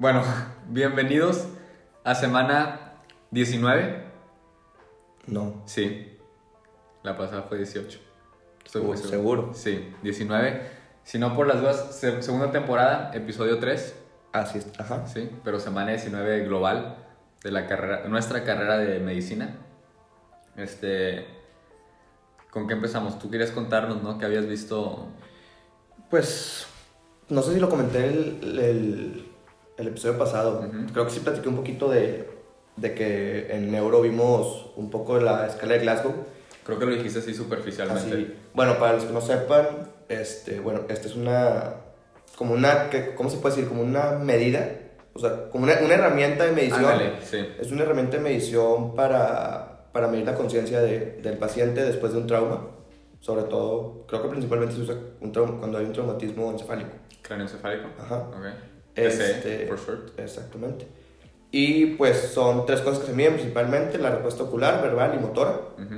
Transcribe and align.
Bueno, 0.00 0.22
bienvenidos 0.70 1.46
a 2.04 2.14
semana 2.14 2.94
19. 3.32 4.04
No. 5.26 5.62
Sí, 5.66 6.18
la 7.02 7.16
pasada 7.18 7.42
fue 7.42 7.58
18. 7.58 8.00
Estoy 8.64 8.80
Uy, 8.80 8.88
muy 8.88 8.96
¿seguro? 8.96 9.50
Sí, 9.52 9.92
19. 10.02 10.80
Si 11.04 11.18
no 11.18 11.36
por 11.36 11.46
las 11.46 11.60
dudas, 11.60 11.94
se- 11.94 12.22
segunda 12.22 12.50
temporada, 12.50 13.10
episodio 13.12 13.58
3. 13.58 13.94
Así 14.32 14.56
es. 14.58 14.68
Ajá. 14.80 15.06
Sí, 15.06 15.28
pero 15.44 15.60
semana 15.60 15.90
19 15.90 16.44
global 16.44 16.96
de 17.44 17.50
la 17.50 17.66
carrera, 17.66 18.08
nuestra 18.08 18.42
carrera 18.42 18.78
de 18.78 19.00
medicina. 19.00 19.58
Este, 20.56 21.26
¿con 22.50 22.66
qué 22.66 22.72
empezamos? 22.72 23.18
Tú 23.18 23.30
querías 23.30 23.50
contarnos, 23.50 24.02
¿no? 24.02 24.16
Que 24.16 24.24
habías 24.24 24.46
visto. 24.46 25.08
Pues, 26.08 26.66
no 27.28 27.42
sé 27.42 27.52
si 27.52 27.60
lo 27.60 27.68
comenté 27.68 28.06
el, 28.06 28.58
el, 28.58 29.29
el 29.80 29.88
episodio 29.88 30.18
pasado. 30.18 30.60
Ujú. 30.60 30.92
Creo 30.92 31.04
que 31.06 31.10
sí 31.10 31.20
platiqué 31.20 31.48
un 31.48 31.56
poquito 31.56 31.90
de, 31.90 32.28
de 32.76 32.94
que 32.94 33.48
en 33.54 33.70
Neuro 33.72 34.00
vimos 34.02 34.70
un 34.76 34.90
poco 34.90 35.18
la 35.18 35.46
escala 35.46 35.74
de 35.74 35.80
Glasgow. 35.80 36.14
Creo 36.64 36.78
que 36.78 36.86
lo 36.86 36.92
dijiste 36.94 37.18
así 37.20 37.34
superficialmente. 37.34 38.12
Así, 38.14 38.34
bueno, 38.54 38.78
para 38.78 38.92
los 38.94 39.04
que 39.04 39.12
no 39.12 39.20
sepan, 39.20 39.66
este, 40.08 40.60
bueno, 40.60 40.82
esta 40.88 41.08
es 41.08 41.16
una, 41.16 41.74
como 42.36 42.54
una, 42.54 42.90
¿qué- 42.90 43.14
¿cómo 43.14 43.30
se 43.30 43.38
puede 43.38 43.56
decir? 43.56 43.68
Como 43.68 43.82
una 43.82 44.12
medida, 44.12 44.68
o 45.14 45.18
sea, 45.18 45.48
como 45.50 45.64
una, 45.64 45.74
una 45.84 45.94
herramienta 45.94 46.44
de 46.44 46.52
medición. 46.52 46.84
Ándale, 46.84 47.12
sí. 47.22 47.38
Es 47.58 47.70
una 47.72 47.82
herramienta 47.82 48.18
de 48.18 48.22
medición 48.22 48.94
para, 48.94 49.86
para 49.92 50.06
medir 50.08 50.26
la 50.26 50.34
conciencia 50.34 50.80
de- 50.80 51.18
del 51.22 51.38
paciente 51.38 51.82
después 51.82 52.12
de 52.12 52.18
un 52.18 52.26
trauma. 52.26 52.66
Sobre 53.20 53.42
todo, 53.44 54.04
creo 54.06 54.22
que 54.22 54.28
principalmente 54.28 54.74
se 54.74 54.80
usa 54.82 54.94
un 55.20 55.32
trauma- 55.32 55.58
cuando 55.58 55.78
hay 55.78 55.84
un 55.86 55.92
traumatismo 55.92 56.50
encefálico. 56.52 56.90
Craneoencefálico. 57.22 57.88
Ajá. 57.98 58.16
Ok. 58.28 58.46
Este- 58.96 59.66
short. 59.68 60.18
Exactamente. 60.18 60.86
Y 61.52 61.86
pues 61.96 62.16
son 62.32 62.64
tres 62.66 62.80
cosas 62.80 63.00
que 63.00 63.06
se 63.06 63.12
miden 63.12 63.34
principalmente, 63.34 63.98
la 63.98 64.10
respuesta 64.10 64.44
ocular, 64.44 64.80
verbal 64.82 65.14
y 65.16 65.18
motora. 65.18 65.60
Ujú. 65.76 65.94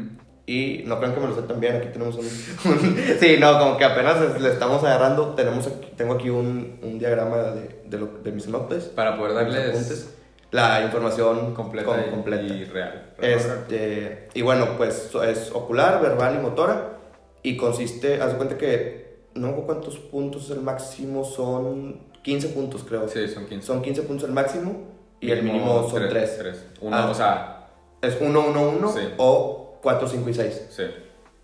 Y 0.46 0.82
no 0.86 0.98
crean 0.98 1.14
que 1.14 1.20
me 1.20 1.28
lo 1.28 1.34
sé 1.34 1.42
tan 1.42 1.60
bien, 1.60 1.76
aquí 1.76 1.88
tenemos 1.92 2.16
un... 2.16 2.24
un- 2.24 2.96
sí, 3.20 3.36
no, 3.38 3.58
como 3.58 3.76
que 3.76 3.84
apenas 3.84 4.40
le 4.40 4.48
estamos 4.48 4.82
agarrando, 4.82 5.34
tenemos 5.34 5.66
aquí- 5.66 5.92
tengo 5.96 6.14
aquí 6.14 6.30
un, 6.30 6.78
un 6.82 6.98
diagrama 6.98 7.36
de, 7.38 7.80
de, 7.86 7.98
lo- 7.98 8.18
de 8.22 8.32
mis 8.32 8.48
notes. 8.48 8.84
Para 8.84 9.16
poder 9.16 9.34
darles 9.34 9.68
apuntes, 9.68 10.14
la 10.50 10.82
información 10.82 11.54
completa, 11.54 11.86
com- 11.86 12.00
y- 12.06 12.10
completa. 12.10 12.42
y 12.54 12.64
real. 12.64 13.12
Este, 13.20 14.28
y 14.34 14.42
bueno, 14.42 14.76
pues 14.76 15.10
es 15.26 15.50
ocular, 15.52 16.00
verbal 16.02 16.36
y 16.36 16.42
motora. 16.42 16.98
Y 17.42 17.56
consiste, 17.56 18.20
haz 18.20 18.32
de 18.32 18.36
cuenta 18.36 18.56
que 18.58 19.16
no 19.34 19.54
cuántos 19.66 19.98
puntos 19.98 20.50
el 20.50 20.60
máximo, 20.60 21.24
son 21.24 22.10
15 22.22 22.48
puntos 22.48 22.84
creo. 22.84 23.08
Sí, 23.08 23.26
son 23.28 23.46
15. 23.46 23.66
Son 23.66 23.82
15 23.82 24.02
puntos 24.02 24.28
el 24.28 24.34
máximo 24.34 24.88
y 25.20 25.30
el 25.30 25.42
mínimo 25.42 25.88
son 25.90 26.08
3. 26.08 26.38
tres. 26.38 26.64
Uno, 26.80 26.96
Ah. 26.96 27.10
o 27.10 27.14
sea, 27.14 27.58
Es 28.02 28.16
1, 28.20 28.40
1, 28.48 28.68
1 28.68 28.92
Sí. 28.92 29.00
o 29.16 29.78
4, 29.82 30.08
5 30.08 30.28
y 30.30 30.34
6. 30.34 30.66
sí. 30.70 30.82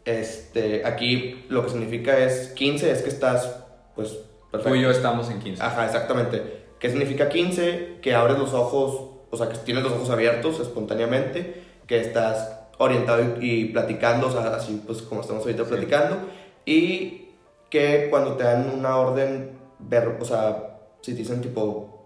Este, 0.05 0.85
aquí 0.87 1.45
lo 1.49 1.63
que 1.63 1.71
significa 1.71 2.19
es 2.19 2.49
15 2.55 2.91
es 2.91 3.03
que 3.03 3.09
estás, 3.11 3.63
pues, 3.95 4.19
perfecto. 4.51 4.71
Tú 4.71 4.75
y 4.77 4.83
yo 4.83 4.91
estamos 4.91 5.31
en 5.31 5.39
15. 5.39 5.63
Ajá, 5.63 5.85
exactamente. 5.87 6.65
¿Qué 6.79 6.89
significa 6.91 7.29
15? 7.29 7.99
Que 8.01 8.15
abres 8.15 8.39
los 8.39 8.55
ojos, 8.55 9.11
o 9.31 9.37
sea, 9.37 9.49
que 9.49 9.59
tienes 9.59 9.83
los 9.85 9.93
ojos 9.93 10.11
abiertos 10.11 10.59
espontáneamente, 10.61 11.63
que 11.87 12.01
estás 12.01 12.55
orientado 12.79 13.23
y, 13.41 13.51
y 13.51 13.65
platicando, 13.67 14.29
o 14.29 14.31
sea, 14.31 14.55
así 14.55 14.83
pues 14.87 15.03
como 15.03 15.21
estamos 15.21 15.43
ahorita 15.45 15.65
Sí. 15.65 15.69
platicando, 15.71 16.17
y 16.65 17.29
que 17.71 18.07
cuando 18.09 18.35
te 18.37 18.45
dan 18.45 18.71
una 18.71 18.97
orden, 18.97 19.59
ver, 19.79 20.17
o 20.21 20.25
sea, 20.25 20.68
si 21.01 21.13
te 21.13 21.19
dicen 21.19 21.41
tipo, 21.41 21.99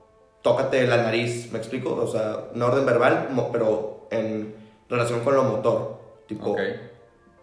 tócate 0.42 0.86
la 0.86 0.98
nariz, 0.98 1.50
¿me 1.52 1.58
explico? 1.58 1.94
O 1.94 2.06
sea, 2.06 2.48
una 2.54 2.66
orden 2.66 2.84
verbal, 2.84 3.28
pero 3.52 4.06
en 4.10 4.54
relación 4.88 5.20
con 5.20 5.34
lo 5.34 5.44
motor, 5.44 6.00
tipo 6.26 6.50
Ok. 6.50 6.60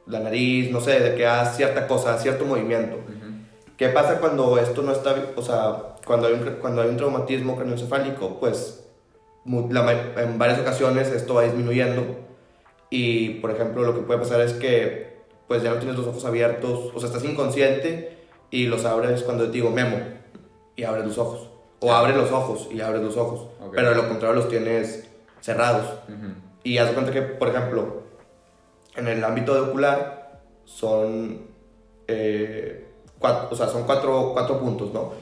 la 0.07 0.19
nariz, 0.19 0.71
no 0.71 0.81
sé, 0.81 0.99
de 0.99 1.15
que 1.15 1.25
hagas 1.25 1.55
cierta 1.57 1.87
cosa, 1.87 2.17
cierto 2.17 2.45
movimiento. 2.45 2.97
Ujú. 2.97 3.29
¿Qué 3.77 3.89
pasa 3.89 4.19
cuando 4.19 4.57
esto 4.57 4.81
no 4.81 4.91
está, 4.91 5.15
o 5.35 5.41
sea, 5.41 5.95
cuando 6.05 6.27
hay 6.27 6.33
un, 6.33 6.43
cuando 6.61 6.81
hay 6.81 6.89
un 6.89 6.97
traumatismo 6.97 7.55
craneoencefálico? 7.55 8.39
Pues 8.39 8.85
la 9.45 9.91
en 10.17 10.37
varias 10.37 10.59
ocasiones 10.59 11.07
esto 11.09 11.35
va 11.35 11.43
disminuyendo 11.43 12.03
y, 12.89 13.35
por 13.35 13.51
ejemplo, 13.51 13.83
lo 13.83 13.95
que 13.95 14.01
puede 14.01 14.19
pasar 14.19 14.41
es 14.41 14.53
que 14.53 15.17
pues 15.47 15.63
ya 15.63 15.71
no 15.71 15.77
tienes 15.77 15.97
los 15.97 16.05
ojos 16.07 16.25
abiertos, 16.25 16.91
o 16.93 16.99
sea, 16.99 17.07
estás 17.07 17.23
inconsciente 17.23 18.17
y 18.51 18.67
los 18.67 18.85
abres 18.85 19.23
cuando 19.23 19.45
te 19.45 19.51
digo 19.51 19.71
memo 19.71 19.97
y 20.79 20.83
abres 20.83 21.05
los 21.05 21.17
ojos. 21.17 21.49
O 21.81 21.91
abres 21.93 22.15
los 22.17 22.31
ojos 22.31 22.67
y 22.71 22.81
abres 22.81 23.01
los 23.01 23.15
ojos, 23.17 23.47
pero 23.75 23.89
de 23.89 23.95
lo 23.95 24.07
contrario 24.09 24.35
los 24.35 24.49
tienes 24.49 25.07
cerrados. 25.41 25.85
Y 26.63 26.77
haz 26.77 26.87
de 26.89 26.93
cuenta 26.93 27.11
que, 27.11 27.21
por 27.21 27.47
ejemplo, 27.49 28.03
en 28.95 29.07
el 29.07 29.23
ámbito 29.23 29.53
de 29.53 29.61
ocular 29.61 30.41
son, 30.65 31.41
eh, 32.07 32.87
cuatro, 33.17 33.49
o 33.51 33.55
sea, 33.55 33.67
son 33.67 33.83
cuatro, 33.83 34.31
cuatro 34.33 34.59
puntos, 34.59 34.93
¿no? 34.93 35.13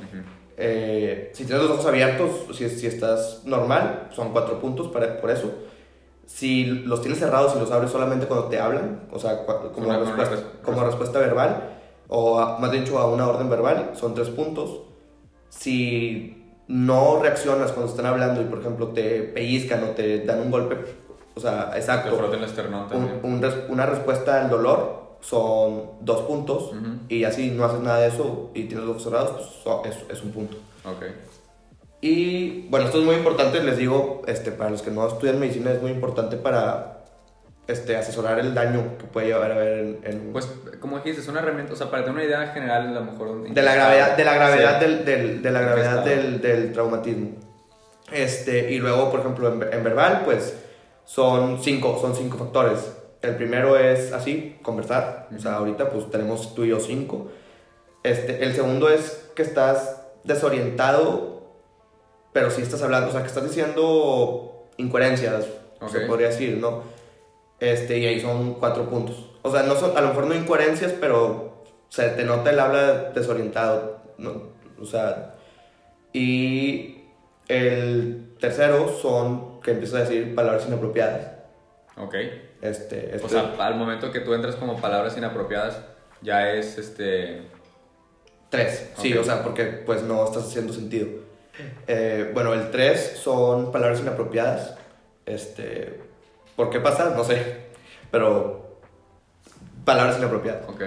Eh, 0.59 1.31
si 1.35 1.45
tienes 1.45 1.63
los 1.63 1.71
ojos 1.73 1.85
abiertos, 1.85 2.31
si, 2.57 2.67
si 2.69 2.87
estás 2.87 3.41
normal, 3.45 4.09
son 4.11 4.31
cuatro 4.31 4.59
puntos 4.59 4.87
para, 4.87 5.19
por 5.21 5.29
eso. 5.29 5.51
Si 6.25 6.65
los 6.65 7.01
tienes 7.01 7.19
cerrados 7.19 7.55
y 7.55 7.59
los 7.59 7.71
abres 7.71 7.91
solamente 7.91 8.25
cuando 8.25 8.47
te 8.47 8.59
hablan, 8.59 9.07
o 9.11 9.19
sea, 9.19 9.45
cua- 9.45 9.71
como, 9.71 9.87
Una- 9.87 9.99
una 9.99 10.05
respuesta, 10.15 10.35
res- 10.35 10.45
como 10.63 10.83
respuesta 10.83 11.19
verbal, 11.19 11.77
o 12.07 12.39
a- 12.39 12.57
más 12.57 12.71
dicho 12.71 12.97
a 12.97 13.05
una 13.07 13.27
orden 13.27 13.49
verbal, 13.49 13.91
son 13.93 14.13
tres 14.15 14.29
puntos. 14.29 14.81
Si 15.49 16.43
no 16.67 17.19
reaccionas 17.21 17.71
cuando 17.71 17.91
están 17.91 18.05
hablando 18.05 18.41
y, 18.41 18.45
por 18.45 18.59
ejemplo, 18.59 18.89
te 18.89 19.21
pellizcan 19.23 19.83
o 19.83 19.87
te 19.91 20.25
dan 20.25 20.41
un 20.41 20.51
golpe, 20.51 20.77
o 21.35 21.39
sea, 21.39 21.71
Te 21.71 21.77
exacto, 21.77 22.15
froten 22.15 22.39
el 22.39 22.45
esternón 22.45 22.81
un- 22.83 22.87
también. 22.89 23.19
un 23.23 23.41
res- 23.41 23.63
una 23.69 23.85
respuesta 23.85 24.41
al 24.41 24.49
dolor 24.49 25.17
son 25.21 25.91
dos 26.01 26.21
puntos. 26.23 26.71
Ujú. 26.73 26.99
Y 27.09 27.21
ya 27.21 27.31
si 27.31 27.51
no 27.51 27.63
haces 27.65 27.79
nada 27.79 27.99
de 27.99 28.07
eso 28.09 28.51
y 28.53 28.63
tienes 28.65 28.85
los 28.85 28.91
ojos 28.91 29.03
cerrados, 29.03 29.31
pues 29.31 29.47
so- 29.63 29.83
es, 29.85 29.95
es 30.15 30.23
un 30.23 30.31
punto. 30.31 30.57
Ok. 30.85 31.03
Y 32.01 32.67
bueno, 32.69 32.85
esto 32.85 32.99
es 32.99 33.05
muy 33.05 33.15
importante, 33.15 33.63
les 33.63 33.77
digo, 33.77 34.21
este, 34.27 34.51
para 34.51 34.69
los 34.69 34.81
que 34.83 34.91
no 34.91 35.07
estudian 35.07 35.39
medicina 35.39 35.71
es 35.71 35.81
muy 35.81 35.91
importante 35.91 36.37
para 36.37 36.96
este, 37.67 37.97
asesorar 37.97 38.39
el 38.39 38.53
daño 38.53 38.97
que 38.97 39.05
puede 39.05 39.27
llevar 39.27 39.51
a 39.51 39.55
haber 39.55 39.77
en, 39.79 39.99
en- 40.03 40.33
Pues, 40.33 40.47
como 40.79 40.97
dijiste, 40.97 41.21
es 41.21 41.27
una 41.27 41.39
herramienta, 41.41 41.73
o 41.73 41.75
sea, 41.75 41.89
para 41.91 42.03
tener 42.03 42.15
una 42.15 42.23
idea 42.25 42.47
general, 42.53 42.87
a 42.87 42.91
lo 42.91 43.01
mejor... 43.11 43.43
de 43.49 43.61
la 43.61 43.75
gravedad, 43.75 44.15
de 44.17 44.23
la 44.25 44.33
gravedad, 44.35 44.79
del, 44.79 45.03
del- 45.05 45.41
de 45.41 45.51
la 45.51 45.59
¿En 45.61 45.65
qué 45.67 45.71
gravedad 45.73 46.03
del, 46.05 46.41
del 46.41 46.71
traumatismo. 46.73 47.31
Este, 48.11 48.71
y 48.71 48.79
luego, 48.79 49.11
por 49.11 49.19
ejemplo, 49.19 49.51
en, 49.53 49.61
en 49.73 49.83
verbal, 49.83 50.21
pues 50.23 50.55
son 51.03 51.61
cinco, 51.61 51.97
son 51.99 52.15
cinco 52.15 52.37
factores. 52.37 52.79
El 53.21 53.35
primero 53.35 53.75
es 53.77 54.13
así, 54.13 54.57
conversar. 54.61 55.27
O 55.35 55.39
sea, 55.39 55.55
ahorita 55.55 55.89
pues 55.89 56.09
tenemos 56.09 56.55
tú 56.55 56.63
y 56.63 56.69
yo 56.69 56.79
cinco. 56.79 57.29
Este, 58.03 58.43
el 58.45 58.53
segundo 58.53 58.89
es 58.89 59.29
que 59.35 59.41
estás 59.41 60.03
desorientado, 60.23 61.41
pero 62.31 62.49
sí 62.51 62.61
estás 62.61 62.81
hablando, 62.83 63.09
o 63.09 63.11
sea, 63.11 63.21
que 63.21 63.27
estás 63.27 63.43
diciendo 63.43 64.67
incoherencias, 64.77 65.45
se 65.89 65.97
Ok. 65.99 66.07
podría 66.07 66.27
decir, 66.27 66.57
¿no? 66.57 66.83
Este, 67.59 67.97
y 67.97 68.05
ahí 68.05 68.19
son 68.19 68.55
cuatro 68.55 68.89
puntos. 68.89 69.29
O 69.41 69.51
sea, 69.51 69.63
no 69.63 69.75
son, 69.75 69.97
a 69.97 70.01
lo 70.01 70.09
mejor 70.09 70.27
no 70.27 70.35
incoherencias, 70.35 70.93
pero 70.93 71.63
se 71.89 72.09
te 72.09 72.23
nota 72.23 72.49
el 72.51 72.59
habla 72.59 73.11
desorientado, 73.11 74.01
¿no? 74.17 74.43
O 74.79 74.85
sea, 74.85 75.35
y 76.13 77.03
el 77.47 78.33
tercero 78.39 78.89
son 78.89 79.61
que 79.61 79.71
empiezas 79.71 79.95
a 79.95 80.03
decir 80.03 80.35
palabras 80.35 80.65
inapropiadas. 80.67 81.31
Ok. 81.97 82.15
Este, 82.61 83.11
O 83.13 83.15
este- 83.15 83.29
sea, 83.29 83.53
al 83.59 83.75
momento 83.75 84.11
que 84.11 84.19
tú 84.19 84.33
entras 84.33 84.55
como 84.55 84.79
palabras 84.79 85.17
inapropiadas, 85.17 85.81
ya 86.21 86.51
es 86.51 86.77
este... 86.77 87.43
Tres, 88.49 88.91
sí, 88.97 89.13
o 89.17 89.23
sea, 89.25 89.43
porque 89.43 89.65
pues 89.65 90.03
no 90.03 90.23
estás 90.23 90.43
haciendo 90.45 90.71
sentido. 90.71 91.07
Eh, 91.87 92.31
bueno, 92.33 92.53
el 92.53 92.71
tres 92.71 93.19
son 93.21 93.71
palabras 93.73 93.99
inapropiadas. 93.99 94.75
Este, 95.25 95.99
¿por 96.57 96.69
qué 96.69 96.81
pasa? 96.81 97.13
No 97.15 97.23
sé, 97.23 97.67
pero 98.11 98.79
palabras 99.85 100.17
inapropiadas. 100.17 100.67
Ok. 100.67 100.81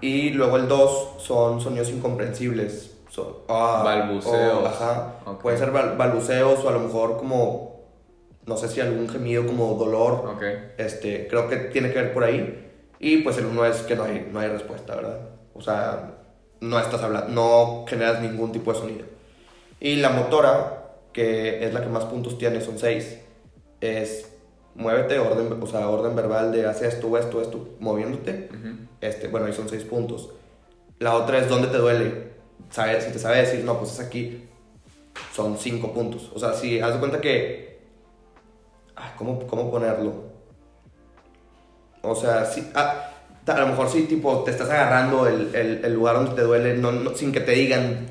Y 0.00 0.30
luego 0.30 0.56
el 0.58 0.68
dos 0.68 1.14
son 1.18 1.60
sonidos 1.60 1.90
incomprensibles. 1.90 2.92
So- 3.10 3.44
ah, 3.48 3.82
Balbuceos. 3.84 4.62
o- 4.62 4.66
ajá. 4.66 5.14
Ok. 5.26 5.40
Pueden 5.42 5.58
ser 5.58 5.72
bal- 5.72 5.96
balbuceos 5.96 6.62
o 6.64 6.68
a 6.68 6.72
lo 6.72 6.80
mejor 6.80 7.16
como, 7.16 7.80
no 8.44 8.56
sé 8.56 8.68
si 8.68 8.80
algún 8.80 9.08
gemido 9.08 9.46
como 9.46 9.74
dolor. 9.74 10.34
Ok. 10.36 10.42
Este, 10.78 11.26
creo 11.28 11.48
que 11.48 11.56
tiene 11.56 11.92
que 11.92 12.02
ver 12.02 12.12
por 12.12 12.22
ahí. 12.24 12.62
Y 12.98 13.18
pues 13.18 13.38
el 13.38 13.46
uno 13.46 13.64
es 13.64 13.78
que 13.82 13.96
no 13.96 14.04
hay, 14.04 14.28
no 14.30 14.38
hay 14.40 14.48
respuesta, 14.48 14.94
¿verdad? 14.96 15.20
O 15.54 15.60
sea, 15.62 16.12
no 16.60 16.78
estás 16.78 17.02
hablando, 17.02 17.28
no 17.32 17.84
generas 17.88 18.20
ningún 18.20 18.52
tipo 18.52 18.72
de 18.72 18.78
sonido. 18.78 19.04
Y 19.80 19.96
la 19.96 20.10
motora, 20.10 20.84
que 21.12 21.64
es 21.64 21.72
la 21.74 21.80
que 21.82 21.88
más 21.88 22.04
puntos 22.04 22.38
tiene, 22.38 22.60
son 22.60 22.78
seis, 22.78 23.18
es 23.80 24.35
muévete, 24.76 25.18
orden, 25.18 25.62
o 25.62 25.66
sea, 25.66 25.88
orden 25.88 26.14
verbal 26.14 26.52
de 26.52 26.66
haz 26.66 26.82
esto, 26.82 27.16
esto, 27.18 27.40
esto, 27.42 27.68
moviéndote. 27.80 28.48
Ujú. 28.50 28.76
Este, 29.00 29.28
bueno, 29.28 29.46
ahí 29.46 29.52
son 29.52 29.68
seis 29.68 29.84
puntos. 29.84 30.30
La 30.98 31.14
otra 31.14 31.38
es 31.38 31.48
dónde 31.48 31.68
te 31.68 31.78
duele. 31.78 32.32
Saber, 32.70 33.00
si 33.02 33.12
te 33.12 33.18
sabe 33.18 33.38
decir, 33.38 33.64
no, 33.64 33.78
pues 33.78 33.92
es 33.92 34.00
aquí. 34.00 34.42
son 35.34 35.56
5 35.58 35.92
puntos. 35.92 36.30
O 36.34 36.38
sea, 36.38 36.52
si 36.54 36.80
haz 36.80 36.94
de 36.94 36.98
cuenta 36.98 37.20
que... 37.20 37.80
Ay, 38.94 39.10
¿cómo, 39.16 39.46
¿Cómo 39.46 39.70
ponerlo? 39.70 40.24
O 42.02 42.14
sea, 42.14 42.44
si... 42.44 42.66
ah, 42.74 43.10
a 43.46 43.60
lo 43.60 43.66
mejor 43.68 43.88
sí, 43.88 44.02
tipo, 44.04 44.42
te 44.44 44.50
estás 44.50 44.68
agarrando 44.70 45.26
el, 45.26 45.54
el- 45.54 45.84
el 45.84 45.94
lugar 45.94 46.16
donde 46.16 46.32
te 46.34 46.42
duele 46.42 46.76
no, 46.76 46.92
no- 46.92 47.14
sin 47.14 47.32
que 47.32 47.40
te 47.40 47.52
digan, 47.52 48.06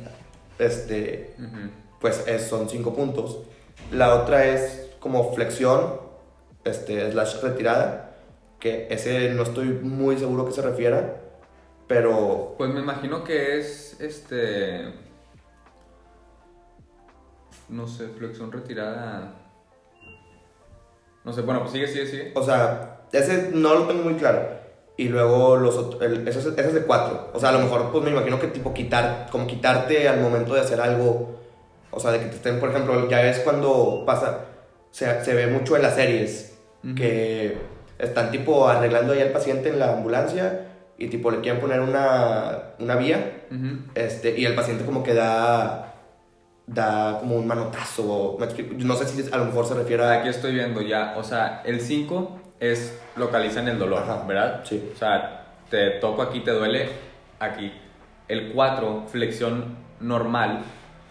este, 0.60 1.34
Ujú. 1.38 1.70
pues 2.00 2.24
es- 2.28 2.48
son 2.48 2.70
5 2.70 2.94
puntos. 2.94 3.40
La 3.92 4.16
otra 4.16 4.46
es 4.48 4.88
como 5.00 5.34
flexión, 5.34 6.00
este, 6.66 7.12
slash 7.12 7.42
retirada, 7.42 8.16
que 8.60 8.88
ese 8.90 9.30
no 9.30 9.44
estoy 9.44 9.68
muy 9.70 10.18
seguro 10.18 10.46
que 10.46 10.52
se 10.52 10.62
refiera, 10.62 11.22
pero 11.88 12.56
Pues 12.58 12.72
me 12.74 12.80
imagino 12.82 13.24
que 13.24 13.60
es 13.60 14.00
este. 14.02 14.92
No 17.70 17.88
sé, 17.88 18.08
flexión 18.10 18.52
retirada. 18.52 19.34
No 21.24 21.34
sé, 21.34 21.42
bueno, 21.42 21.62
pues 21.62 21.72
sigue, 21.72 21.88
sigue, 21.88 22.06
sigue. 22.06 22.32
O 22.36 22.44
sea, 22.44 23.02
ese 23.12 23.50
no 23.54 23.74
lo 23.74 23.88
tengo 23.88 24.04
muy 24.04 24.16
claro. 24.16 24.48
Y 24.98 25.10
luego 25.10 25.58
los 25.58 25.76
otros, 25.76 26.02
ese, 26.02 26.30
es- 26.40 26.46
ese 26.46 26.68
es 26.68 26.74
de 26.74 26.82
cuatro. 26.84 27.32
O 27.34 27.40
sea, 27.40 27.50
a 27.50 27.52
lo 27.54 27.60
mejor 27.60 27.92
pues 27.92 28.04
me 28.04 28.12
imagino 28.12 28.40
que 28.40 28.48
tipo 28.48 28.74
quitar, 28.74 29.28
como 29.32 29.48
quitarte 29.48 30.08
al 30.08 30.22
momento 30.22 30.54
de 30.54 30.62
hacer 30.62 30.80
algo. 30.80 31.40
O 31.92 32.00
sea, 32.00 32.12
de 32.12 32.20
que 32.20 32.26
te 32.28 32.36
estén, 32.36 32.60
por 32.60 32.70
ejemplo, 32.70 33.10
ya 33.10 33.24
es 33.28 33.40
cuando 33.40 34.04
pasa, 34.06 34.46
se, 34.92 35.24
se 35.26 35.34
ve 35.34 35.48
mucho 35.48 35.76
en 35.76 35.82
las 35.82 35.96
series, 35.96 36.55
Que 36.94 37.58
están 37.98 38.30
tipo 38.30 38.68
arreglando 38.68 39.14
ahí 39.14 39.22
al 39.22 39.30
paciente 39.32 39.70
en 39.70 39.80
la 39.80 39.94
ambulancia 39.94 40.68
y 40.98 41.08
tipo 41.08 41.32
le 41.32 41.42
quieren 41.42 41.60
poner 41.60 41.80
una, 41.80 42.74
una 42.80 42.96
vía 42.96 43.42
este, 43.96 44.38
y 44.38 44.46
el 44.46 44.54
paciente 44.54 44.86
como 44.86 45.02
que 45.02 45.14
da, 45.16 45.94
da 46.68 47.18
como 47.20 47.38
un 47.38 47.48
manotazo. 47.48 48.04
o- 48.08 48.38
me 48.38 48.46
explico. 48.46 48.76
No 48.78 48.96
sé 48.96 49.06
si 49.08 49.34
a 49.34 49.38
lo 49.38 49.46
mejor 49.46 49.66
se 49.66 49.74
refiere 49.74 50.04
a... 50.04 50.20
Aquí 50.20 50.30
estoy 50.30 50.54
viendo 50.54 50.82
ya, 50.82 51.16
o 51.18 51.24
sea, 51.24 51.62
el 51.66 51.82
5 51.82 52.40
es 52.60 53.00
localizan 53.16 53.68
el 53.68 53.80
dolor, 53.80 54.04
Ajá. 54.04 54.24
¿verdad? 54.28 54.62
Sí. 54.64 54.92
O 54.94 54.98
sea, 54.98 55.56
te 55.70 55.92
toco 56.02 56.22
aquí, 56.22 56.42
te 56.42 56.52
duele 56.52 56.90
aquí. 57.40 57.72
El 58.28 58.52
4, 58.54 59.06
flexión 59.08 59.76
normal. 60.00 60.60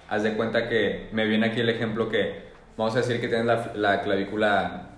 Haz 0.09 0.23
de 0.23 0.35
cuenta 0.35 0.69
que 0.69 1.09
me 1.13 1.25
viene 1.27 1.47
aquí 1.47 1.61
el 1.61 1.69
ejemplo 1.69 2.09
que, 2.09 2.45
vamos 2.77 2.95
a 2.95 2.99
decir 2.99 3.21
que 3.21 3.29
tienes 3.29 3.47
la, 3.47 3.73
la 3.75 4.01
clavícula 4.03 4.91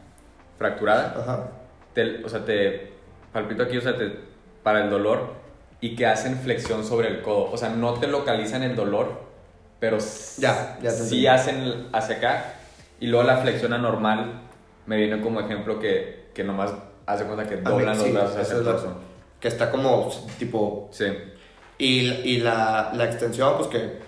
fracturada. 0.59 1.15
Ajá. 1.21 1.49
te- 1.95 2.25
o 2.25 2.29
sea, 2.29 2.45
te 2.45 2.93
palpito 3.33 3.63
aquí, 3.63 3.77
o 3.77 3.81
sea, 3.81 3.97
te, 3.97 4.13
para 4.63 4.85
el 4.85 4.91
dolor 4.91 5.35
y 5.81 5.95
que 5.97 6.07
hacen 6.07 6.37
flexión 6.39 6.85
sobre 6.85 7.09
el 7.09 7.23
codo. 7.23 7.51
O 7.53 7.57
sea, 7.57 7.69
no 7.71 7.95
te 7.95 8.07
localizan 8.07 8.63
el 8.63 8.75
dolor, 8.77 9.21
pero 9.81 9.99
Ya, 10.39 10.79
ya 10.83 10.91
sí 10.91 11.27
hacen 11.27 11.89
hacia 11.93 12.17
acá. 12.17 12.55
Y 13.01 13.09
luego 13.09 13.27
la 13.27 13.37
flexión 13.39 13.73
anormal 13.73 14.41
me 14.87 14.97
viene 14.97 15.21
como 15.21 15.41
ejemplo 15.41 15.79
que, 15.79 16.31
que 16.35 16.45
nomás 16.45 16.73
hace 17.07 17.25
cuenta 17.25 17.47
que 17.47 17.55
A 17.55 17.59
mí, 17.59 17.65
doblan 17.65 17.97
los 17.99 18.07
sí, 18.07 18.13
brazos 18.13 18.37
hacia 18.37 18.57
el 18.57 18.65
torso. 18.65 18.97
Que 19.41 19.49
está 19.49 19.71
como 19.71 20.11
tipo... 20.39 20.89
Sí. 20.93 21.05
Y, 21.79 22.09
y 22.09 22.39
la, 22.39 22.91
la 22.95 23.05
extensión, 23.05 23.55
pues 23.59 23.69
que... 23.69 23.99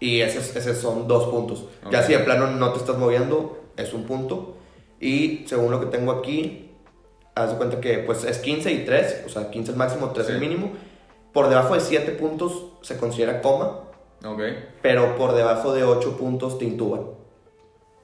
Y 0.00 0.20
esos, 0.20 0.54
esos 0.54 0.76
son 0.78 1.08
dos 1.08 1.28
puntos. 1.28 1.64
Ya 1.90 2.00
Ok. 2.00 2.04
si 2.06 2.12
de 2.12 2.18
plano 2.20 2.46
no 2.48 2.72
te 2.72 2.78
estás 2.80 2.96
moviendo, 2.98 3.62
es 3.76 3.92
un 3.94 4.04
punto. 4.04 4.56
Y 5.00 5.44
según 5.46 5.70
lo 5.70 5.80
que 5.80 5.86
tengo 5.86 6.12
aquí, 6.12 6.70
haz 7.34 7.50
de 7.50 7.56
cuenta 7.56 7.80
que 7.80 7.98
pues 7.98 8.24
es 8.24 8.38
15 8.38 8.72
y 8.72 8.84
3, 8.84 9.24
o 9.26 9.28
sea, 9.28 9.50
15 9.50 9.72
el 9.72 9.76
máximo, 9.76 10.10
3 10.10 10.28
el 10.30 10.34
Sí. 10.36 10.40
mínimo. 10.40 10.72
Por 11.32 11.48
debajo 11.48 11.74
de 11.74 11.80
7 11.80 12.12
puntos 12.12 12.66
se 12.80 12.96
considera 12.96 13.42
coma, 13.42 13.80
Ok. 14.24 14.40
pero 14.80 15.16
por 15.16 15.34
debajo 15.34 15.74
de 15.74 15.84
8 15.84 16.16
puntos 16.16 16.58
te 16.58 16.64
intuban. 16.64 17.02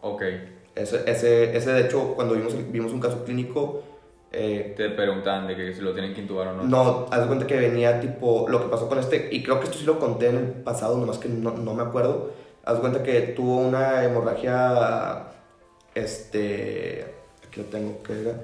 Ok. 0.03 0.23
Ese, 0.75 1.03
ese, 1.11 1.57
ese 1.57 1.73
de 1.73 1.83
hecho, 1.83 2.15
cuando 2.15 2.35
vimos, 2.35 2.55
vimos 2.71 2.93
un 2.93 3.01
caso 3.01 3.25
clínico, 3.25 3.83
eh, 4.35 4.73
Te 4.79 4.89
preguntan 4.89 5.47
de 5.47 5.55
que 5.55 5.75
si 5.75 5.83
lo 5.83 5.93
tienen 5.93 6.15
que 6.15 6.23
intubar 6.23 6.49
o 6.49 6.53
no. 6.55 6.63
no, 6.65 7.07
haz 7.11 7.21
de 7.21 7.27
cuenta 7.27 7.47
que 7.47 7.57
venía 7.59 8.01
tipo 8.01 8.47
lo 8.49 8.63
que 8.63 8.69
pasó 8.71 8.89
con 8.89 8.99
este, 8.99 9.29
y 9.31 9.43
creo 9.43 9.59
que 9.61 9.67
esto 9.67 9.77
sí 9.79 9.85
lo 9.85 9.99
conté 9.99 10.29
en 10.31 10.37
el 10.37 10.45
pasado, 10.63 10.97
nomás 10.97 11.19
que 11.19 11.29
no, 11.29 11.51
no 11.53 11.75
me 11.75 11.83
acuerdo. 11.83 12.31
Haz 12.65 12.77
de 12.77 12.81
cuenta 12.81 13.03
que 13.03 13.21
tuvo 13.21 13.59
una 13.59 14.03
hemorragia, 14.05 15.32
este, 15.95 17.15
aquí 17.47 17.61
lo 17.61 17.67
tengo, 17.67 18.03
que 18.03 18.35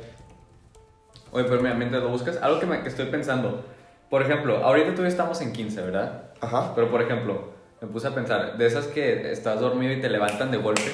Oye, 1.30 1.44
pero 1.44 1.60
mira, 1.60 1.74
mientras 1.74 2.02
lo 2.02 2.08
buscas, 2.08 2.38
algo 2.42 2.58
que, 2.58 2.66
me, 2.66 2.82
que 2.82 2.88
estoy 2.88 3.06
pensando. 3.06 3.64
Por 4.08 4.22
ejemplo, 4.22 4.64
ahorita 4.64 4.90
todavía 4.90 5.08
estamos 5.10 5.40
en 5.42 5.52
15, 5.52 5.82
¿verdad? 5.82 6.30
ajá, 6.40 6.72
Pero 6.74 6.90
por 6.90 7.02
ejemplo, 7.02 7.50
me 7.82 7.88
puse 7.88 8.08
a 8.08 8.14
pensar, 8.14 8.56
de 8.56 8.66
esas 8.66 8.86
que 8.86 9.30
estás 9.30 9.60
dormido 9.60 9.92
y 9.92 10.00
te 10.00 10.08
levantan 10.08 10.50
de 10.50 10.56
golpe, 10.56 10.90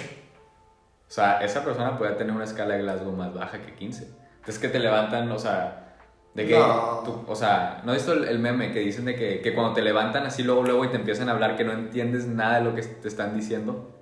o 1.08 1.10
sea, 1.14 1.38
esa 1.44 1.64
persona 1.64 1.96
puede 1.96 2.12
tener 2.14 2.34
una 2.34 2.44
escala 2.44 2.74
de 2.74 2.82
Glasgow 2.82 3.12
más 3.12 3.32
baja 3.32 3.60
que 3.60 3.74
15. 3.74 4.08
Es 4.46 4.58
que 4.58 4.68
te 4.68 4.80
levantan, 4.80 5.30
o 5.30 5.38
sea, 5.38 5.94
de 6.34 6.46
que, 6.46 6.58
No. 6.58 7.02
tú- 7.04 7.24
o 7.28 7.36
sea, 7.36 7.82
¿no 7.84 7.92
has 7.92 7.98
visto 7.98 8.12
el, 8.14 8.24
el 8.24 8.40
meme 8.40 8.72
que 8.72 8.80
dicen 8.80 9.04
de 9.04 9.14
que, 9.14 9.40
que 9.40 9.54
cuando 9.54 9.74
te 9.74 9.82
levantan 9.82 10.26
así 10.26 10.42
luego, 10.42 10.64
luego 10.64 10.84
y 10.84 10.88
te 10.88 10.96
empiezan 10.96 11.28
a 11.28 11.32
hablar 11.32 11.56
que 11.56 11.62
no 11.64 11.72
entiendes 11.72 12.26
nada 12.26 12.58
de 12.58 12.64
lo 12.64 12.74
que 12.74 12.82
te 12.82 13.06
están 13.06 13.36
diciendo? 13.36 13.93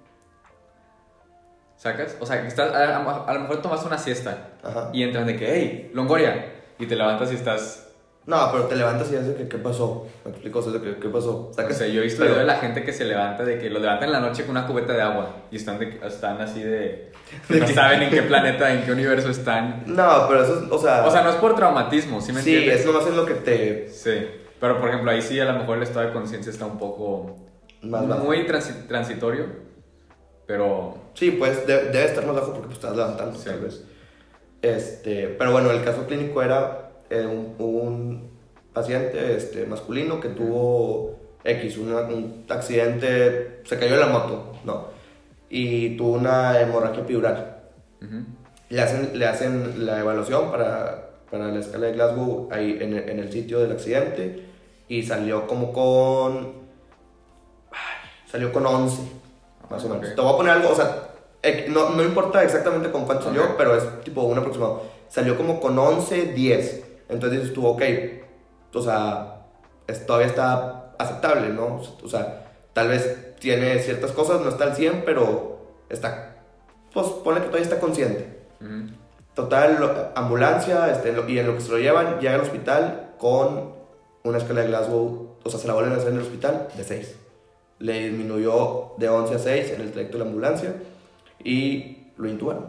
¿Sacas? 1.83 2.17
O 2.21 2.27
sea, 2.27 2.41
que 2.43 2.47
estás, 2.47 2.73
a, 2.73 2.97
a- 2.99 3.25
a 3.25 3.35
lo 3.35 3.41
mejor 3.41 3.61
tomas 3.61 3.85
una 3.85 3.99
siesta 3.99 4.51
ajá. 4.63 4.91
y 4.93 5.03
entran 5.03 5.27
de 5.27 5.37
que, 5.37 5.53
hey, 5.53 5.91
Longoria, 5.95 6.47
y 6.79 6.87
te 6.87 6.95
levantas 6.95 7.33
y 7.33 7.35
estás 7.35 7.89
No, 8.25 8.51
pero 8.53 8.67
te 8.67 8.77
levantas 8.77 9.09
y 9.11 9.17
dices 9.17 9.35
que 9.37 9.49
qué 9.49 9.59
pasó, 9.59 10.07
me 10.25 10.31
explico, 10.31 10.61
o 10.61 10.63
sea, 10.63 10.81
¿qué, 10.81 10.95
qué 11.01 11.09
pasó? 11.09 11.49
O 11.51 11.53
Sacas- 11.53 11.77
sea, 11.79 11.89
yo 11.89 12.01
he 12.01 12.05
visto 12.05 12.23
pero- 12.23 12.37
de 12.37 12.45
la 12.45 12.55
gente 12.59 12.85
que 12.85 12.93
se 12.93 13.05
levanta, 13.05 13.45
de 13.45 13.59
que 13.59 13.69
lo 13.69 13.81
levantan 13.81 14.05
en 14.11 14.13
la 14.13 14.21
noche 14.21 14.43
con 14.45 14.53
una 14.57 14.65
cubeta 14.69 14.93
de 14.93 15.03
agua 15.03 15.35
y 15.51 15.57
están, 15.57 15.81
de, 15.81 15.99
están 16.07 16.41
así 16.41 16.63
de... 16.63 17.11
¿De 17.49 17.59
no 17.61 17.67
saben 17.67 18.03
en 18.03 18.11
qué 18.11 18.23
planeta, 18.33 18.73
en 18.73 18.85
qué 18.85 18.93
universo 18.93 19.29
están. 19.31 19.83
No, 19.87 20.27
pero 20.29 20.45
eso 20.45 20.61
es, 20.65 20.71
o 20.71 20.79
sea, 20.79 21.05
O 21.05 21.11
sea, 21.11 21.23
no 21.23 21.31
es 21.31 21.37
por 21.37 21.57
traumatismo, 21.57 22.21
¿sí 22.21 22.33
me 22.33 22.43
sí, 22.43 22.55
entiendes? 22.55 22.81
es 22.83 22.87
nomás 22.87 23.09
en 23.09 23.17
lo 23.17 23.27
que 23.27 23.35
te, 23.35 23.89
Sí, 23.89 24.25
pero 24.61 24.79
por 24.79 24.89
ejemplo, 24.89 25.11
ahí 25.11 25.21
sí 25.21 25.41
a 25.41 25.47
lo 25.47 25.55
mejor 25.59 25.79
el 25.79 25.83
estado 25.83 26.07
de 26.07 26.13
conciencia 26.13 26.51
está 26.53 26.65
un 26.65 26.79
poco... 26.79 27.39
más 27.83 28.05
muy 28.05 28.47
transi- 28.47 28.87
transitorio, 28.87 29.72
pero... 30.47 30.97
Sí, 31.15 31.31
pues 31.33 31.67
de- 31.67 31.85
debe 31.91 32.05
estar 32.07 32.25
más 32.27 32.35
bajo 32.37 32.49
porque 32.53 32.67
pues, 32.67 32.79
estás 32.79 32.97
levantando, 32.97 33.39
Sí. 33.39 33.45
tal 33.47 33.61
vez. 33.61 33.85
Este, 34.63 35.27
pero 35.29 35.53
bueno, 35.53 35.71
el 35.71 35.83
caso 35.85 36.07
clínico 36.07 36.43
era 36.43 36.91
eh, 37.11 37.27
un, 37.27 37.55
un 37.59 38.31
paciente 38.73 39.37
este, 39.37 39.67
masculino 39.67 40.21
que 40.21 40.29
tuvo 40.29 41.17
X, 41.45 41.77
una- 41.79 42.01
un 42.03 42.45
accidente, 42.49 43.61
se 43.65 43.79
cayó 43.79 43.95
de 43.95 44.01
la 44.01 44.07
moto, 44.07 44.55
¿no? 44.65 44.87
Y 45.51 45.97
tuvo 45.97 46.13
una 46.13 46.61
hemorragia 46.61 47.03
epidural. 47.03 47.59
Le 48.69 48.81
hacen, 48.81 49.19
le 49.19 49.27
hacen 49.27 49.85
la 49.85 50.01
evaluación 50.01 50.51
para, 50.51 51.11
para 51.31 51.49
la 51.49 51.61
escala 51.61 51.87
de 51.89 51.93
Glasgow 51.93 52.49
ahí 52.51 52.79
en, 52.81 52.95
el- 52.97 53.09
en 53.09 53.19
el 53.19 53.31
sitio 53.33 53.59
del 53.61 53.73
accidente 53.73 54.45
y 54.89 55.03
salió 55.03 55.47
como 55.47 55.73
con... 55.73 56.53
ay, 57.71 58.09
Salió 58.31 58.51
con 58.53 58.65
11, 58.65 59.03
más 59.73 59.85
o 59.85 59.89
menos. 59.89 60.09
Ok. 60.09 60.15
Te 60.15 60.21
voy 60.21 60.33
a 60.33 60.37
poner 60.37 60.53
algo, 60.53 60.71
o 60.71 60.75
sea, 60.77 61.09
eh, 61.43 61.67
no, 61.69 61.91
no 61.91 62.03
importa 62.05 62.43
exactamente 62.45 62.91
con 62.93 63.05
cuánto 63.05 63.25
salió, 63.25 63.43
Ok. 63.45 63.51
pero 63.59 63.75
es 63.77 64.05
tipo 64.05 64.23
un 64.23 64.39
aproximado. 64.39 64.83
Salió 65.09 65.37
como 65.37 65.61
con 65.61 65.77
11, 65.79 66.27
10. 66.27 66.85
Entonces 67.09 67.41
dices 67.41 67.55
tú, 67.55 67.67
ok, 67.67 67.83
o 68.75 68.81
sea, 68.83 69.43
es- 69.87 70.07
todavía 70.07 70.29
está 70.29 70.93
aceptable, 70.99 71.49
¿no? 71.49 71.81
O 72.03 72.09
sea, 72.09 72.53
tal 72.73 72.89
vez 72.89 73.35
tiene 73.41 73.79
ciertas 73.81 74.13
cosas, 74.13 74.41
no 74.41 74.49
está 74.49 74.65
al 74.65 74.77
100, 74.77 75.03
pero 75.05 75.59
está, 75.91 76.37
pues 76.95 77.07
pone 77.25 77.41
que 77.41 77.47
todavía 77.47 77.65
está 77.69 77.81
consciente. 77.81 78.39
Ujú. 78.61 78.93
Total, 79.35 79.79
lo- 79.81 80.11
ambulancia, 80.15 80.91
este, 80.93 81.13
lo- 81.13 81.29
y 81.29 81.39
en 81.39 81.47
lo 81.49 81.55
que 81.55 81.61
se 81.61 81.71
lo 81.71 81.79
llevan, 81.79 82.19
llega 82.21 82.35
al 82.35 82.41
hospital 82.43 83.11
con 83.19 83.73
una 84.25 84.39
escala 84.39 84.61
de 84.61 84.69
Glasgow, 84.69 85.37
o 85.45 85.51
sea, 85.51 85.59
se 85.59 85.67
la 85.67 85.75
vuelven 85.75 85.95
a 85.95 85.97
hacer 85.97 86.11
en 86.11 86.17
el 86.17 86.23
hospital 86.23 86.69
de 86.77 86.85
6. 86.85 87.17
Le 87.83 88.09
disminuyó 88.09 88.93
de 88.99 89.09
11 89.09 89.35
a 89.35 89.39
6 89.39 89.71
en 89.73 89.81
el 89.81 89.91
trayecto 89.93 90.19
de 90.19 90.25
la 90.25 90.29
ambulancia 90.31 90.75
y 91.43 92.09
lo 92.17 92.29
intubaron. 92.29 92.67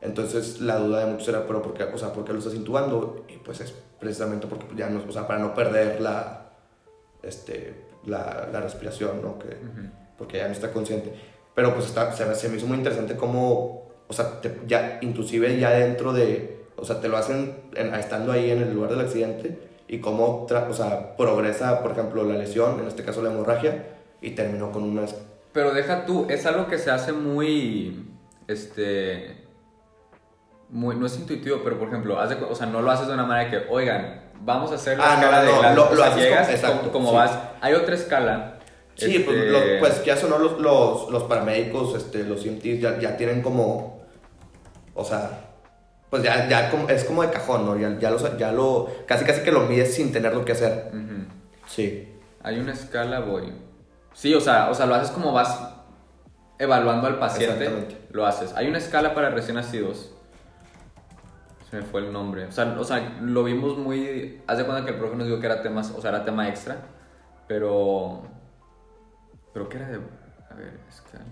Entonces 0.00 0.60
la 0.60 0.76
duda 0.78 1.04
de 1.04 1.12
muchos 1.12 1.28
era, 1.28 1.46
pero 1.46 1.62
¿por 1.62 1.74
qué, 1.74 1.84
o 1.84 1.98
sea, 1.98 2.12
¿por 2.12 2.24
qué 2.24 2.32
lo 2.32 2.38
estás 2.38 2.54
intubando? 2.54 3.24
Y 3.28 3.36
pues 3.38 3.60
es 3.60 3.72
precisamente 4.00 4.46
porque 4.46 4.66
ya 4.76 4.88
no, 4.88 5.02
o 5.08 5.12
sea, 5.12 5.26
para 5.26 5.38
no 5.38 5.54
perder 5.54 6.00
la, 6.00 6.50
este, 7.22 7.74
la, 8.04 8.48
la 8.52 8.60
respiración, 8.60 9.22
¿no? 9.22 9.38
Que, 9.38 9.56
porque 10.18 10.38
ya 10.38 10.46
no 10.46 10.52
está 10.52 10.72
consciente. 10.72 11.12
Pero 11.54 11.72
pues 11.74 11.86
está, 11.86 12.12
se, 12.12 12.26
me- 12.26 12.34
se 12.34 12.48
me 12.48 12.56
hizo 12.56 12.66
muy 12.66 12.76
interesante 12.78 13.16
cómo, 13.16 13.88
o 14.08 14.12
sea, 14.12 14.40
te- 14.40 14.60
ya, 14.66 14.98
inclusive 15.02 15.58
ya 15.58 15.70
dentro 15.70 16.12
de, 16.12 16.64
o 16.76 16.84
sea, 16.84 17.00
te 17.00 17.08
lo 17.08 17.16
hacen 17.16 17.54
en- 17.74 17.94
estando 17.94 18.32
ahí 18.32 18.50
en 18.50 18.62
el 18.62 18.74
lugar 18.74 18.90
del 18.90 19.00
accidente 19.00 19.58
y 19.88 20.00
cómo, 20.00 20.46
tra- 20.48 20.68
o 20.68 20.74
sea, 20.74 21.16
progresa, 21.16 21.82
por 21.82 21.92
ejemplo, 21.92 22.22
la 22.24 22.34
lesión, 22.36 22.80
en 22.80 22.86
este 22.86 23.02
caso 23.04 23.22
la 23.22 23.30
hemorragia, 23.32 23.95
y 24.26 24.30
terminó 24.32 24.72
con 24.72 24.82
una... 24.82 25.02
Pero 25.52 25.72
deja 25.72 26.04
tú, 26.04 26.26
es 26.28 26.44
algo 26.46 26.66
que 26.66 26.78
se 26.78 26.90
hace 26.90 27.12
muy, 27.12 28.10
este, 28.48 29.46
muy, 30.68 30.96
no 30.96 31.06
es 31.06 31.16
intuitivo, 31.16 31.60
pero 31.64 31.78
por 31.78 31.88
ejemplo, 31.88 32.18
o 32.18 32.54
sea, 32.54 32.66
no 32.66 32.82
lo 32.82 32.90
haces 32.90 33.06
de 33.06 33.14
una 33.14 33.24
manera 33.24 33.50
que, 33.50 33.66
oigan, 33.70 34.20
vamos 34.40 34.72
a 34.72 34.74
hacer 34.74 34.98
la 34.98 35.12
Ah, 35.12 35.16
no, 35.16 35.22
escala 35.22 35.38
no, 35.38 35.46
de 35.46 35.52
no, 35.52 35.60
Glasgow", 35.60 35.84
lo- 35.84 35.94
lo 35.94 36.02
sea, 36.02 36.16
llegas 36.16 36.46
como- 36.46 36.56
exacto, 36.56 36.78
como, 36.80 36.92
como 36.92 37.08
sí. 37.10 37.14
vas, 37.16 37.38
hay 37.60 37.74
otra 37.74 37.94
escala 37.94 38.52
Sí, 38.96 39.18
pues, 39.18 39.36
Este, 39.36 39.50
lo- 39.50 39.78
pues 39.80 40.04
ya 40.06 40.16
son 40.16 40.30
los, 40.30 40.58
los, 40.58 41.10
los 41.10 41.22
paramédicos, 41.24 41.94
este, 41.96 42.24
los 42.24 42.44
EMTs 42.46 42.80
ya, 42.80 42.98
ya 42.98 43.14
tienen 43.18 43.42
como, 43.42 44.00
o 44.94 45.04
sea, 45.04 45.38
pues 46.08 46.22
ya, 46.22 46.48
ya 46.48 46.70
como, 46.70 46.88
es 46.88 47.04
como 47.04 47.22
de 47.22 47.30
cajón, 47.30 47.66
¿no? 47.66 47.78
Ya, 47.78 47.98
ya, 47.98 48.10
lo, 48.10 48.38
ya 48.38 48.52
lo, 48.52 48.88
casi 49.06 49.24
casi 49.26 49.42
que 49.42 49.52
lo 49.52 49.60
mides 49.66 49.94
sin 49.94 50.12
tenerlo 50.12 50.44
que 50.46 50.52
hacer. 50.52 50.90
Sí. 51.68 52.08
Hay 52.42 52.58
una 52.58 52.72
escala, 52.72 53.20
voy. 53.20 53.52
Sí, 54.16 54.34
o 54.34 54.40
sea, 54.40 54.70
o 54.70 54.74
sea, 54.74 54.86
lo 54.86 54.94
haces 54.94 55.10
como 55.10 55.30
vas 55.34 55.60
evaluando 56.58 57.06
al 57.06 57.18
paciente. 57.18 57.64
Exactamente. 57.64 58.08
Lo 58.12 58.24
haces. 58.24 58.54
Hay 58.54 58.66
una 58.66 58.78
escala 58.78 59.12
para 59.12 59.28
recién 59.28 59.56
nacidos. 59.56 60.10
Se 61.70 61.76
me 61.76 61.82
fue 61.82 62.00
el 62.00 62.10
nombre. 62.10 62.46
O 62.46 62.52
sea, 62.52 62.74
o 62.78 62.84
sea, 62.84 63.18
lo 63.20 63.44
vimos 63.44 63.76
muy. 63.76 64.40
Haz 64.46 64.56
de 64.56 64.64
cuenta 64.64 64.86
que 64.86 64.92
el 64.92 64.96
profe 64.98 65.16
nos 65.16 65.26
dijo 65.26 65.38
que 65.38 65.44
era 65.44 65.60
temas, 65.60 65.90
o 65.94 66.00
sea, 66.00 66.12
era 66.12 66.24
tema 66.24 66.48
extra. 66.48 66.78
Pero. 67.46 68.22
Pero 69.52 69.68
qué 69.68 69.76
era 69.76 69.88
de. 69.88 69.96
A 69.96 70.54
ver, 70.54 70.80
escala. 70.88 71.24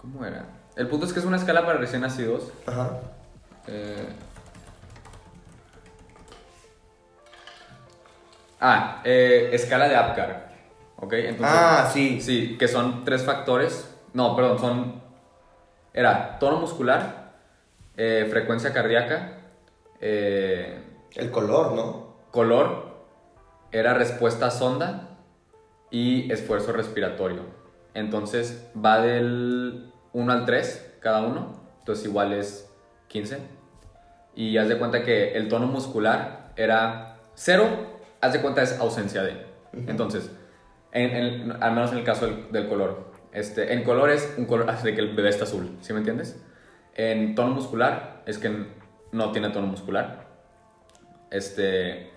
¿Cómo 0.00 0.24
era? 0.24 0.46
El 0.76 0.88
punto 0.88 1.04
es 1.04 1.12
que 1.12 1.18
es 1.18 1.26
una 1.26 1.36
escala 1.36 1.66
para 1.66 1.76
recién 1.76 2.00
nacidos. 2.00 2.50
Ajá. 2.66 3.00
Eh, 3.66 4.08
Ah, 8.60 9.00
eh, 9.04 9.50
escala 9.52 9.88
de 9.88 9.96
Apgar. 9.96 10.48
¿Ok? 10.96 11.12
Entonces, 11.14 11.56
Ah, 11.58 11.88
sí. 11.92 12.20
Sí, 12.20 12.56
que 12.58 12.68
son 12.68 13.04
tres 13.04 13.24
factores. 13.24 13.94
No, 14.12 14.34
perdón, 14.34 14.58
son. 14.58 15.02
Era 15.94 16.38
tono 16.38 16.58
muscular, 16.60 17.32
eh, 17.96 18.26
frecuencia 18.30 18.72
cardíaca, 18.72 19.38
eh, 20.00 20.82
El 21.14 21.30
color, 21.30 21.72
¿no? 21.72 22.16
color, 22.30 22.98
era 23.72 23.94
respuesta 23.94 24.50
sonda 24.50 25.08
y 25.90 26.30
esfuerzo 26.32 26.72
respiratorio. 26.72 27.42
Entonces 27.94 28.68
va 28.76 29.00
del 29.00 29.92
1 30.12 30.32
al 30.32 30.44
3 30.44 30.96
cada 31.00 31.22
uno, 31.22 31.60
entonces 31.80 32.04
igual 32.04 32.32
es 32.32 32.70
15. 33.08 33.38
Y 34.36 34.56
haz 34.58 34.68
de 34.68 34.78
cuenta 34.78 35.02
que 35.02 35.32
el 35.32 35.48
tono 35.48 35.66
muscular 35.66 36.52
era 36.56 37.16
0, 37.34 37.66
haz 38.20 38.32
de 38.32 38.40
cuenta 38.40 38.62
es 38.62 38.78
ausencia 38.80 39.22
de. 39.22 39.46
Entonces, 39.86 40.30
en- 40.92 41.10
en- 41.16 41.62
al 41.62 41.72
menos 41.74 41.92
en 41.92 41.98
el 41.98 42.04
caso 42.04 42.26
del, 42.26 42.50
del 42.52 42.68
color. 42.68 43.08
Este, 43.32 43.74
en 43.74 43.84
color 43.84 44.10
es 44.10 44.34
un 44.38 44.46
color 44.46 44.72
de 44.82 44.94
que 44.94 45.00
el 45.00 45.14
bebé 45.14 45.28
está 45.28 45.44
azul, 45.44 45.76
¿sí 45.82 45.92
me 45.92 45.98
entiendes? 45.98 46.42
En 46.94 47.34
tono 47.34 47.52
muscular 47.54 48.22
es 48.26 48.38
que 48.38 48.66
no 49.12 49.32
tiene 49.32 49.50
tono 49.50 49.66
muscular. 49.66 50.26
Este, 51.30 52.10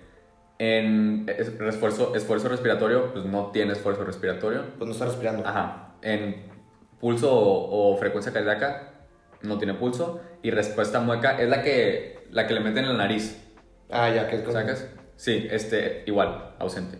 en 0.58 1.26
es- 1.28 1.48
esfuerzo, 1.60 2.14
esfuerzo 2.14 2.48
respiratorio, 2.48 3.12
pues 3.12 3.24
no 3.24 3.50
tiene 3.52 3.72
esfuerzo 3.72 4.04
respiratorio. 4.04 4.62
Pues 4.78 4.86
no 4.86 4.92
está 4.92 5.04
respirando. 5.06 5.46
Ajá. 5.46 5.94
En 6.02 6.50
pulso 7.00 7.32
o, 7.32 7.92
o 7.92 7.96
frecuencia 7.98 8.32
cardíaca, 8.32 8.92
no 9.42 9.58
tiene 9.58 9.74
pulso. 9.74 10.20
Y 10.42 10.50
respuesta 10.50 11.00
mueca 11.00 11.38
es 11.40 11.48
la 11.48 11.62
que, 11.62 12.26
la 12.30 12.46
que 12.46 12.54
le 12.54 12.60
meten 12.60 12.84
en 12.84 12.92
la 12.92 12.98
nariz. 13.04 13.38
Ah, 13.90 14.08
ya, 14.10 14.28
que 14.28 14.36
es 14.36 14.42
como... 14.42 14.54
¿Sacas? 14.54 14.88
Sí, 15.22 15.46
este, 15.52 16.02
igual, 16.06 16.56
ausente. 16.58 16.98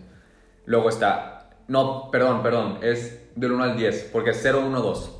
Luego 0.63 0.87
está, 0.87 1.49
no, 1.67 2.09
perdón, 2.09 2.41
perdón, 2.41 2.79
es 2.81 3.19
del 3.35 3.51
1 3.51 3.63
al 3.65 3.75
10, 3.75 4.11
porque 4.13 4.29
es 4.29 4.39
0, 4.41 4.63
1, 4.65 4.81
2. 4.81 5.19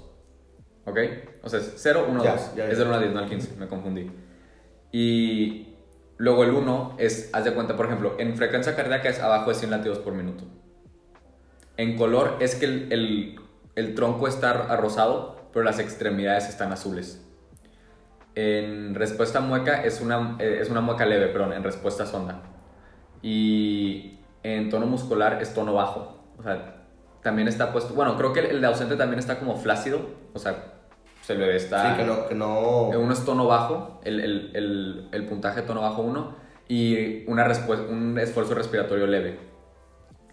¿Ok? 0.86 1.00
O 1.44 1.50
sea, 1.50 1.60
es 1.60 1.74
0, 1.76 2.06
1, 2.10 2.24
Ya, 2.24 2.32
2. 2.36 2.56
ya, 2.56 2.66
ya. 2.66 2.72
Es 2.72 2.78
del 2.78 2.88
1 2.88 2.96
al 2.96 3.02
10, 3.02 3.14
no 3.14 3.20
al 3.20 3.28
15, 3.30 3.56
me 3.58 3.68
confundí. 3.68 4.10
Y 4.94 5.76
luego 6.16 6.46
el 6.46 6.52
1 6.52 6.96
es, 6.98 7.30
haz 7.34 7.44
de 7.44 7.54
cuenta, 7.54 7.76
por 7.76 7.88
ejemplo, 7.88 8.16
en 8.20 8.38
frecuencia 8.38 8.74
cardíaca 8.74 9.10
es 9.10 9.20
abajo 9.20 9.50
de 9.50 9.56
100 9.58 9.72
latidos 9.72 9.98
por 10.00 10.14
minuto. 10.14 10.46
En 11.76 11.98
color 11.98 12.38
es 12.40 12.56
que 12.56 12.66
el, 12.68 12.94
el- 12.94 13.36
el 13.76 13.96
tronco 13.96 14.30
está 14.30 14.52
arrosado, 14.52 15.50
pero 15.52 15.66
las 15.66 15.80
extremidades 15.80 16.48
están 16.48 16.72
azules. 16.72 17.22
En 18.36 18.96
respuesta 18.96 19.42
mueca 19.42 19.84
es 19.84 20.00
una, 20.00 20.38
eh, 20.40 20.60
es 20.62 20.70
una 20.70 20.80
mueca 20.80 21.06
leve, 21.06 21.28
perdón, 21.28 21.52
en 21.52 21.64
respuesta 21.66 22.06
sonda. 22.06 22.44
Y 23.24 24.20
en 24.44 24.70
tono 24.70 24.86
muscular 24.86 25.42
es 25.42 25.56
tono 25.56 25.74
bajo. 25.74 26.20
O 26.38 26.44
sea, 26.44 26.84
también 27.24 27.48
está 27.48 27.72
puesto. 27.72 27.96
Bueno, 27.96 28.16
creo 28.18 28.34
que 28.34 28.42
el, 28.42 28.46
el 28.48 28.62
de 28.62 28.68
ausente 28.68 28.96
también 28.96 29.18
está 29.18 29.40
como 29.40 29.56
flácido. 29.56 30.02
O 30.34 30.40
sea, 30.40 30.74
el 31.30 31.38
bebé 31.38 31.56
está. 31.56 31.92
Sí, 31.92 31.98
que 31.98 32.06
no, 32.06 32.28
que 32.28 32.36
no... 32.36 32.90
Uno 32.90 33.14
es 33.14 33.24
tono 33.24 33.48
bajo, 33.48 34.02
el, 34.04 34.20
el, 34.20 34.52
el, 34.54 35.08
el 35.12 35.26
puntaje 35.26 35.62
tono 35.62 35.82
bajo 35.82 36.02
1, 36.02 36.36
y 36.68 37.26
una 37.30 37.48
un 37.90 38.20
esfuerzo 38.20 38.54
respiratorio 38.56 39.08
leve. 39.08 39.40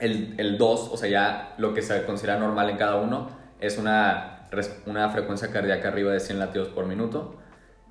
El 0.01 0.57
2, 0.57 0.91
o 0.93 0.97
sea, 0.97 1.09
ya 1.09 1.55
lo 1.59 1.75
que 1.75 1.83
se 1.83 2.05
considera 2.05 2.39
normal 2.39 2.71
en 2.71 2.79
cada 2.79 2.97
uno, 2.97 3.29
es 3.61 3.77
una, 3.79 4.49
una 4.87 5.11
frecuencia 5.11 5.51
cardíaca 5.51 5.89
arriba 5.89 6.11
de 6.13 6.21
100 6.21 6.39
latidos 6.39 6.69
por 6.69 6.87
minuto. 6.87 7.37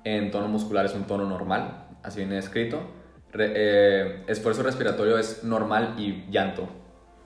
En 0.02 0.30
tono 0.30 0.48
muscular 0.48 0.84
es 0.84 0.94
un 0.94 1.04
tono 1.04 1.24
normal, 1.24 1.86
así 2.02 2.18
viene 2.20 2.38
escrito. 2.38 2.80
Re- 3.32 3.52
eh, 3.54 4.24
esfuerzo 4.26 4.62
respiratorio 4.62 5.18
es 5.18 5.44
normal 5.44 5.94
y 5.98 6.26
llanto. 6.30 6.68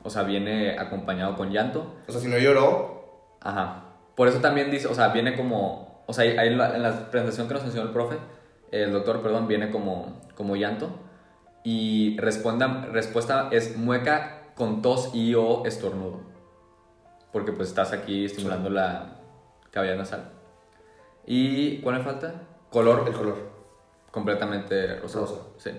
O 0.02 0.10
sea, 0.10 0.22
viene 0.22 0.78
acompañado 0.78 1.34
con 1.36 1.50
llanto. 1.50 1.94
O 2.06 2.12
sea, 2.12 2.20
si 2.20 2.28
no 2.28 2.38
lloró... 2.38 3.38
Ajá. 3.40 3.84
Por 4.14 4.28
eso 4.28 4.40
también 4.40 4.70
dice, 4.70 4.86
o 4.88 4.94
sea, 4.94 5.08
viene 5.08 5.34
como, 5.36 6.02
o 6.06 6.12
sea, 6.12 6.24
ahí 6.24 6.48
en 6.48 6.58
la, 6.58 6.76
en 6.76 6.82
la 6.82 7.10
presentación 7.10 7.48
que 7.48 7.54
nos 7.54 7.64
enseñó 7.64 7.82
el 7.84 7.90
profe, 7.90 8.16
el 8.70 8.92
doctor, 8.92 9.22
perdón, 9.22 9.48
viene 9.48 9.70
como, 9.70 10.20
como 10.36 10.56
llanto. 10.56 10.90
Y 11.64 12.16
responda, 12.18 12.86
respuesta 12.92 13.48
es 13.50 13.76
mueca 13.76 14.52
con 14.54 14.82
tos 14.82 15.14
y 15.14 15.34
o 15.34 15.64
estornudo. 15.66 16.20
Porque 17.32 17.52
pues 17.52 17.68
estás 17.68 17.92
aquí 17.92 18.24
estimulando 18.26 18.70
la 18.70 19.16
cavidad 19.70 19.96
nasal. 19.96 20.30
¿Y 21.26 21.78
cuál 21.80 21.96
me 21.98 22.04
falta? 22.04 22.34
Color 22.70 23.04
El 23.08 23.14
color. 23.14 23.36
completamente 24.10 24.96
rosado. 25.00 25.26
Rosa. 25.26 25.40
Sí. 25.58 25.70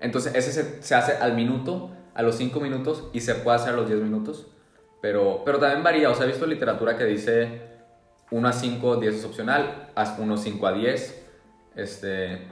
Entonces, 0.00 0.34
ese 0.34 0.52
se, 0.52 0.82
se 0.82 0.94
hace 0.94 1.12
al 1.16 1.34
minuto, 1.34 1.90
a 2.14 2.22
los 2.22 2.36
5 2.36 2.58
minutos 2.60 3.08
y 3.12 3.20
se 3.20 3.34
puede 3.36 3.56
hacer 3.56 3.74
a 3.74 3.76
los 3.76 3.88
10 3.88 4.00
minutos. 4.00 4.46
Pero, 5.02 5.42
pero 5.44 5.58
también 5.58 5.82
varía. 5.82 6.10
O 6.10 6.14
sea, 6.14 6.24
he 6.24 6.28
visto 6.28 6.46
literatura 6.46 6.96
que 6.96 7.04
dice 7.04 7.60
1 8.30 8.48
a 8.48 8.52
5, 8.52 8.96
10 8.96 9.14
es 9.14 9.24
opcional, 9.24 9.90
haz 9.94 10.18
1 10.18 10.36
5 10.36 10.66
a 10.66 10.72
10. 10.72 11.22
Este, 11.76 12.42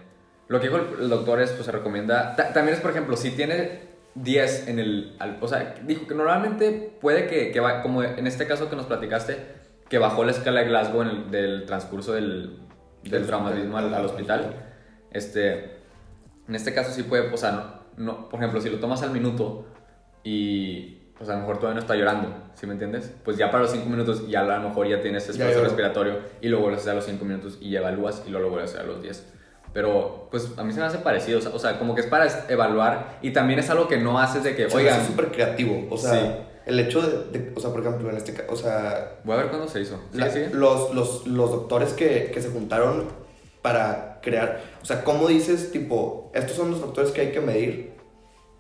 lo 0.49 0.61
que 0.61 0.69
dijo 0.69 0.79
el, 0.79 1.03
el 1.05 1.09
doctor 1.11 1.41
es, 1.41 1.51
pues 1.51 1.67
se 1.67 1.73
recomienda. 1.73 2.37
ta- 2.37 2.53
también 2.53 2.77
es, 2.77 2.81
por 2.83 2.91
ejemplo, 2.91 3.17
si 3.17 3.31
tiene 3.33 3.81
10 4.15 4.69
en 4.69 4.79
el. 4.79 5.17
al- 5.19 5.39
o 5.41 5.49
sea, 5.49 5.75
dijo 5.85 6.07
que 6.07 6.15
normalmente 6.15 6.97
puede 7.01 7.27
que, 7.27 7.51
que 7.53 7.61
va, 7.61 7.83
como 7.83 8.03
en 8.03 8.27
este 8.27 8.47
caso 8.47 8.71
que 8.71 8.77
nos 8.77 8.87
platicaste, 8.87 9.37
que 9.89 9.99
bajó 9.99 10.25
la 10.25 10.33
escala 10.33 10.61
de 10.61 10.67
Glasgow 10.69 11.03
en 11.03 11.09
el 11.09 11.31
del 11.31 11.67
transcurso 11.67 12.13
del, 12.13 12.59
del 13.05 13.27
traumatismo 13.27 13.77
al, 13.79 13.87
al 13.89 13.95
al 13.95 14.05
hospital. 14.07 14.41
hospital. 14.41 14.65
Este, 15.11 15.78
en 16.49 16.55
este 16.55 16.73
caso 16.75 16.91
sí 16.93 17.03
puede, 17.05 17.33
o 17.33 17.37
sea, 17.37 17.53
no, 17.53 18.05
no- 18.05 18.29
por 18.29 18.41
ejemplo, 18.41 18.61
si 18.61 18.71
lo 18.71 18.79
tomas 18.79 19.03
al 19.03 19.11
minuto 19.11 19.67
y 20.25 20.95
pues 21.17 21.29
a 21.31 21.35
lo 21.35 21.41
mejor 21.41 21.57
todavía 21.59 21.75
no 21.75 21.81
está 21.81 21.97
llorando, 21.97 22.33
¿sí 22.55 22.67
me 22.67 22.73
entiendes? 22.75 23.13
Pues 23.25 23.37
ya 23.37 23.51
para 23.51 23.63
los 23.65 23.73
5 23.73 23.89
minutos 23.89 24.29
ya 24.29 24.41
a 24.41 24.59
lo 24.59 24.69
mejor 24.69 24.87
ya 24.87 25.01
tienes 25.01 25.29
esfuerzo 25.29 25.63
respiratorio 25.65 26.19
y 26.41 26.49
lo 26.49 26.61
vuelves 26.61 26.79
a 26.79 26.83
hacer 26.83 26.93
a 26.93 26.97
los 26.97 27.05
5 27.07 27.25
minutos 27.25 27.59
y 27.61 27.75
evalúas 27.75 28.23
y 28.27 28.31
luego 28.31 28.47
lo 28.47 28.51
vuelves 28.53 28.71
a 28.73 28.79
hacer 28.79 28.89
a 28.89 28.93
los 28.93 29.03
10. 29.03 29.27
Pero 29.73 30.29
pues 30.31 30.53
a 30.57 30.65
mí 30.65 30.73
se 30.73 30.81
me 30.81 30.87
hace 30.87 30.99
parecido, 30.99 31.39
o 31.41 31.43
sea, 31.43 31.51
o 31.53 31.59
sea, 31.59 31.79
como 31.79 31.95
que 31.95 32.03
es 32.03 32.07
para 32.07 32.27
evaluar 32.49 33.19
y 33.21 33.33
también 33.33 33.59
es 33.59 33.69
algo 33.69 33.89
que 33.89 33.99
no 33.99 34.19
haces 34.19 34.45
de 34.45 34.55
que, 34.55 34.67
O 34.67 34.71
sea, 34.71 34.79
oigan, 34.79 35.01
es 35.01 35.07
súper 35.09 35.31
creativo. 35.33 35.87
O 35.91 35.97
sea, 35.99 36.13
Sí. 36.13 36.27
el 36.67 36.79
hecho 36.81 37.03
de, 37.03 37.39
de- 37.39 37.53
O 37.57 37.61
sea, 37.61 37.71
por 37.71 37.81
ejemplo, 37.81 38.09
en 38.11 38.17
este 38.17 38.33
caso... 38.33 38.53
O 38.53 38.57
sea, 38.57 39.19
voy 39.25 39.35
a 39.35 39.39
ver 39.39 39.49
cuándo 39.49 39.67
se 39.69 39.81
hizo. 39.81 40.01
¿Sí, 40.13 40.19
La-? 40.19 40.29
Los, 40.53 40.95
los, 40.95 41.27
los 41.27 41.51
doctores 41.51 41.93
que, 41.95 42.31
que 42.33 42.41
se 42.41 42.51
juntaron 42.51 43.05
para 43.63 44.21
crear, 44.23 44.61
o 44.83 44.85
sea, 44.85 45.03
¿cómo 45.05 45.27
dices, 45.29 45.71
tipo, 45.73 46.31
estos 46.35 46.57
son 46.57 46.71
los 46.71 46.81
factores 46.81 47.11
que 47.13 47.21
hay 47.23 47.33
que 47.33 47.41
medir? 47.41 47.93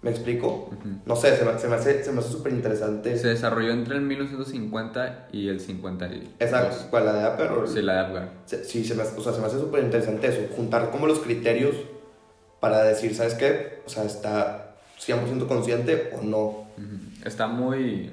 ¿Me 0.00 0.10
explico? 0.10 0.68
Ujú. 0.70 0.88
No 1.06 1.16
sé, 1.16 1.36
se 1.36 1.44
me, 1.44 1.58
se 1.58 1.66
me 1.68 1.74
hace 1.74 2.04
súper 2.30 2.52
interesante. 2.52 3.18
Se 3.18 3.28
desarrolló 3.28 3.72
entre 3.72 3.96
el 3.96 4.02
1950 4.02 5.28
y 5.32 5.48
el 5.48 5.58
52. 5.60 6.20
Exacto, 6.38 6.76
¿cuál, 6.90 7.06
la 7.06 7.12
de 7.14 7.24
Apple? 7.24 7.46
o- 7.48 7.66
Sí, 7.66 7.82
la 7.82 7.94
de 7.94 7.98
Apgar. 8.00 8.28
Se- 8.46 8.62
Sí, 8.64 8.84
se 8.84 8.94
me, 8.94 9.02
o 9.02 9.20
sea, 9.20 9.32
se 9.32 9.40
me 9.40 9.46
hace 9.46 9.58
súper 9.58 9.82
interesante 9.82 10.28
eso, 10.28 10.40
juntar 10.54 10.90
como 10.92 11.08
los 11.08 11.18
criterios 11.18 11.74
para 12.60 12.84
decir, 12.84 13.12
¿sabes 13.14 13.34
qué? 13.34 13.82
O 13.86 13.88
sea, 13.88 14.04
está 14.04 14.76
100% 15.00 15.48
consciente 15.48 16.10
o 16.16 16.22
no. 16.22 16.44
Ujú. 16.46 16.98
Está 17.24 17.48
muy. 17.48 18.10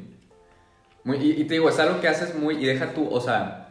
muy 1.04 1.18
y, 1.18 1.32
y 1.42 1.44
te 1.46 1.54
digo, 1.56 1.70
es 1.70 1.78
algo 1.78 2.02
que 2.02 2.08
haces 2.08 2.34
muy. 2.36 2.56
Y 2.56 2.66
deja 2.66 2.94
tú, 2.94 3.08
o 3.10 3.22
sea. 3.22 3.65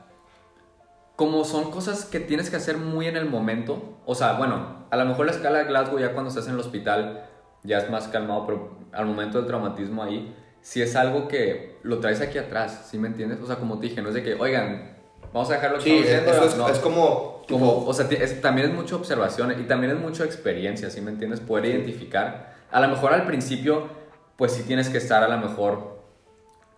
Como 1.17 1.45
son 1.45 1.71
cosas 1.71 2.05
que 2.07 2.19
tienes 2.21 2.51
que 2.51 2.57
hacer 2.57 2.77
muy 2.77 3.07
en 3.07 3.17
el 3.17 3.27
momento. 3.27 3.99
O 4.05 4.15
sea, 4.15 4.33
bueno, 4.35 4.87
a 4.91 4.97
lo 4.97 5.05
mejor 5.05 5.27
la 5.27 5.33
escala 5.33 5.59
de 5.59 5.65
Glasgow 5.67 5.99
ya 5.99 6.13
cuando 6.13 6.29
estás 6.31 6.47
en 6.49 6.55
el 6.55 6.61
hospital 6.61 7.27
ya 7.63 7.79
es 7.79 7.89
más 7.91 8.09
calmado, 8.09 8.47
pero 8.47 8.77
al 8.93 9.07
momento 9.07 9.39
del 9.39 9.47
traumatismo 9.47 10.03
ahí, 10.03 10.35
si 10.61 10.83
es 10.83 10.97
algo 10.97 11.29
que 11.29 11.79
lo 11.83 11.99
traes 12.01 12.21
aquí 12.21 12.39
atrás, 12.39 12.89
¿sí 12.91 12.99
me 12.99 13.09
entiendes? 13.09 13.39
O 13.41 13.47
sea, 13.47 13.57
como 13.57 13.79
te 13.79 13.89
dije, 13.89 14.03
no 14.03 14.09
es 14.09 14.15
de 14.15 14.23
que, 14.23 14.35
oigan, 14.35 14.97
vamos 15.33 15.51
a 15.51 15.55
dejar 15.55 15.71
lo 15.73 15.79
que 15.79 15.85
Sí, 15.85 16.01
haciendo. 16.03 16.31
eso 16.33 16.45
es, 16.47 16.57
no. 16.57 16.69
es 16.69 16.79
como, 16.79 17.43
tipo, 17.47 17.59
Como, 17.61 17.87
o 17.87 17.95
sea, 17.95 18.07
es- 18.11 18.41
también 18.41 18.71
es 18.71 18.75
mucha 18.75 18.97
observación 18.97 19.53
y 19.61 19.65
también 19.65 19.95
es 19.97 20.01
mucha 20.01 20.25
experiencia, 20.25 20.91
¿sí 20.91 21.01
me 21.01 21.11
entiendes? 21.11 21.41
Poder 21.41 21.67
identificar. 21.67 22.55
A 22.71 22.81
lo 22.81 22.89
mejor 22.89 23.13
al 23.13 23.25
principio 23.27 23.89
pues 24.37 24.53
sí 24.53 24.65
tienes 24.65 24.89
que 24.89 24.99
estar 24.99 25.23
a 25.23 25.29
lo 25.29 25.39
mejor 25.39 26.01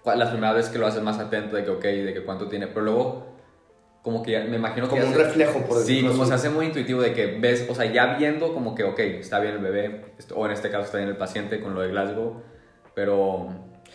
las 0.04 0.28
primeras 0.30 0.54
veces 0.56 0.70
que 0.70 0.78
lo 0.78 0.86
haces 0.86 1.02
más 1.02 1.18
atento 1.18 1.56
de 1.56 1.64
que, 1.64 1.70
ok, 1.70 1.82
de 1.82 2.12
que 2.14 2.22
cuánto 2.22 2.48
tiene, 2.48 2.66
pero 2.66 2.82
luego 2.82 3.26
como 4.06 4.22
que 4.22 4.38
me 4.44 4.54
imagino 4.54 4.86
que 4.86 4.90
Como 4.94 5.04
un 5.08 5.14
se- 5.14 5.18
reflejo, 5.18 5.58
por 5.66 5.78
Sí, 5.78 5.94
decirlo 5.94 6.10
como 6.12 6.22
así. 6.22 6.28
se 6.30 6.34
hace 6.36 6.48
muy 6.50 6.66
intuitivo 6.66 7.02
de 7.02 7.12
que 7.12 7.26
ves, 7.40 7.66
o 7.68 7.74
sea, 7.74 7.92
ya 7.92 8.14
viendo 8.16 8.54
como 8.54 8.72
que, 8.76 8.84
ok, 8.84 9.00
está 9.00 9.40
bien 9.40 9.54
el 9.54 9.58
bebé, 9.60 10.02
o 10.32 10.46
en 10.46 10.52
este 10.52 10.70
caso 10.70 10.84
está 10.84 10.98
bien 10.98 11.08
el 11.10 11.16
paciente 11.16 11.60
con 11.60 11.74
lo 11.74 11.80
de 11.80 11.88
Glasgow, 11.88 12.40
pero 12.94 13.48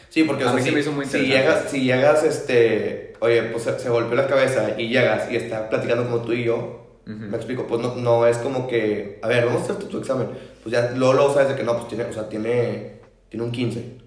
Sí, 0.09 0.25
porque 0.25 0.43
o 0.43 0.47
A 0.49 0.51
sea, 0.51 0.59
mí 0.59 0.65
si, 0.67 0.71
me 0.73 0.81
hizo 0.81 0.91
muy 0.91 1.05
si 1.05 1.19
llegas, 1.27 1.69
si 1.71 1.83
llegas, 1.85 2.25
este, 2.25 3.13
oye, 3.21 3.41
pues 3.43 3.63
se, 3.63 3.79
se 3.79 3.87
golpeó 3.89 4.15
la 4.15 4.27
cabeza 4.27 4.75
y 4.77 4.89
llegas 4.89 5.31
y 5.31 5.37
está 5.37 5.69
platicando 5.69 6.03
como 6.03 6.21
tú 6.21 6.33
y 6.33 6.43
yo, 6.43 6.99
Ujú. 7.07 7.13
me 7.15 7.37
explico, 7.37 7.65
pues 7.65 7.79
no, 7.79 7.95
no 7.95 8.27
es 8.27 8.37
como 8.39 8.67
que, 8.67 9.17
a 9.21 9.29
ver, 9.29 9.45
vamos 9.45 9.61
a 9.61 9.63
hacerte 9.63 9.85
tu 9.85 9.97
examen, 9.99 10.27
pues 10.61 10.73
ya 10.73 10.91
luego, 10.93 11.13
luego 11.13 11.33
sabes 11.33 11.47
de 11.47 11.55
que 11.55 11.63
no, 11.63 11.75
pues 11.77 11.87
tiene, 11.87 12.03
o 12.03 12.11
sea, 12.11 12.27
tiene, 12.27 12.99
tiene 13.29 13.45
un 13.45 13.51
15, 13.53 13.97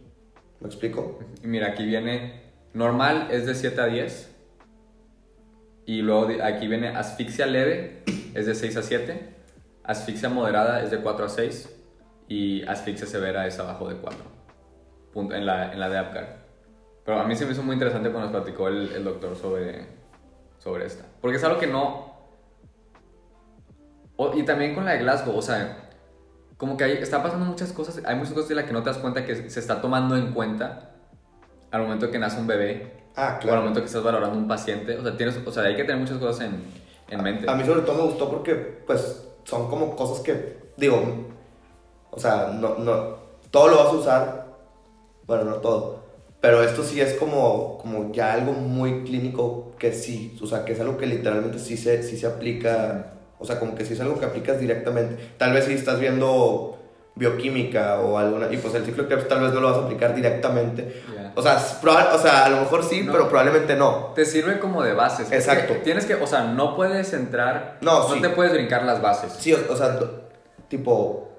¿me 0.61 0.67
explico? 0.67 1.19
Mira, 1.43 1.69
aquí 1.69 1.87
viene, 1.87 2.43
normal 2.75 3.29
es 3.31 3.47
de 3.47 3.55
7 3.55 3.81
a 3.81 3.87
10. 3.87 4.33
Y 5.87 6.03
luego 6.03 6.29
aquí 6.43 6.67
viene 6.67 6.89
asfixia 6.89 7.47
leve, 7.47 8.03
es 8.35 8.47
de 8.47 8.55
6 8.55 8.77
a 8.79 8.83
7. 8.83 9.35
Asfixia 9.83 10.29
moderada 10.29 10.83
es 10.83 10.91
de 10.91 10.99
4 10.99 11.27
a 11.27 11.29
6. 11.29 11.71
Y 12.29 12.63
asfixia 12.67 13.07
severa 13.07 13.47
es 13.47 13.59
abajo 13.59 13.89
de 13.89 13.97
4. 13.97 14.19
Punto, 15.13 15.35
en, 15.35 15.45
la, 15.47 15.73
en 15.73 15.79
la 15.81 15.89
de 15.91 15.99
APGAR. 15.99 16.39
Pero 17.05 17.21
a 17.21 17.25
mí 17.25 17.37
se 17.37 17.45
me 17.45 17.53
hizo 17.53 17.63
muy 17.63 17.75
interesante 17.75 18.11
cuando 18.11 18.31
nos 18.31 18.41
platicó 18.43 18.69
el, 18.69 18.91
el 18.93 19.05
doctor 19.05 19.37
sobre, 19.37 19.87
sobre 20.59 20.87
esta. 20.87 21.05
Porque 21.21 21.37
es 21.37 21.45
algo 21.45 21.59
que 21.61 21.67
no... 21.67 22.15
o- 24.17 24.35
y 24.35 24.43
también 24.45 24.75
con 24.75 24.87
la 24.87 24.93
de 24.93 24.99
Glasgow, 25.01 25.37
o 25.37 25.43
sea, 25.43 25.91
como 26.57 26.77
que 26.79 26.85
hay, 26.85 26.93
está 26.93 27.23
pasando 27.23 27.45
muchas 27.45 27.73
cosas, 27.75 28.01
hay 28.07 28.17
muchas 28.17 28.33
cosas 28.33 28.49
de 28.49 28.55
las 28.55 28.65
que 28.65 28.73
no 28.73 28.83
te 28.83 28.89
das 28.89 28.99
cuenta 28.99 29.27
que 29.27 29.51
se 29.51 29.61
está 29.61 29.83
tomando 29.83 30.17
en 30.17 30.33
cuenta 30.33 30.93
al 31.71 31.83
momento 31.83 32.11
que 32.11 32.19
nace 32.19 32.41
un 32.41 32.47
bebé 32.47 33.04
Ah, 33.17 33.39
o 33.45 33.51
al 33.51 33.59
claro. 33.59 33.61
momento 33.61 33.81
que 33.81 33.87
estás 33.87 34.03
valorando 34.03 34.37
un 34.39 34.49
paciente. 34.49 34.97
O 34.99 35.03
sea, 35.03 35.17
tienes, 35.17 35.39
o 35.45 35.51
sea, 35.53 35.65
hay 35.65 35.77
que 35.77 35.85
tener 35.85 35.99
muchas 36.01 36.19
cosas 36.19 36.47
en, 36.47 36.65
en 37.09 37.23
mente. 37.23 37.49
A 37.49 37.55
mí 37.55 37.65
sobre 37.65 37.83
todo 37.83 37.97
me 37.97 38.03
gustó 38.05 38.31
porque, 38.31 38.55
pues, 38.55 39.29
son 39.45 39.69
como 39.69 39.95
cosas 39.97 40.21
que, 40.23 40.59
digo, 40.77 41.01
o 42.11 42.19
sea, 42.21 42.49
no, 42.59 42.77
no, 42.79 43.17
todo 43.51 43.69
lo 43.69 43.77
vas 43.79 43.89
a 43.89 43.97
usar, 43.97 44.47
bueno, 45.27 45.45
no 45.45 45.57
todo, 45.57 46.05
pero 46.41 46.63
esto 46.63 46.83
sí 46.83 47.01
es 47.01 47.15
como, 47.15 47.79
como 47.79 48.13
ya 48.13 48.33
algo 48.35 48.53
muy 48.53 49.05
clínico 49.05 49.73
que 49.79 49.93
sí, 49.93 50.37
o 50.43 50.47
sea, 50.47 50.65
que 50.65 50.73
es 50.73 50.81
algo 50.81 50.97
que 50.99 51.07
literalmente 51.07 51.59
sí 51.59 51.77
se, 51.77 52.03
sí 52.03 52.17
se 52.19 52.27
aplica, 52.27 53.15
o 53.39 53.45
sea, 53.45 53.59
como 53.61 53.75
que 53.75 53.85
sí 53.85 53.95
es 53.95 54.01
algo 54.01 54.19
que 54.19 54.27
aplicas 54.27 54.61
directamente. 54.61 55.17
Tal 55.39 55.53
vez 55.53 55.65
si 55.67 55.73
estás 55.75 56.01
viendo 56.01 56.79
bioquímica 57.17 58.01
o 58.01 58.19
alguna, 58.19 58.53
y 58.53 58.57
pues 58.57 58.75
el 58.75 58.85
ciclo 58.85 59.07
Krebs 59.07 59.29
tal 59.29 59.41
vez 59.41 59.53
no 59.53 59.61
lo 59.61 59.71
vas 59.71 59.79
a 59.79 59.85
aplicar 59.85 60.15
directamente. 60.15 61.03
Ya. 61.15 61.33
O 61.37 61.43
sea, 61.43 61.59
proba- 61.81 62.13
o 62.13 62.19
sea, 62.19 62.45
a 62.45 62.49
lo 62.49 62.59
mejor 62.59 62.83
sí, 62.85 63.03
No. 63.03 63.13
pero 63.13 63.29
probablemente 63.29 63.77
no. 63.77 64.13
Te 64.15 64.25
sirve 64.25 64.59
como 64.59 64.83
de 64.83 64.95
bases. 64.95 65.29
Es 65.31 65.47
Exacto. 65.47 65.75
Tienes 65.85 66.07
que, 66.07 66.15
o 66.15 66.27
sea, 66.27 66.45
no 66.45 66.75
puedes 66.75 67.13
entrar. 67.13 67.79
No, 67.83 68.09
sí. 68.13 68.21
te 68.21 68.31
puedes 68.31 68.53
brincar 68.53 68.83
las 68.85 69.01
bases. 69.01 69.33
Sí, 69.39 69.53
o, 69.53 69.59
o 69.73 69.77
sea, 69.77 69.99
tipo. 70.69 71.31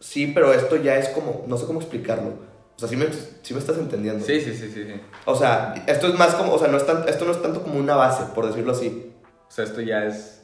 Sí, 0.00 0.28
pero 0.34 0.52
esto 0.52 0.76
ya 0.76 0.96
es 0.96 1.08
como. 1.08 1.44
No 1.46 1.56
sé 1.56 1.66
cómo 1.66 1.80
explicarlo. 1.80 2.30
O 2.76 2.78
sea, 2.78 2.88
sí 2.88 2.96
me, 2.96 3.06
sí 3.42 3.54
me 3.54 3.60
estás 3.60 3.78
entendiendo. 3.78 4.24
Sí, 4.24 4.40
sí, 4.40 4.52
sí, 4.54 4.70
sí, 4.70 4.84
sí. 4.84 5.00
O 5.24 5.34
sea, 5.34 5.74
esto 5.86 6.08
es 6.08 6.18
más 6.18 6.34
como. 6.34 6.52
O 6.52 6.58
sea, 6.58 6.68
no 6.68 6.76
es 6.76 6.86
tan- 6.86 7.08
esto 7.08 7.24
no 7.24 7.32
es 7.32 7.40
tanto 7.42 7.62
como 7.62 7.78
una 7.78 7.96
base, 7.96 8.24
por 8.34 8.46
decirlo 8.46 8.72
así. 8.72 9.12
O 9.48 9.50
sea, 9.50 9.64
esto 9.64 9.80
ya 9.80 10.04
es. 10.04 10.42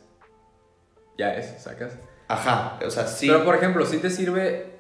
Ya 1.19 1.35
es, 1.35 1.63
sacas. 1.63 1.93
Ajá. 2.31 2.79
O 2.87 2.91
sea, 2.91 3.07
sí. 3.09 3.27
Pero 3.27 3.45
por 3.45 3.57
ejemplo, 3.57 3.85
sí 3.85 3.99
te 3.99 4.09
sirve. 4.09 4.79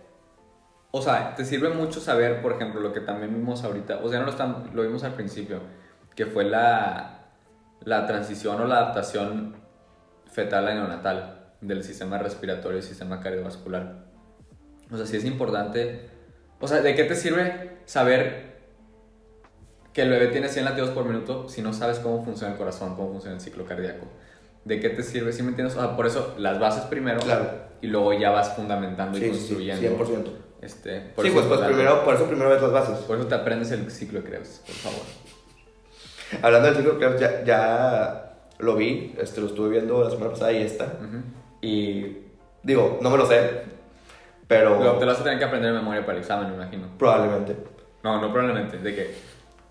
O 0.92 1.02
sea, 1.02 1.34
te 1.34 1.44
sirve 1.44 1.70
mucho 1.70 2.00
saber, 2.00 2.42
por 2.42 2.52
ejemplo, 2.52 2.80
lo 2.80 2.92
que 2.92 3.00
también 3.00 3.34
vimos 3.34 3.64
ahorita. 3.64 4.00
O 4.02 4.08
sea, 4.08 4.20
no 4.20 4.26
lo, 4.26 4.30
están, 4.30 4.70
lo 4.72 4.82
vimos 4.82 5.02
al 5.02 5.14
principio. 5.14 5.60
Que 6.14 6.26
fue 6.26 6.44
la, 6.44 7.30
la 7.80 8.06
transición 8.06 8.60
o 8.60 8.66
la 8.66 8.76
adaptación 8.76 9.56
fetal 10.30 10.68
a 10.68 10.74
neonatal 10.74 11.54
del 11.60 11.82
sistema 11.82 12.18
respiratorio 12.18 12.78
y 12.78 12.82
sistema 12.82 13.20
cardiovascular. 13.20 14.04
O 14.90 14.96
sea, 14.96 15.06
sí 15.06 15.16
es 15.16 15.24
importante. 15.24 16.08
O 16.60 16.68
sea, 16.68 16.80
¿de 16.82 16.94
qué 16.94 17.04
te 17.04 17.16
sirve 17.16 17.78
saber 17.84 18.60
que 19.92 20.02
el 20.02 20.10
bebé 20.10 20.28
tiene 20.28 20.48
100 20.48 20.64
latidos 20.64 20.90
por 20.90 21.04
minuto 21.04 21.48
si 21.48 21.62
no 21.62 21.72
sabes 21.72 21.98
cómo 21.98 22.24
funciona 22.24 22.52
el 22.52 22.58
corazón, 22.58 22.94
cómo 22.94 23.10
funciona 23.10 23.36
el 23.36 23.40
ciclo 23.40 23.64
cardíaco? 23.64 24.06
¿De 24.64 24.78
qué 24.80 24.90
te 24.90 25.02
sirve? 25.02 25.32
¿Sí 25.32 25.42
me 25.42 25.50
entiendes? 25.50 25.76
O 25.76 25.80
sea, 25.80 25.96
por 25.96 26.06
eso 26.06 26.34
las 26.38 26.58
bases 26.60 26.84
primero 26.84 27.20
Claro. 27.20 27.48
y 27.80 27.86
luego 27.86 28.12
ya 28.12 28.30
vas 28.30 28.54
fundamentando 28.54 29.16
y 29.18 29.20
Sí, 29.22 29.26
sí, 29.28 29.34
sí, 29.34 29.38
construyendo. 29.46 30.04
100%. 30.04 30.24
Este, 30.62 31.00
por 31.16 31.24
Sí, 31.24 31.30
eso 31.30 31.40
pues, 31.46 31.58
pues 31.58 31.60
primero, 31.70 32.04
por 32.04 32.14
eso 32.14 32.26
primero 32.26 32.50
ves 32.50 32.60
las 32.60 32.72
bases. 32.72 32.98
Por 32.98 33.18
eso 33.18 33.26
te 33.26 33.34
aprendes 33.34 33.70
el 33.70 33.90
ciclo 33.90 34.20
de 34.20 34.28
Krebs, 34.28 34.60
por 34.66 34.74
favor. 34.74 35.00
Hablando 36.42 36.68
del 36.68 36.76
ciclo 36.76 36.92
de 36.92 36.98
Krebs, 36.98 37.20
ya, 37.20 37.44
ya 37.44 38.32
lo 38.58 38.76
vi, 38.76 39.14
este, 39.18 39.40
lo 39.40 39.46
estuve 39.46 39.70
viendo 39.70 40.04
la 40.04 40.10
semana 40.10 40.30
pasada 40.30 40.52
y 40.52 40.62
esta. 40.62 40.92
Y 41.62 42.18
digo, 42.62 42.98
no 43.00 43.08
me 43.10 43.16
lo 43.16 43.24
sé, 43.26 43.62
pero 44.46 44.78
Lo- 44.82 44.98
te 44.98 45.06
lo 45.06 45.12
vas 45.12 45.20
a 45.20 45.24
tener 45.24 45.38
que 45.38 45.44
aprender 45.46 45.72
de 45.72 45.78
memoria 45.78 46.02
para 46.02 46.12
el 46.18 46.20
examen, 46.22 46.50
me 46.50 46.56
imagino. 46.56 46.88
probablemente. 46.98 47.56
No, 48.02 48.20
no 48.20 48.30
probablemente, 48.32 48.76
de 48.78 48.94
que 48.94 49.14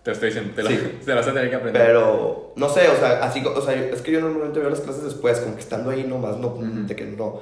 te 0.04 0.12
estoy 0.12 0.30
diciendo, 0.30 0.54
te 0.56 0.64
lo, 0.64 0.70
Sí. 0.70 0.78
te 1.06 1.12
lo 1.12 1.16
vas 1.18 1.28
a 1.28 1.34
tener 1.34 1.50
que 1.50 1.56
aprender. 1.56 1.86
Pero, 1.86 2.54
no 2.56 2.70
sé, 2.70 2.88
o 2.90 2.96
sea, 2.96 3.24
así, 3.24 3.44
o 3.46 3.62
sea, 3.62 3.76
es 3.76 4.02
que 4.02 4.12
yo 4.12 4.22
normalmente 4.22 4.60
veo 4.60 4.70
las 4.70 4.82
clases 4.82 5.04
después, 5.04 5.40
como 5.40 5.56
que 5.56 5.62
estando 5.62 5.90
ahí 5.92 6.04
nomás, 6.04 6.38
no, 6.38 6.48
Ujú. 6.48 6.66
de 6.88 6.96
que 6.96 7.06
no. 7.06 7.42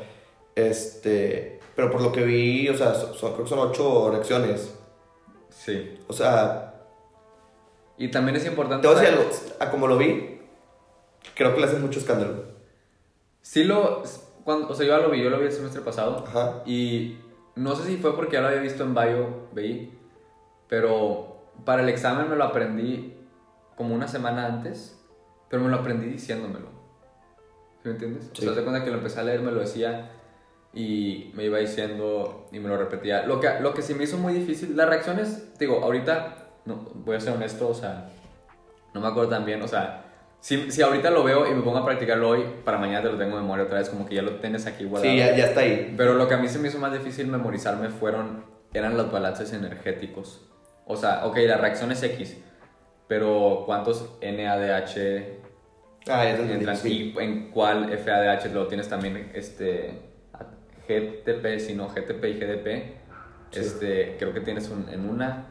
Este, 0.55 1.59
pero 1.75 1.91
por 1.91 2.01
lo 2.01 2.11
que 2.11 2.23
vi, 2.23 2.67
o 2.69 2.75
sea, 2.75 2.93
son, 2.95 3.33
creo 3.33 3.43
que 3.43 3.49
son 3.49 3.59
ocho 3.59 4.11
lecciones. 4.11 4.73
Sí. 5.49 5.99
O 6.07 6.13
sea, 6.13 6.73
Y 7.97 8.09
también 8.09 8.35
es 8.35 8.45
importante... 8.45 8.81
te 8.87 8.93
voy 8.93 8.97
a 8.97 9.01
decir 9.01 9.17
algo, 9.19 9.29
a 9.59 9.69
como 9.71 9.87
lo 9.87 9.97
vi, 9.97 10.39
creo 11.35 11.53
que 11.53 11.59
le 11.61 11.65
hacen 11.67 11.81
mucho 11.81 11.99
escándalo. 11.99 12.43
Sí 13.41 13.63
lo... 13.63 14.03
Cuando, 14.43 14.69
o 14.69 14.73
sea, 14.75 14.85
yo 14.85 14.95
ya 14.97 15.03
lo 15.03 15.09
vi, 15.11 15.21
yo 15.23 15.29
lo 15.29 15.39
vi 15.39 15.45
el 15.47 15.51
semestre 15.51 15.81
pasado. 15.81 16.23
Ajá. 16.27 16.61
Y 16.65 17.17
no 17.55 17.75
sé 17.75 17.83
si 17.87 17.97
fue 17.97 18.15
porque 18.15 18.33
ya 18.37 18.41
lo 18.41 18.47
había 18.47 18.61
visto 18.61 18.83
en 18.83 18.93
Bio, 18.95 19.47
BI, 19.51 19.91
pero 20.69 21.36
para 21.65 21.83
el 21.83 21.89
examen 21.89 22.29
me 22.29 22.35
lo 22.35 22.43
aprendí 22.43 23.15
como 23.75 23.93
una 23.93 24.07
semana 24.07 24.45
antes, 24.45 24.99
pero 25.49 25.63
me 25.63 25.69
lo 25.69 25.77
aprendí 25.77 26.07
diciéndomelo. 26.07 26.67
¿Sí 27.81 27.83
me 27.85 27.91
entiendes? 27.91 28.29
Sí. 28.33 28.41
O 28.41 28.53
sea, 28.53 28.55
te 28.55 28.63
cuenta 28.63 28.83
que 28.83 28.91
lo 28.91 28.97
empecé 28.97 29.19
a 29.19 29.23
leer, 29.23 29.41
me 29.41 29.51
lo 29.51 29.59
decía 29.59 30.11
y 30.73 31.31
me 31.35 31.45
iba 31.45 31.57
diciendo 31.57 32.47
y 32.51 32.59
me 32.59 32.69
lo 32.69 32.77
repetía. 32.77 33.25
Lo 33.25 33.39
que, 33.39 33.59
lo 33.61 33.73
que 33.73 33.81
sí 33.81 33.93
me 33.93 34.03
hizo 34.03 34.17
muy 34.17 34.33
difícil, 34.33 34.75
las 34.75 34.89
reacciones, 34.89 35.57
digo, 35.57 35.83
ahorita, 35.83 36.49
no, 36.65 36.75
voy 36.93 37.15
a 37.15 37.19
ser 37.19 37.33
honesto, 37.33 37.69
o 37.69 37.73
sea, 37.73 38.09
no 38.93 39.01
me 39.01 39.07
acuerdo 39.07 39.29
tan 39.29 39.45
bien, 39.45 39.61
o 39.61 39.67
sea, 39.67 40.03
si, 40.39 40.71
si 40.71 40.81
ahorita 40.81 41.09
lo 41.09 41.23
veo 41.23 41.49
y 41.49 41.53
me 41.53 41.61
pongo 41.61 41.79
a 41.79 41.85
practicarlo 41.85 42.29
hoy, 42.29 42.43
para 42.63 42.77
mañana 42.77 43.01
te 43.01 43.11
lo 43.11 43.17
tengo 43.17 43.37
en 43.37 43.43
memoria 43.43 43.65
otra 43.65 43.79
vez, 43.79 43.89
como 43.89 44.05
que 44.05 44.15
ya 44.15 44.21
lo 44.21 44.35
tienes 44.35 44.65
aquí 44.65 44.85
guardado. 44.85 45.11
Sí, 45.11 45.17
ya, 45.17 45.35
ya 45.35 45.47
está 45.47 45.61
ahí. 45.61 45.93
Pero 45.97 46.13
lo 46.13 46.27
que 46.27 46.35
a 46.35 46.37
mí 46.37 46.47
se 46.47 46.59
me 46.59 46.67
hizo 46.67 46.77
más 46.77 46.93
difícil 46.93 47.27
memorizarme 47.27 47.89
fueron, 47.89 48.45
eran 48.73 48.97
los 48.97 49.11
balances 49.11 49.53
energéticos. 49.53 50.47
O 50.87 50.95
sea, 50.95 51.25
ok, 51.25 51.37
la 51.45 51.57
reacción 51.57 51.91
es 51.91 52.01
X, 52.03 52.37
pero 53.07 53.63
¿cuántos 53.65 54.17
NADH 54.21 55.37
Ah, 56.09 56.25
entran? 56.29 56.77
sí. 56.77 57.13
Y 57.15 57.19
en 57.21 57.51
cuál 57.51 57.91
FADH 57.97 58.53
lo 58.53 58.67
tienes 58.67 58.87
también, 58.87 59.29
este, 59.33 59.99
GTP, 60.87 61.59
si 61.59 61.73
no, 61.73 61.89
GTP 61.89 62.23
y 62.29 62.33
GDP. 62.39 62.97
Sí. 63.51 63.59
Este, 63.59 64.15
creo 64.17 64.33
que 64.33 64.41
tienes 64.41 64.69
un- 64.69 64.87
en 64.89 65.09
una. 65.09 65.45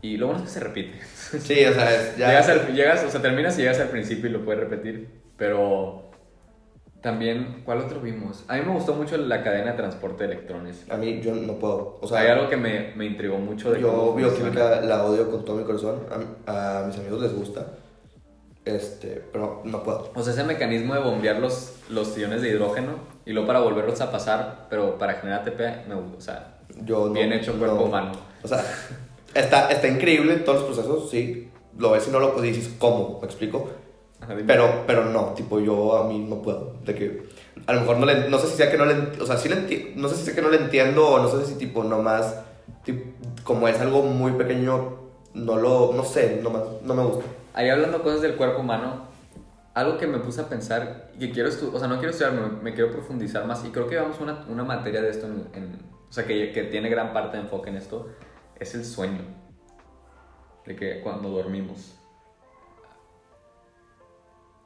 Y 0.00 0.16
lo 0.16 0.26
bueno 0.26 0.40
es 0.40 0.46
que 0.48 0.52
se 0.54 0.60
repite. 0.60 1.00
Sí, 1.04 1.64
o 1.64 1.72
sea, 1.72 1.92
es- 1.94 2.16
ya. 2.16 2.28
Llegas, 2.28 2.48
al- 2.48 2.74
llegas, 2.74 3.04
o 3.04 3.10
sea, 3.10 3.20
terminas 3.22 3.58
y 3.58 3.62
llegas 3.62 3.80
al 3.80 3.88
principio 3.88 4.28
y 4.28 4.32
lo 4.32 4.44
puedes 4.44 4.60
repetir. 4.60 5.08
Pero 5.36 6.11
también, 7.02 7.62
¿cuál 7.64 7.78
otro 7.80 8.00
vimos? 8.00 8.44
A 8.48 8.54
mí 8.54 8.62
me 8.64 8.72
gustó 8.72 8.94
mucho 8.94 9.16
la 9.16 9.42
cadena 9.42 9.72
de 9.72 9.76
transporte 9.76 10.26
de 10.26 10.32
electrones. 10.34 10.86
A 10.88 10.96
mí, 10.96 11.20
yo 11.20 11.34
no 11.34 11.54
puedo. 11.54 11.98
O 12.00 12.06
sea, 12.06 12.20
hay 12.20 12.28
algo 12.28 12.48
que 12.48 12.56
me, 12.56 12.92
me 12.96 13.04
intrigó 13.06 13.38
mucho 13.38 13.72
de 13.72 13.80
Yo 13.80 14.14
bioquímica 14.14 14.80
la 14.82 15.04
odio 15.04 15.30
con 15.30 15.44
todo 15.44 15.56
mi 15.56 15.64
corazón. 15.64 16.00
A, 16.46 16.78
a 16.80 16.86
mis 16.86 16.96
amigos 16.98 17.20
les 17.20 17.34
gusta. 17.34 17.66
Este, 18.64 19.24
pero 19.32 19.62
no 19.64 19.82
puedo. 19.82 20.12
O 20.14 20.22
sea, 20.22 20.32
ese 20.32 20.44
mecanismo 20.44 20.94
de 20.94 21.00
bombear 21.00 21.38
los, 21.40 21.74
los 21.90 22.16
iones 22.16 22.42
de 22.42 22.50
hidrógeno 22.50 22.92
y 23.26 23.32
luego 23.32 23.48
para 23.48 23.58
volverlos 23.60 24.00
a 24.00 24.12
pasar, 24.12 24.66
pero 24.70 24.98
para 24.98 25.14
generar 25.14 25.40
ATP, 25.40 25.88
me, 25.88 25.96
gusta. 25.96 26.16
o 26.16 26.20
sea, 26.20 26.58
Yo 26.84 27.06
no- 27.06 27.12
bien 27.12 27.32
hecho 27.32 27.58
cuerpo 27.58 27.76
no. 27.76 27.82
humano. 27.86 28.12
O 28.44 28.46
sea, 28.48 28.64
está, 29.34 29.70
está 29.72 29.88
increíble 29.88 30.36
todos 30.36 30.60
los 30.62 30.76
procesos, 30.76 31.10
sí. 31.10 31.48
Lo 31.76 31.90
ves 31.90 32.06
y 32.06 32.10
no 32.12 32.20
lo 32.20 32.40
dices 32.40 32.72
cómo, 32.78 33.18
¿me 33.20 33.26
explico? 33.26 33.68
Ajá. 34.22 34.34
Pero, 34.46 34.84
pero 34.86 35.04
no, 35.04 35.34
tipo, 35.34 35.60
yo 35.60 35.96
a 35.96 36.08
mí 36.08 36.18
no 36.20 36.40
puedo. 36.40 36.74
De 36.84 36.94
que 36.94 37.28
a 37.66 37.72
lo 37.72 37.80
mejor 37.80 37.98
no 37.98 38.06
le, 38.06 38.28
no 38.28 38.38
sé 38.38 38.46
si 38.48 38.56
sea 38.56 38.70
que 38.70 38.78
no 38.78 38.86
le, 38.86 38.94
o 39.20 39.26
sea, 39.26 39.36
sí 39.36 39.48
le 39.48 39.56
enti- 39.56 39.94
no 39.94 40.08
sé 40.08 40.16
si 40.16 40.24
sea 40.24 40.34
que 40.34 40.42
no 40.42 40.50
le 40.50 40.58
entiendo 40.58 41.06
o 41.08 41.18
no 41.18 41.28
sé 41.28 41.44
si 41.44 41.54
tipo 41.56 41.82
nomás, 41.84 42.36
tipo, 42.84 43.04
como 43.44 43.68
es 43.68 43.80
algo 43.80 44.02
muy 44.02 44.32
pequeño, 44.32 44.96
no 45.34 45.56
lo, 45.56 45.92
no 45.92 46.04
sé, 46.04 46.40
nomás, 46.42 46.62
no 46.82 46.94
me 46.94 47.02
gusta. 47.04 47.24
Ahí 47.54 47.68
hablando 47.68 48.02
cosas 48.02 48.22
del 48.22 48.36
cuerpo 48.36 48.60
humano, 48.60 49.02
algo 49.74 49.98
que 49.98 50.06
me 50.06 50.18
puse 50.18 50.40
a 50.40 50.48
pensar 50.48 51.10
y 51.14 51.18
que 51.18 51.30
quiero 51.32 51.48
estudiar, 51.48 51.76
o 51.76 51.78
sea, 51.78 51.88
no 51.88 51.96
quiero 51.96 52.10
estudiar, 52.10 52.32
me, 52.32 52.48
me 52.62 52.74
quiero 52.74 52.90
profundizar 52.90 53.46
más 53.46 53.64
y 53.64 53.70
creo 53.70 53.86
que 53.86 53.96
llevamos 53.96 54.20
una, 54.20 54.44
una 54.48 54.64
materia 54.64 55.02
de 55.02 55.10
esto 55.10 55.26
en, 55.26 55.46
en 55.54 55.92
o 56.08 56.12
sea, 56.12 56.24
que, 56.26 56.52
que 56.52 56.64
tiene 56.64 56.90
gran 56.90 57.12
parte 57.12 57.36
de 57.38 57.44
enfoque 57.44 57.70
en 57.70 57.76
esto, 57.76 58.08
es 58.60 58.74
el 58.74 58.84
sueño. 58.84 59.22
De 60.66 60.76
que 60.76 61.00
cuando 61.00 61.30
dormimos. 61.30 61.98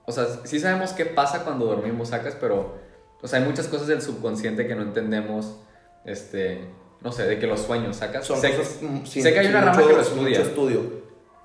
O 0.07 0.13
sea, 0.13 0.25
sí 0.45 0.61
sabemos 0.61 0.93
qué 0.93 1.05
pasa 1.05 1.43
cuando 1.45 1.67
dormimos, 1.67 2.09
sacas, 2.11 2.37
pero, 2.41 2.75
o 3.23 3.27
sea, 3.29 3.41
hay 3.41 3.45
muchas 3.45 3.67
cosas 3.69 3.87
del 3.89 4.01
subconsciente 4.03 4.67
que 4.67 4.75
no 4.75 4.83
entendemos, 4.83 5.59
este, 6.05 6.61
no 7.03 7.11
sé, 7.13 7.25
de 7.27 7.39
que 7.39 7.47
los 7.47 7.61
sueños, 7.61 7.97
sacas. 7.97 8.25
Son 8.27 8.39
sé, 8.41 8.51
cosas, 8.57 8.79
sin- 9.05 9.07
sé 9.23 9.33
que 9.33 9.41
hay 9.41 9.47
una 9.49 9.61
rama 9.61 9.73
mucho- 9.77 9.89
que 9.89 9.95
lo 9.95 10.01
estudia, 10.03 10.39
mucho 10.39 10.43
estudio. 10.43 10.81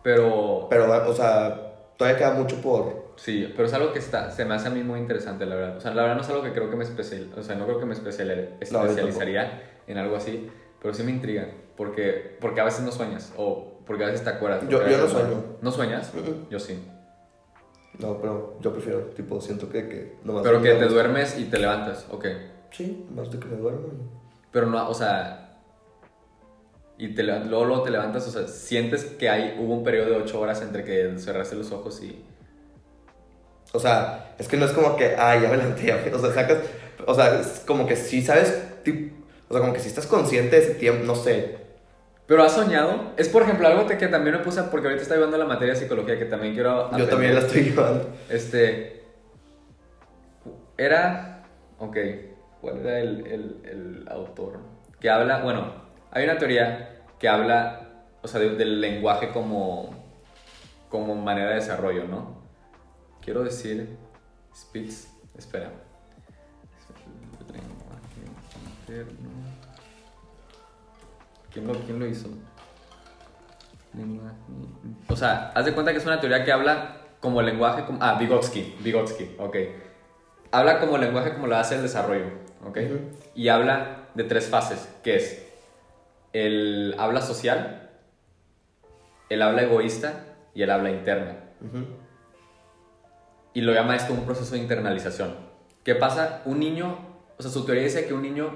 pero, 0.03 0.67
Pero, 0.69 1.09
o 1.09 1.13
sea, 1.13 1.73
todavía 1.97 2.17
queda 2.17 2.33
mucho 2.33 2.61
por... 2.61 3.13
sí, 3.15 3.51
pero 3.55 3.67
es 3.67 3.73
algo 3.73 3.93
que 3.93 3.99
está, 3.99 4.29
se 4.31 4.45
me 4.45 4.53
hace 4.55 4.67
a 4.67 4.71
mí 4.71 4.83
muy 4.83 4.99
interesante, 4.99 5.45
la 5.45 5.55
verdad. 5.55 5.77
O 5.77 5.81
sea, 5.81 5.91
la 5.93 6.01
verdad 6.03 6.15
no 6.17 6.21
es 6.21 6.29
algo 6.29 6.43
que 6.43 6.51
creo 6.53 6.69
que 6.69 6.75
me 6.75 6.83
especial, 6.83 7.29
o 7.37 7.43
sea, 7.43 7.55
no 7.55 7.65
creo 7.65 7.79
que 7.79 7.85
me 7.85 7.93
especial- 7.93 8.27
No, 8.71 8.85
especializaría 8.85 9.63
en 9.87 9.97
algo 9.97 10.15
así, 10.15 10.49
pero 10.81 10.93
sí 10.93 11.03
me 11.03 11.11
intriga, 11.11 11.47
porque, 11.75 12.37
porque 12.39 12.61
a 12.61 12.63
veces 12.63 12.81
no 12.81 12.91
sueñas, 12.91 13.33
o 13.37 13.79
porque 13.85 14.03
a 14.03 14.07
veces 14.07 14.23
te 14.23 14.29
acuerdas. 14.29 14.61
Yo- 14.69 14.87
yo 14.87 14.97
no 14.97 15.07
sueño. 15.07 15.43
¿No 15.61 15.71
sueñas? 15.71 16.11
Mm, 16.13 16.49
Yo 16.51 16.59
sí. 16.59 16.79
No, 17.99 18.17
pero 18.19 18.57
yo 18.61 18.71
prefiero, 18.73 18.99
tipo, 19.15 19.39
siento 19.41 19.69
que... 19.69 19.87
que 19.87 20.15
nomás 20.23 20.43
Pero 20.43 20.61
que 20.61 20.73
te 20.73 20.85
duermes. 20.87 21.37
y 21.37 21.45
te 21.45 21.59
levantas, 21.59 22.05
ok. 22.09 22.25
Sí, 22.71 23.05
más 23.13 23.29
de 23.29 23.37
que 23.39 23.47
me 23.47 23.57
duermo. 23.57 23.87
Pero 24.51 24.67
no, 24.67 24.89
o 24.89 24.93
sea. 24.93 25.59
Y 26.97 27.13
te, 27.15 27.23
luego, 27.23 27.65
luego 27.65 27.83
te 27.83 27.91
levantas, 27.91 28.27
o 28.27 28.31
sea, 28.31 28.47
sientes 28.47 29.03
que 29.05 29.29
hay, 29.29 29.57
hubo 29.59 29.73
un 29.75 29.83
periodo 29.83 30.09
de 30.11 30.15
8 30.17 30.39
horas 30.39 30.61
entre 30.61 30.83
que 30.83 31.17
cerraste 31.19 31.55
los 31.55 31.71
ojos 31.71 32.01
y. 32.03 32.23
O 33.73 33.79
sea, 33.79 34.35
es 34.37 34.47
que 34.47 34.57
no 34.57 34.65
es 34.65 34.71
como 34.71 34.95
que, 34.95 35.15
ay, 35.17 35.41
ya 35.41 35.49
me 35.49 35.57
levanté, 35.57 35.87
ya 35.87 35.97
me-". 35.97 36.13
O 36.13 36.19
sea, 36.19 36.33
sacas... 36.33 36.59
O 37.07 37.13
sea, 37.15 37.39
es 37.39 37.63
como 37.65 37.87
que 37.87 37.95
sí 37.95 38.21
sabes... 38.21 38.61
tip- 38.83 39.13
O 39.49 39.53
sea, 39.53 39.61
como 39.61 39.73
que 39.73 39.79
si 39.79 39.87
estás 39.87 40.07
consciente 40.07 40.55
de 40.57 40.63
ese 40.63 40.73
tiempo, 40.75 41.05
no 41.05 41.15
sé. 41.15 41.57
Pero 42.31 42.43
has 42.43 42.53
soñado. 42.53 43.11
Es 43.17 43.27
por 43.27 43.41
ejemplo 43.43 43.67
algo 43.67 43.85
que 43.85 44.07
también 44.07 44.37
me 44.37 44.41
puse, 44.41 44.63
porque 44.63 44.87
ahorita 44.87 45.03
estoy 45.03 45.17
viendo 45.17 45.37
la 45.37 45.43
materia 45.43 45.73
de 45.73 45.79
psicología 45.81 46.17
que 46.17 46.23
también 46.23 46.53
quiero. 46.53 46.89
Yo 46.97 47.05
también 47.09 47.33
la 47.35 47.41
estoy 47.41 47.63
llevando. 47.63 48.09
Este. 48.29 49.03
Era. 50.77 51.43
Ok. 51.77 51.97
¿Cuál 52.61 52.77
era 52.87 52.99
el, 53.01 53.27
el, 53.27 53.61
el 53.65 54.07
autor? 54.09 54.61
Que 55.01 55.09
habla. 55.09 55.43
Bueno, 55.43 55.73
hay 56.09 56.23
una 56.23 56.37
teoría 56.37 57.01
que 57.19 57.27
habla. 57.27 57.89
O 58.21 58.29
sea, 58.29 58.39
de- 58.39 58.55
del 58.55 58.79
lenguaje 58.79 59.27
como. 59.33 59.93
Como 60.87 61.13
manera 61.15 61.49
de 61.49 61.55
desarrollo, 61.55 62.05
¿no? 62.05 62.43
Quiero 63.21 63.43
decir. 63.43 63.97
Spitz. 64.55 65.09
Espera. 65.37 65.69
Lenguaje. 68.87 69.11
¿Quién 71.53 71.67
lo, 71.67 71.73
quién 71.73 71.99
lo 71.99 72.05
hizo? 72.05 72.29
Lenguaje. 73.93 74.35
O 75.09 75.15
sea, 75.15 75.51
haz 75.53 75.65
de 75.65 75.73
cuenta 75.73 75.91
que 75.91 75.97
es 75.97 76.05
una 76.05 76.19
teoría 76.19 76.43
que 76.45 76.51
habla 76.51 76.97
como 77.19 77.41
lenguaje. 77.41 77.85
Como, 77.85 77.99
ah, 78.01 78.17
Vygotsky. 78.19 78.75
Vygotsky, 78.79 79.35
ok. 79.37 79.57
Habla 80.51 80.79
como 80.79 80.97
lenguaje 80.97 81.33
como 81.33 81.47
lo 81.47 81.57
hace 81.57 81.75
el 81.75 81.81
desarrollo, 81.81 82.25
ok. 82.65 82.77
Ujú. 82.77 82.99
Y 83.35 83.49
habla 83.49 84.07
de 84.15 84.23
tres 84.23 84.47
fases, 84.47 84.89
que 85.03 85.15
es 85.15 85.47
el 86.33 86.95
habla 86.97 87.21
social, 87.21 87.89
el 89.29 89.41
habla 89.41 89.63
egoísta 89.63 90.25
y 90.53 90.63
el 90.63 90.71
habla 90.71 90.91
interna. 90.91 91.37
Ujú. 91.61 91.85
Y 93.53 93.61
lo 93.61 93.73
llama 93.73 93.95
esto 93.95 94.13
un 94.13 94.25
proceso 94.25 94.53
de 94.53 94.59
internalización. 94.59 95.35
¿Qué 95.83 95.95
pasa? 95.95 96.41
Un 96.45 96.59
niño, 96.59 96.97
o 97.37 97.41
sea, 97.41 97.51
su 97.51 97.65
teoría 97.65 97.83
dice 97.83 98.05
que 98.07 98.13
un 98.13 98.21
niño 98.21 98.51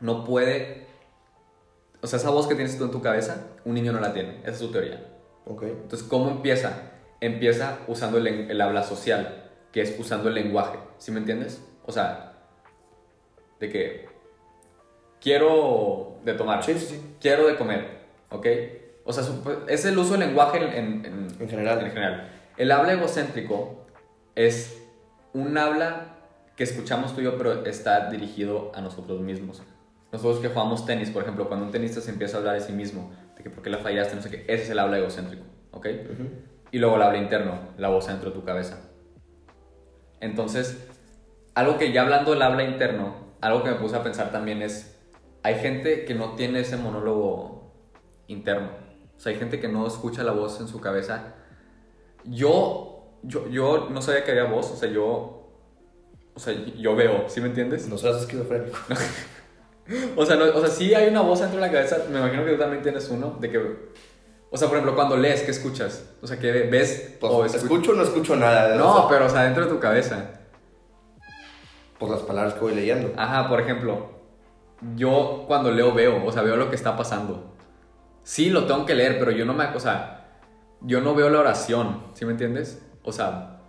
no 0.00 0.24
puede, 0.24 0.85
o 2.06 2.08
sea, 2.08 2.18
esa 2.18 2.30
voz 2.30 2.46
que 2.46 2.54
tienes 2.54 2.78
tú 2.78 2.84
en 2.84 2.90
tu 2.92 3.02
cabeza, 3.02 3.48
un 3.64 3.74
niño 3.74 3.92
no 3.92 4.00
la 4.00 4.12
tiene. 4.12 4.38
Esa 4.42 4.50
es 4.52 4.58
su 4.58 4.70
teoría. 4.70 5.04
Ok. 5.44 5.62
Entonces, 5.64 6.06
¿cómo 6.08 6.30
empieza? 6.30 6.92
Empieza 7.20 7.78
usando 7.88 8.18
el, 8.18 8.26
el 8.28 8.60
habla 8.60 8.82
social, 8.84 9.50
que 9.72 9.80
es 9.82 9.96
usando 9.98 10.28
el 10.28 10.34
lenguaje. 10.36 10.78
¿Sí 10.98 11.10
me 11.10 11.18
entiendes? 11.18 11.62
O 11.84 11.92
sea, 11.92 12.32
de 13.60 13.68
que 13.70 14.08
quiero 15.20 16.18
de 16.24 16.34
tomar, 16.34 16.62
Sí, 16.64 16.74
sí, 16.74 16.86
sí. 16.86 17.16
quiero 17.20 17.46
de 17.48 17.56
comer, 17.56 17.98
¿ok? 18.30 18.46
O 19.04 19.12
sea, 19.12 19.24
es 19.68 19.84
el 19.84 19.98
uso 19.98 20.12
del 20.12 20.20
lenguaje 20.20 20.58
en, 20.58 20.64
en- 20.72 21.04
en- 21.06 21.36
En 21.40 21.48
general. 21.48 21.80
en 21.84 21.90
general. 21.90 22.30
El 22.56 22.70
habla 22.72 22.92
egocéntrico 22.92 23.84
es 24.34 24.82
un 25.32 25.56
habla 25.58 26.14
que 26.56 26.64
escuchamos 26.64 27.14
tú 27.14 27.20
y 27.20 27.24
yo, 27.24 27.36
pero 27.36 27.64
está 27.66 28.08
dirigido 28.10 28.72
a 28.74 28.80
nosotros 28.80 29.20
mismos. 29.20 29.62
Nosotros 30.16 30.40
que 30.40 30.48
jugamos 30.48 30.86
tenis, 30.86 31.10
por 31.10 31.24
ejemplo, 31.24 31.46
cuando 31.46 31.66
un 31.66 31.72
tenista 31.72 32.00
se 32.00 32.10
empieza 32.10 32.38
a 32.38 32.40
hablar 32.40 32.54
de 32.54 32.62
sí 32.62 32.72
mismo, 32.72 33.12
de 33.36 33.42
que 33.42 33.50
por 33.50 33.62
qué 33.62 33.68
la 33.68 33.76
fallaste, 33.76 34.16
no 34.16 34.22
sé 34.22 34.30
qué, 34.30 34.44
ese 34.48 34.62
es 34.62 34.70
el 34.70 34.78
habla 34.78 34.96
egocéntrico, 34.96 35.44
¿ok? 35.72 35.86
Ujú. 36.10 36.28
Y 36.70 36.78
luego 36.78 36.96
el 36.96 37.02
habla 37.02 37.18
interno, 37.18 37.58
la 37.76 37.90
voz 37.90 38.06
dentro 38.06 38.30
de 38.30 38.34
tu 38.34 38.42
cabeza. 38.42 38.80
Entonces, 40.20 40.88
algo 41.54 41.76
que 41.76 41.92
ya 41.92 42.00
hablando 42.00 42.30
del 42.30 42.40
habla 42.40 42.64
interno, 42.64 43.14
algo 43.42 43.62
que 43.62 43.68
me 43.68 43.76
puse 43.76 43.94
a 43.94 44.02
pensar 44.02 44.32
también 44.32 44.62
es, 44.62 44.98
hay 45.42 45.56
gente 45.56 46.06
que 46.06 46.14
no 46.14 46.34
tiene 46.34 46.60
ese 46.60 46.78
monólogo 46.78 47.74
interno. 48.26 48.70
O 49.18 49.20
sea, 49.20 49.32
hay 49.32 49.38
gente 49.38 49.60
que 49.60 49.68
no 49.68 49.86
escucha 49.86 50.24
la 50.24 50.32
voz 50.32 50.62
en 50.62 50.68
su 50.68 50.80
cabeza. 50.80 51.34
Yo, 52.24 53.18
yo, 53.22 53.50
yo 53.50 53.88
no 53.90 54.00
sabía 54.00 54.24
que 54.24 54.30
había 54.30 54.44
voz, 54.44 54.70
o 54.70 54.76
sea, 54.76 54.88
yo, 54.88 55.52
o 56.32 56.40
sea, 56.40 56.54
yo 56.54 56.96
veo, 56.96 57.28
¿sí 57.28 57.42
me 57.42 57.48
entiendes? 57.48 57.86
No 57.86 57.98
seas 57.98 58.22
esquizofrénico. 58.22 58.78
O 60.16 60.26
sea, 60.26 60.36
no- 60.36 60.46
o 60.46 60.60
sea, 60.60 60.68
sí 60.68 60.94
hay 60.94 61.08
una 61.08 61.20
voz 61.20 61.40
dentro 61.40 61.60
de 61.60 61.66
la 61.66 61.72
cabeza, 61.72 61.98
me 62.10 62.18
imagino 62.18 62.44
que 62.44 62.52
tú 62.52 62.58
también 62.58 62.82
tienes 62.82 63.08
uno, 63.08 63.36
de 63.40 63.50
que, 63.50 63.58
o 64.50 64.56
sea, 64.56 64.68
por 64.68 64.76
ejemplo, 64.78 64.94
cuando 64.94 65.16
lees, 65.16 65.42
¿qué 65.42 65.50
escuchas? 65.50 66.10
O 66.22 66.26
sea, 66.26 66.38
¿qué 66.38 66.50
ves? 66.52 67.16
Pues, 67.20 67.32
o 67.32 67.44
escu- 67.44 67.54
escucho 67.56 67.92
o 67.92 67.94
no 67.94 68.02
escucho 68.02 68.36
nada. 68.36 68.74
o 68.74 68.78
No, 68.78 68.98
sea, 69.00 69.08
pero 69.08 69.26
o 69.26 69.28
sea, 69.28 69.42
dentro 69.44 69.64
de 69.64 69.70
tu 69.70 69.78
cabeza. 69.78 70.30
Pues 71.98 72.12
las 72.12 72.20
palabras 72.22 72.54
que 72.54 72.60
voy 72.60 72.74
leyendo. 72.74 73.12
Ajá, 73.16 73.48
por 73.48 73.60
ejemplo, 73.60 74.10
yo 74.96 75.44
cuando 75.46 75.70
leo 75.70 75.94
veo, 75.94 76.24
o 76.24 76.32
sea, 76.32 76.42
veo 76.42 76.56
lo 76.56 76.68
que 76.68 76.76
está 76.76 76.96
pasando. 76.96 77.54
Sí, 78.22 78.50
lo 78.50 78.66
tengo 78.66 78.84
que 78.84 78.94
leer, 78.94 79.18
pero 79.18 79.30
yo 79.30 79.44
no 79.46 79.54
me, 79.54 79.64
o 79.66 79.80
sea, 79.80 80.26
yo 80.82 81.00
no 81.00 81.14
veo 81.14 81.30
la 81.30 81.40
oración, 81.40 82.02
¿sí 82.14 82.24
me 82.26 82.32
entiendes? 82.32 82.82
O 83.02 83.12
sea, 83.12 83.60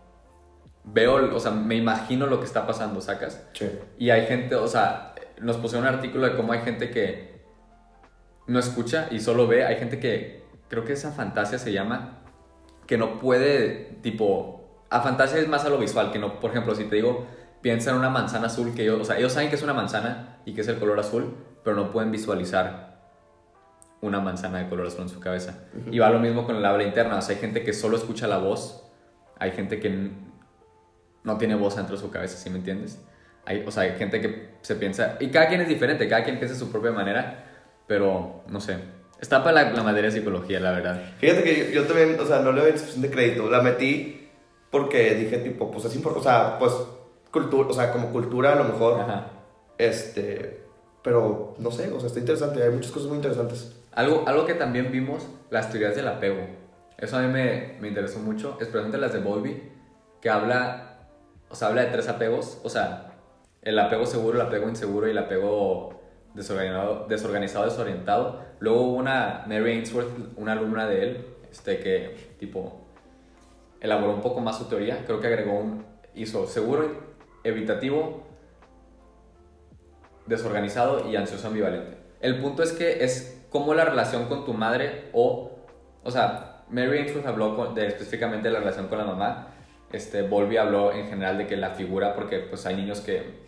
veo, 0.84 1.34
o 1.36 1.40
sea, 1.40 1.52
me 1.52 1.76
imagino 1.76 2.26
lo 2.28 2.40
que 2.40 2.46
está 2.46 2.66
pasando, 2.68 3.00
¿sacas? 3.02 3.46
Sí. 3.54 3.70
Y 3.98 4.10
hay 4.10 4.26
gente, 4.26 4.56
o 4.56 4.68
sea, 4.68 5.07
nos 5.42 5.58
pusieron 5.58 5.88
un 5.88 5.94
artículo 5.94 6.28
de 6.28 6.36
cómo 6.36 6.54
hay 6.54 6.62
gente 6.62 6.90
que 6.90 7.38
no 8.48 8.60
escucha 8.60 9.08
y 9.12 9.20
solo 9.20 9.48
ve, 9.48 9.66
hay 9.66 9.76
gente 9.78 10.00
que, 10.00 10.44
creo 10.70 10.86
que 10.86 10.94
esa 10.94 11.12
fantasia 11.12 11.60
se 11.60 11.72
llama, 11.72 12.20
que 12.86 12.98
no 12.98 13.20
puede, 13.20 13.98
tipo, 14.02 14.86
a 14.90 15.02
fantasia 15.02 15.40
es 15.40 15.48
más 15.48 15.66
a 15.66 15.70
lo 15.70 15.78
visual, 15.78 16.12
que 16.12 16.20
no, 16.20 16.40
por 16.40 16.52
ejemplo, 16.52 16.74
si 16.76 16.86
te 16.86 16.96
digo, 16.96 17.28
piensa 17.62 17.92
en 17.92 17.98
una 17.98 18.10
manzana 18.10 18.48
azul, 18.48 18.74
que 18.74 18.84
ellos, 18.84 19.02
o 19.02 19.04
sea, 19.04 19.18
ellos 19.18 19.34
saben 19.34 19.50
que 19.50 19.56
es 19.56 19.64
una 19.64 19.74
manzana 19.74 20.40
y 20.46 20.54
que 20.54 20.62
es 20.62 20.68
el 20.68 20.80
color 20.80 21.00
azul, 21.00 21.36
pero 21.64 21.76
no 21.76 21.92
pueden 21.92 22.12
visualizar 22.12 22.88
una 24.02 24.20
manzana 24.22 24.60
de 24.60 24.70
color 24.70 24.88
azul 24.88 25.02
en 25.02 25.10
su 25.10 25.20
cabeza. 25.20 25.66
Y 25.92 26.00
va 26.00 26.10
lo 26.10 26.20
mismo 26.20 26.46
con 26.46 26.56
el 26.56 26.66
habla 26.66 26.84
interna, 26.84 27.18
o 27.18 27.22
sea, 27.22 27.36
hay 27.36 27.42
gente 27.42 27.64
que 27.64 27.74
solo 27.74 27.98
escucha 27.98 28.28
la 28.28 28.38
voz, 28.38 28.84
hay 29.38 29.52
gente 29.52 29.80
que 29.80 30.12
no 31.24 31.38
tiene 31.38 31.56
voz 31.56 31.76
dentro 31.76 31.96
de 31.96 32.02
su 32.02 32.10
cabeza, 32.10 32.38
¿sí 32.38 32.50
me 32.50 32.58
entiendes? 32.58 33.04
Hay, 33.48 33.64
o 33.66 33.72
sea, 33.72 33.84
hay 33.84 33.98
gente 33.98 34.22
que 34.22 34.50
se 34.62 34.76
piensa, 34.76 35.18
y 35.22 35.30
cada 35.30 35.48
quien 35.48 35.62
es 35.62 35.70
diferente, 35.70 36.08
cada 36.08 36.24
quien 36.24 36.38
piensa 36.38 36.54
de 36.54 36.60
su 36.60 36.70
propia 36.70 36.92
manera, 36.92 37.46
pero 37.88 38.44
no 38.50 38.60
sé. 38.60 38.78
Está 39.22 39.44
para 39.44 39.64
la, 39.64 39.72
la 39.72 39.84
materia 39.84 40.12
de 40.12 40.18
psicología, 40.18 40.60
la 40.60 40.72
verdad. 40.72 41.02
Fíjate 41.18 41.44
que 41.44 41.58
yo, 41.58 41.82
yo 41.82 41.84
también, 41.86 42.20
o 42.20 42.26
sea, 42.26 42.40
no 42.40 42.52
le 42.52 42.62
doy 42.62 42.78
suficiente 42.78 43.10
crédito. 43.10 43.50
La 43.50 43.62
metí 43.62 44.30
porque 44.70 45.16
dije, 45.16 45.38
tipo, 45.38 45.72
pues 45.72 45.86
es 45.86 45.96
importante, 45.96 46.28
o 46.28 46.32
sea, 46.32 46.60
pues, 46.60 46.74
cultura, 47.32 47.70
o 47.70 47.74
sea, 47.74 47.92
como 47.92 48.12
cultura 48.12 48.54
a 48.54 48.56
lo 48.56 48.66
mejor, 48.66 49.00
Ajá. 49.00 49.28
este, 49.78 50.62
pero 51.02 51.56
no 51.58 51.72
sé, 51.72 51.92
o 51.92 52.00
sea, 52.00 52.08
está 52.08 52.20
interesante, 52.20 52.62
hay 52.62 52.70
muchas 52.70 52.92
cosas 52.92 53.08
muy 53.08 53.18
interesantes. 53.18 53.76
Algo, 53.94 54.24
algo 54.28 54.46
que 54.46 54.54
también 54.54 54.92
vimos, 54.92 55.26
las 55.50 55.72
teorías 55.72 55.96
del 55.96 56.08
apego. 56.08 56.46
Eso 56.98 57.18
a 57.18 57.22
mí 57.22 57.28
me, 57.32 57.78
me 57.80 57.88
interesó 57.88 58.20
mucho, 58.20 58.58
especialmente 58.60 58.98
las 58.98 59.14
de 59.14 59.20
Bowlby, 59.20 59.72
que 60.22 60.30
habla, 60.30 61.08
o 61.50 61.56
sea, 61.56 61.70
habla 61.70 61.86
de 61.86 61.92
tres 61.92 62.08
apegos, 62.10 62.60
o 62.64 62.70
sea, 62.70 63.07
el 63.68 63.78
apego 63.80 64.06
seguro, 64.06 64.40
el 64.40 64.48
apego 64.48 64.70
inseguro 64.70 65.08
y 65.08 65.12
el 65.12 65.18
apego 65.18 66.00
desorganizado, 66.34 67.06
desorganizado 67.10 67.66
desorientado. 67.66 68.40
Luego 68.60 68.82
hubo 68.84 68.94
una, 68.94 69.44
Mary 69.46 69.72
Ainsworth, 69.72 70.08
una 70.38 70.54
alumna 70.54 70.88
de 70.88 71.04
él, 71.04 71.26
este, 71.52 71.80
que 71.80 72.16
tipo 72.40 72.80
elaboró 73.82 74.14
un 74.14 74.22
poco 74.22 74.40
más 74.40 74.58
su 74.58 74.66
teoría, 74.70 75.04
creo 75.06 75.20
que 75.20 75.28
agregó 75.28 75.60
un, 75.60 75.86
hizo 76.16 76.48
seguro, 76.48 76.90
evitativo, 77.44 78.24
desorganizado 80.28 81.10
y 81.12 81.18
ansioso 81.18 81.48
ambivalente. 81.48 81.98
El 82.22 82.40
punto 82.40 82.64
es 82.64 82.72
que 82.72 83.04
es 83.04 83.46
como 83.50 83.74
la 83.74 83.84
relación 83.84 84.28
con 84.30 84.46
tu 84.46 84.54
madre 84.54 85.10
o, 85.12 85.52
o 86.04 86.12
sea, 86.12 86.64
Mary 86.70 87.00
Ainsworth 87.00 87.28
habló 87.28 87.56
con- 87.58 87.76
de, 87.76 87.88
específicamente 87.88 88.48
de 88.48 88.54
la 88.54 88.60
relación 88.60 88.88
con 88.88 88.98
la 88.98 89.04
mamá, 89.04 89.50
este, 89.92 90.22
Volby 90.22 90.56
habló 90.56 90.94
en 90.94 91.08
general 91.08 91.38
de 91.38 91.48
que 91.48 91.58
la 91.58 91.72
figura, 91.72 92.16
porque 92.16 92.40
pues 92.40 92.66
hay 92.66 92.78
niños 92.78 93.02
que 93.02 93.47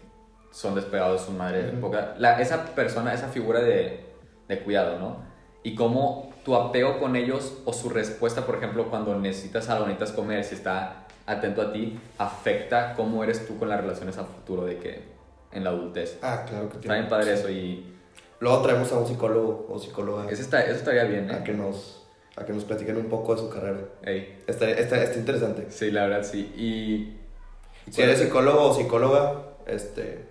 son 0.51 0.75
despegados 0.75 1.21
de 1.21 1.25
su 1.27 1.31
madre. 1.33 1.71
La- 2.17 2.39
esa 2.41 2.65
persona, 2.75 3.13
esa 3.13 3.27
figura 3.27 3.59
de, 3.59 4.05
de 4.47 4.59
cuidado, 4.59 4.99
¿no? 4.99 5.17
Y 5.63 5.75
cómo 5.75 6.31
tu 6.45 6.55
apego 6.55 6.99
con 6.99 7.15
ellos 7.15 7.59
o 7.65 7.73
su 7.73 7.89
respuesta, 7.89 8.45
por 8.45 8.55
ejemplo, 8.55 8.89
cuando 8.89 9.17
necesitas 9.19 9.69
algo, 9.69 9.85
necesitas 9.85 10.13
comer, 10.13 10.43
si 10.43 10.55
está 10.55 11.05
atento 11.25 11.62
a 11.62 11.71
ti, 11.73 11.99
afecta 12.17 12.93
cómo 12.95 13.23
eres 13.23 13.45
tú 13.47 13.57
con 13.59 13.69
las 13.69 13.79
relaciones 13.81 14.17
a 14.17 14.23
futuro 14.23 14.65
de 14.65 14.77
que 14.77 15.03
en 15.51 15.63
la 15.63 15.69
adultez. 15.71 16.17
Ah, 16.21 16.45
claro 16.47 16.69
que 16.69 16.77
Está 16.77 16.93
bien 16.93 17.07
padre 17.09 17.33
eso 17.33 17.49
y 17.49 17.95
Luego 18.39 18.62
traemos 18.62 18.89
a 18.93 18.97
un 18.99 19.05
psicólogo 19.05 19.67
o 19.69 19.77
psicóloga 19.79 20.31
eso, 20.31 20.41
está, 20.41 20.62
eso 20.63 20.75
estaría 20.75 21.03
bien, 21.03 21.29
a 21.29 21.39
¿eh? 21.39 21.43
que 21.43 21.53
nos 21.53 22.07
a 22.38 22.45
que 22.45 22.53
nos 22.53 22.63
platiquen 22.63 22.95
un 22.95 23.07
poco 23.09 23.35
de 23.35 23.41
su 23.41 23.49
carrera. 23.49 23.79
Ey, 24.01 24.41
Está, 24.47 24.69
está, 24.69 25.03
está 25.03 25.19
interesante. 25.19 25.65
sí, 25.69 25.91
la 25.91 26.07
verdad 26.07 26.23
sí. 26.23 26.39
Y... 26.55 27.91
Si 27.91 28.01
eres 28.01 28.19
psicólogo 28.19 28.69
o 28.69 28.73
psicóloga, 28.73 29.41
este, 29.65 30.29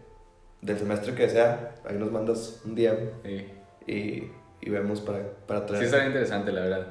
del 0.61 0.79
semestre 0.79 1.15
que 1.15 1.29
sea, 1.29 1.75
ahí 1.89 1.97
nos 1.97 2.11
mandas 2.11 2.61
un 2.65 2.75
DM 2.75 2.99
Ey. 3.25 3.53
y, 3.87 4.31
y 4.61 4.71
vemos 4.71 5.01
para, 5.01 5.21
para 5.47 5.67
traer. 5.67 5.83
Sí, 5.83 5.87
estaría 5.87 6.07
interesante, 6.09 6.53
la 6.53 6.63
verdad. 6.63 6.87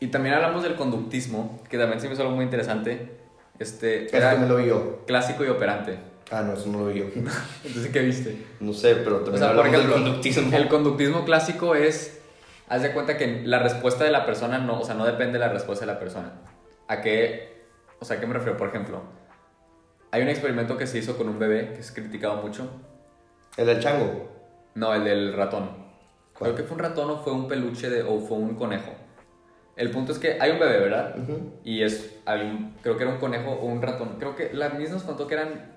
Y 0.00 0.08
también 0.08 0.34
hablamos 0.34 0.62
del 0.62 0.76
conductismo, 0.76 1.60
que 1.68 1.78
también 1.78 2.00
se 2.00 2.06
me 2.08 2.14
hizo 2.14 2.22
algo 2.22 2.34
muy 2.36 2.44
interesante. 2.44 3.16
Este, 3.58 4.06
Eso 4.06 4.16
era 4.16 4.34
lo 4.34 4.56
vi 4.56 4.66
yo. 4.66 5.02
clásico 5.06 5.44
y 5.44 5.48
operante. 5.48 5.98
Ah, 6.30 6.42
no, 6.42 6.52
eso 6.52 6.68
no 6.68 6.80
lo 6.80 6.86
vi 6.86 7.00
yo. 7.00 7.06
Entonces, 7.64 7.90
¿qué 7.92 8.00
viste? 8.00 8.46
No 8.60 8.72
sé, 8.72 8.96
pero 8.96 9.16
también 9.20 9.36
O 9.36 9.38
sea, 9.38 9.48
hablamos 9.50 9.72
del 9.72 9.90
conductismo. 9.90 10.56
el 10.56 10.68
conductismo 10.68 11.24
clásico 11.24 11.74
es, 11.74 12.20
haz 12.68 12.82
de 12.82 12.92
cuenta 12.92 13.16
que 13.16 13.42
la 13.44 13.58
respuesta 13.58 14.04
de 14.04 14.10
la 14.10 14.26
persona 14.26 14.58
no, 14.58 14.80
o 14.80 14.84
sea, 14.84 14.94
no 14.94 15.06
depende 15.06 15.34
de 15.34 15.38
la 15.40 15.48
respuesta 15.48 15.86
de 15.86 15.92
la 15.92 15.98
persona. 15.98 16.34
¿A 16.86 17.00
qué, 17.00 17.64
o 17.98 18.04
sea, 18.04 18.18
¿a 18.18 18.20
qué 18.20 18.26
me 18.26 18.34
refiero? 18.34 18.56
Por 18.56 18.68
ejemplo, 18.68 19.02
hay 20.10 20.22
un 20.22 20.28
experimento 20.28 20.76
que 20.76 20.86
se 20.86 20.98
hizo 20.98 21.16
con 21.16 21.28
un 21.28 21.38
bebé 21.38 21.72
que 21.74 21.80
es 21.80 21.90
criticado 21.90 22.36
mucho. 22.42 22.70
El 23.58 23.66
del 23.66 23.80
chango. 23.80 24.28
No, 24.74 24.94
el 24.94 25.04
del 25.04 25.34
ratón. 25.34 25.68
¿Cuál? 26.32 26.52
Creo 26.52 26.56
que 26.56 26.62
fue 26.62 26.76
un 26.76 26.82
ratón 26.82 27.10
o 27.10 27.16
fue 27.18 27.32
un 27.32 27.48
peluche 27.48 27.90
de, 27.90 28.02
o 28.02 28.18
fue 28.20 28.38
un 28.38 28.54
conejo. 28.54 28.92
El 29.76 29.90
punto 29.90 30.12
es 30.12 30.18
que 30.18 30.38
hay 30.40 30.50
un 30.52 30.58
bebé, 30.58 30.78
¿verdad? 30.80 31.14
Y 31.64 31.82
es, 31.82 32.18
hay 32.26 32.40
un- 32.42 32.76
creo 32.82 32.96
que 32.96 33.04
era 33.04 33.12
un 33.12 33.18
conejo 33.18 33.50
o 33.52 33.66
un 33.66 33.82
ratón. 33.82 34.16
Creo 34.18 34.34
que 34.34 34.52
la 34.52 34.70
misma 34.70 34.94
nos 34.94 35.02
contó 35.04 35.26
que 35.26 35.34
eran 35.34 35.72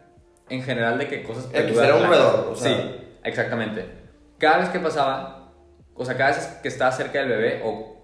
en 0.50 0.63
general 0.63 0.98
de 0.98 1.08
que 1.08 1.24
cosas 1.24 1.46
peludas, 1.48 1.86
era 1.86 1.96
un 1.96 2.08
roedor, 2.08 2.48
o 2.52 2.56
sea. 2.56 2.76
Sí, 2.76 2.96
exactamente. 3.24 3.86
Cada 4.38 4.58
vez 4.60 4.70
que 4.70 4.80
pasaba, 4.80 5.52
o 5.94 6.04
sea, 6.06 6.17
cada 6.17 6.32
vez 6.32 6.60
que 6.62 6.67
estaba 6.67 6.91
cerca 6.91 7.20
del 7.20 7.30
bebé 7.30 7.62
o 7.63 7.98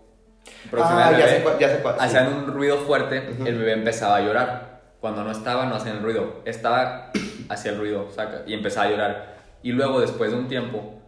próxima 0.69 1.05
Ah, 1.05 1.07
al 1.09 1.17
ya 1.17 1.25
bebé, 1.25 1.37
sé 1.37 1.43
cuál, 1.43 1.59
ya 1.59 1.69
sé 1.69 1.77
cuál. 1.81 1.95
sí. 1.95 2.05
hacían 2.05 2.33
un 2.33 2.47
ruido 2.47 2.77
fuerte, 2.77 3.17
el 3.45 3.57
bebé 3.57 3.73
empezaba 3.73 4.17
a 4.17 4.21
llorar. 4.21 4.81
Cuando 4.99 5.23
no 5.23 5.31
estaba, 5.31 5.65
no 5.65 5.75
hacían 5.75 5.97
el 5.97 6.03
ruido. 6.03 6.41
Estaba, 6.45 7.11
hacía 7.49 7.71
el 7.71 7.77
ruido, 7.79 8.09
saca, 8.11 8.41
y 8.47 8.53
empezaba 8.53 8.87
a 8.87 8.89
llorar. 8.91 9.37
Y 9.63 9.71
luego, 9.71 9.99
después 9.99 10.31
de 10.31 10.37
un 10.37 10.47
tiempo, 10.47 11.01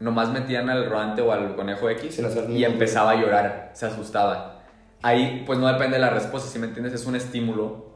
nomás 0.00 0.30
metían 0.30 0.68
al 0.70 0.88
rodante 0.88 1.22
o 1.22 1.32
al 1.32 1.54
conejo 1.54 1.88
X 1.90 2.20
y 2.48 2.64
empezaba 2.64 3.12
a 3.12 3.14
llorar, 3.16 3.70
se 3.74 3.86
asustaba. 3.86 4.62
Ahí, 5.02 5.42
pues 5.46 5.58
no 5.58 5.66
depende 5.66 5.96
de 5.96 6.00
la 6.00 6.10
respuesta, 6.10 6.48
si 6.48 6.58
me 6.58 6.66
entiendes, 6.66 6.92
es 6.94 7.06
un 7.06 7.16
estímulo. 7.16 7.92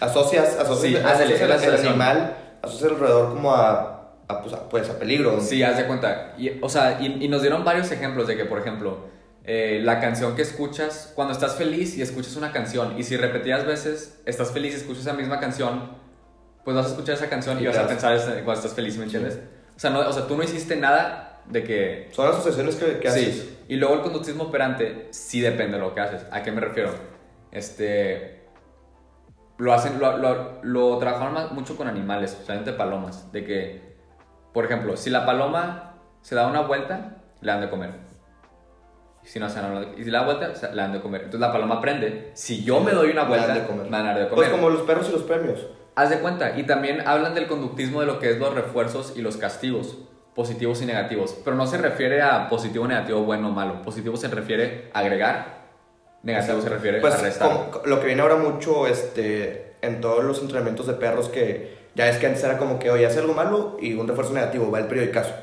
Asocias, 0.00 0.56
asocias, 0.58 0.80
Sí, 0.80 0.96
asocias 0.96 1.20
el, 1.40 1.46
el 1.46 1.52
asociación. 1.52 1.88
animal, 1.88 2.36
asocias 2.62 2.92
el 2.92 2.98
roedor 2.98 3.28
como 3.34 3.54
a, 3.54 4.14
a, 4.28 4.42
pues, 4.42 4.54
a, 4.54 4.68
pues, 4.68 4.90
a 4.90 4.98
peligro. 4.98 5.40
Sí, 5.40 5.62
haz 5.62 5.76
de 5.76 5.86
cuenta. 5.86 6.34
Y, 6.38 6.58
o 6.60 6.68
sea, 6.68 6.98
y, 7.00 7.24
y 7.24 7.28
nos 7.28 7.42
dieron 7.42 7.64
varios 7.64 7.90
ejemplos 7.92 8.26
de 8.26 8.36
que, 8.36 8.44
por 8.44 8.58
ejemplo, 8.58 9.06
eh, 9.44 9.80
la 9.84 10.00
canción 10.00 10.34
que 10.34 10.42
escuchas, 10.42 11.12
cuando 11.14 11.32
estás 11.32 11.54
feliz 11.56 11.96
y 11.96 12.02
escuchas 12.02 12.36
una 12.36 12.52
canción, 12.52 12.98
y 12.98 13.02
si 13.04 13.16
repetidas 13.16 13.66
veces 13.66 14.20
estás 14.26 14.50
feliz 14.52 14.74
y 14.74 14.76
escuchas 14.78 15.02
esa 15.02 15.12
misma 15.14 15.38
canción, 15.40 15.92
pues 16.64 16.76
vas 16.76 16.86
a 16.86 16.88
escuchar 16.90 17.14
esa 17.16 17.28
canción 17.28 17.58
y 17.58 17.62
Y 17.62 17.66
vas 17.66 17.78
a 17.78 17.86
pensar 17.88 18.14
ese- 18.14 18.42
cuando 18.44 18.54
estás 18.54 18.74
feliz, 18.74 18.96
¿me 18.98 19.04
entiendes? 19.04 19.40
O, 19.76 19.80
sea, 19.80 19.90
no, 19.90 20.00
o 20.00 20.12
sea, 20.12 20.26
tú 20.26 20.36
no 20.36 20.42
hiciste 20.42 20.76
nada 20.76 21.40
de 21.46 21.64
que... 21.64 22.08
Son 22.12 22.28
asociaciones 22.28 22.76
que, 22.76 22.98
que 22.98 23.08
haces. 23.08 23.34
Sí, 23.34 23.58
y 23.68 23.76
luego 23.76 23.94
el 23.94 24.00
conductismo 24.02 24.44
operante 24.44 25.08
sí 25.10 25.40
depende 25.40 25.76
de 25.76 25.82
lo 25.82 25.94
que 25.94 26.00
haces. 26.00 26.24
¿A 26.30 26.42
qué 26.42 26.52
me 26.52 26.60
refiero? 26.60 26.90
Este... 27.50 28.42
Lo 29.58 29.72
hacen, 29.72 29.98
lo, 30.00 30.16
lo, 30.18 30.58
lo 30.62 30.98
trabajaron 30.98 31.34
más- 31.34 31.52
mucho 31.52 31.76
con 31.76 31.86
animales, 31.88 32.32
especialmente 32.32 32.72
palomas. 32.72 33.30
De 33.32 33.44
que, 33.44 33.94
por 34.52 34.64
ejemplo, 34.64 34.96
si 34.96 35.10
la 35.10 35.24
paloma 35.26 35.94
se 36.20 36.34
da 36.34 36.46
una 36.46 36.60
vuelta, 36.62 37.22
le 37.40 37.52
dan 37.52 37.60
de 37.60 37.70
comer. 37.70 37.90
Si 39.22 39.38
no 39.38 39.48
se 39.48 39.60
dan 39.60 39.70
una 39.70 39.86
y 39.96 40.02
si 40.04 40.10
le 40.10 40.18
da 40.18 40.24
vuelta, 40.24 40.48
le 40.48 40.76
dan 40.82 40.92
de 40.92 41.00
comer. 41.00 41.20
Entonces 41.22 41.40
la 41.40 41.52
paloma 41.52 41.76
aprende. 41.76 42.32
Si 42.34 42.64
yo 42.64 42.80
me 42.80 42.90
doy 42.92 43.10
una 43.10 43.22
Me 43.22 43.28
vuelta, 43.28 43.46
dan 43.48 43.58
de 43.58 43.66
comer. 43.66 43.84
me 43.84 43.90
van 43.90 44.06
a 44.06 44.08
dar 44.14 44.18
de 44.22 44.28
comer. 44.28 44.34
Pues 44.34 44.48
como 44.50 44.68
los 44.70 44.82
perros 44.82 45.08
y 45.08 45.12
los 45.12 45.22
premios. 45.22 45.64
Haz 45.94 46.08
de 46.10 46.18
cuenta, 46.20 46.58
y 46.58 46.62
también 46.64 47.06
hablan 47.06 47.34
del 47.34 47.46
conductismo 47.46 48.00
de 48.00 48.06
lo 48.06 48.18
que 48.18 48.30
es 48.30 48.38
los 48.38 48.54
refuerzos 48.54 49.12
y 49.16 49.20
los 49.20 49.36
castigos, 49.36 49.98
positivos 50.34 50.80
y 50.80 50.86
negativos, 50.86 51.36
pero 51.44 51.54
no 51.54 51.66
se 51.66 51.76
refiere 51.76 52.22
a 52.22 52.48
positivo, 52.48 52.86
negativo, 52.88 53.22
bueno 53.24 53.48
o 53.48 53.52
malo. 53.52 53.82
Positivo 53.82 54.16
se 54.16 54.28
refiere 54.28 54.90
a 54.94 55.00
agregar, 55.00 55.58
negativo 56.22 56.62
se 56.62 56.70
refiere 56.70 57.00
Pues 57.02 57.14
a 57.14 57.18
restar. 57.18 57.48
como- 57.48 57.84
lo 57.84 58.00
que 58.00 58.06
viene 58.06 58.22
ahora 58.22 58.36
mucho 58.36 58.86
este, 58.86 59.74
en 59.82 60.00
todos 60.00 60.24
los 60.24 60.40
entrenamientos 60.40 60.86
de 60.86 60.94
perros 60.94 61.28
que 61.28 61.82
ya 61.94 62.08
es 62.08 62.16
que 62.16 62.26
antes 62.26 62.42
era 62.42 62.56
como 62.56 62.78
que, 62.78 62.90
oye, 62.90 63.04
hace 63.04 63.18
algo 63.18 63.34
malo 63.34 63.76
y 63.78 63.92
un 63.92 64.08
refuerzo 64.08 64.32
negativo, 64.32 64.70
va 64.70 64.78
el 64.78 64.86
periodicazo. 64.86 65.34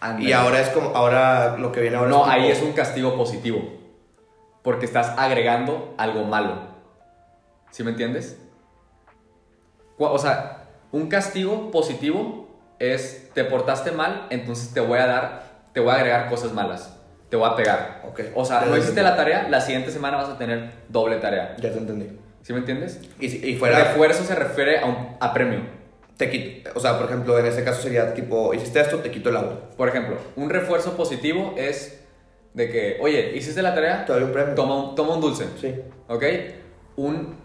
Ándale. 0.00 0.28
Y 0.28 0.32
ahora 0.32 0.60
es 0.60 0.68
como, 0.70 0.88
ahora 0.96 1.56
lo 1.58 1.70
que 1.70 1.80
viene 1.80 1.96
ahora 1.96 2.10
No, 2.10 2.24
es 2.26 2.30
ahí 2.32 2.48
es 2.50 2.60
un 2.60 2.72
castigo 2.72 3.16
positivo, 3.16 3.60
porque 4.62 4.84
estás 4.86 5.14
agregando 5.16 5.94
algo 5.96 6.24
malo. 6.24 6.74
¿Sí 7.70 7.84
me 7.84 7.92
entiendes? 7.92 8.42
O 9.98 10.18
sea, 10.18 10.64
un 10.92 11.08
castigo 11.08 11.70
positivo 11.70 12.48
es 12.78 13.30
te 13.34 13.44
portaste 13.44 13.92
mal, 13.92 14.26
entonces 14.30 14.72
te 14.74 14.80
voy 14.80 14.98
a 14.98 15.06
dar, 15.06 15.42
te 15.72 15.80
voy 15.80 15.90
a 15.90 15.94
agregar 15.96 16.28
cosas 16.28 16.52
malas, 16.52 16.94
te 17.30 17.36
voy 17.36 17.48
a 17.48 17.56
pegar. 17.56 18.02
Ok. 18.08 18.20
O 18.34 18.44
sea, 18.44 18.60
no 18.62 18.72
te 18.72 18.78
hiciste 18.80 19.02
la 19.02 19.16
tarea, 19.16 19.48
la 19.48 19.60
siguiente 19.60 19.90
semana 19.90 20.16
vas 20.18 20.28
a 20.28 20.38
tener 20.38 20.70
doble 20.88 21.16
tarea. 21.16 21.56
Ya 21.58 21.70
te 21.72 21.78
entendí. 21.78 22.18
¿Sí 22.42 22.52
me 22.52 22.60
entiendes? 22.60 23.00
Y 23.18 23.56
fuera, 23.56 23.78
Refuerzo 23.84 24.22
se 24.24 24.34
refiere 24.34 24.78
a, 24.78 24.86
un, 24.86 25.16
a 25.18 25.34
premio. 25.34 25.60
te 26.16 26.30
quito, 26.30 26.70
o 26.76 26.80
sea, 26.80 26.96
por 26.96 27.06
ejemplo, 27.06 27.36
en 27.38 27.46
ese 27.46 27.64
caso 27.64 27.82
sería 27.82 28.14
tipo, 28.14 28.54
hiciste 28.54 28.80
esto, 28.80 28.98
te 28.98 29.10
quito 29.10 29.30
el 29.30 29.36
agua. 29.36 29.70
Por 29.76 29.88
ejemplo, 29.88 30.16
un 30.36 30.48
refuerzo 30.48 30.96
positivo 30.96 31.54
es 31.56 32.02
de 32.54 32.70
que, 32.70 32.98
oye, 33.00 33.32
hiciste 33.36 33.62
la 33.62 33.74
tarea, 33.74 34.04
Te 34.06 34.12
doy 34.12 34.22
un 34.22 34.32
premio. 34.32 34.54
toma 34.54 34.76
un, 34.76 34.94
toma 34.94 35.14
un 35.14 35.20
dulce. 35.20 35.46
Sí. 35.60 35.74
¿Ok? 36.08 36.24
Un 36.96 37.36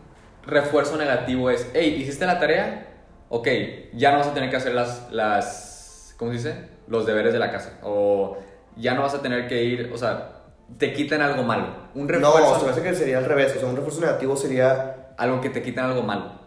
refuerzo 0.45 0.97
negativo 0.97 1.49
es, 1.49 1.69
hey, 1.73 1.95
¿hiciste 1.99 2.25
la 2.25 2.39
tarea? 2.39 2.87
Ok, 3.29 3.47
ya 3.93 4.11
no 4.11 4.17
vas 4.19 4.27
a 4.27 4.33
tener 4.33 4.49
que 4.49 4.57
hacer 4.57 4.73
las, 4.73 5.07
las, 5.11 6.15
¿cómo 6.17 6.31
se 6.31 6.37
dice? 6.37 6.55
Los 6.87 7.05
deberes 7.05 7.33
de 7.33 7.39
la 7.39 7.51
casa. 7.51 7.79
O 7.83 8.37
ya 8.75 8.93
no 8.93 9.01
vas 9.03 9.13
a 9.13 9.21
tener 9.21 9.47
que 9.47 9.63
ir, 9.63 9.91
o 9.93 9.97
sea, 9.97 10.43
te 10.77 10.93
quitan 10.93 11.21
algo 11.21 11.43
malo. 11.43 11.67
Un 11.95 12.07
No, 12.07 12.13
refuerzo, 12.13 12.59
se 12.59 12.65
me 12.65 12.71
hace 12.71 12.81
que 12.83 12.93
sería 12.95 13.17
al 13.19 13.25
revés. 13.25 13.53
O 13.55 13.59
sea, 13.59 13.69
un 13.69 13.75
refuerzo 13.75 14.01
negativo 14.01 14.35
sería 14.35 15.13
algo 15.17 15.39
que 15.41 15.49
te 15.49 15.61
quitan 15.61 15.85
algo 15.85 16.01
malo. 16.03 16.39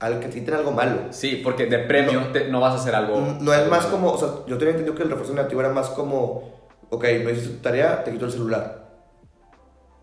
al 0.00 0.20
que 0.20 0.26
te 0.28 0.34
quiten 0.40 0.54
algo 0.54 0.70
malo. 0.72 0.98
Sí, 1.10 1.40
porque 1.42 1.64
de 1.66 1.78
premio 1.78 2.20
No. 2.20 2.26
te- 2.26 2.48
no 2.48 2.60
vas 2.60 2.74
a 2.74 2.76
hacer 2.76 2.94
algo. 2.94 3.18
No 3.40 3.52
es 3.54 3.58
algo 3.60 3.70
más 3.70 3.84
malo. 3.84 3.90
como, 3.96 4.10
o 4.12 4.18
sea, 4.18 4.28
yo 4.46 4.58
tenía 4.58 4.72
entendido 4.72 4.94
que 4.94 5.02
el 5.02 5.08
refuerzo 5.08 5.32
negativo 5.32 5.60
era 5.62 5.70
más 5.70 5.88
como, 5.90 6.52
ok, 6.90 7.04
no 7.22 7.30
hiciste 7.30 7.54
tu 7.54 7.62
tarea, 7.62 8.04
te 8.04 8.10
quito 8.10 8.26
el 8.26 8.32
celular. 8.32 8.84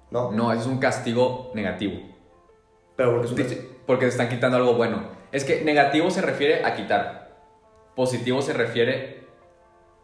¿No? 0.09 0.31
No, 0.31 0.51
es 0.53 0.65
un 0.65 0.79
castigo 0.79 1.51
negativo. 1.53 1.99
Pero 2.95 3.21
porque 3.21 3.41
es. 3.41 3.57
Porque 3.85 4.05
te 4.05 4.11
están 4.11 4.29
quitando 4.29 4.57
algo 4.57 4.75
bueno. 4.75 5.03
Es 5.31 5.43
que 5.43 5.63
negativo 5.63 6.11
se 6.11 6.21
refiere 6.21 6.65
a 6.65 6.75
quitar. 6.75 7.31
Positivo 7.95 8.41
se 8.41 8.53
refiere 8.53 9.23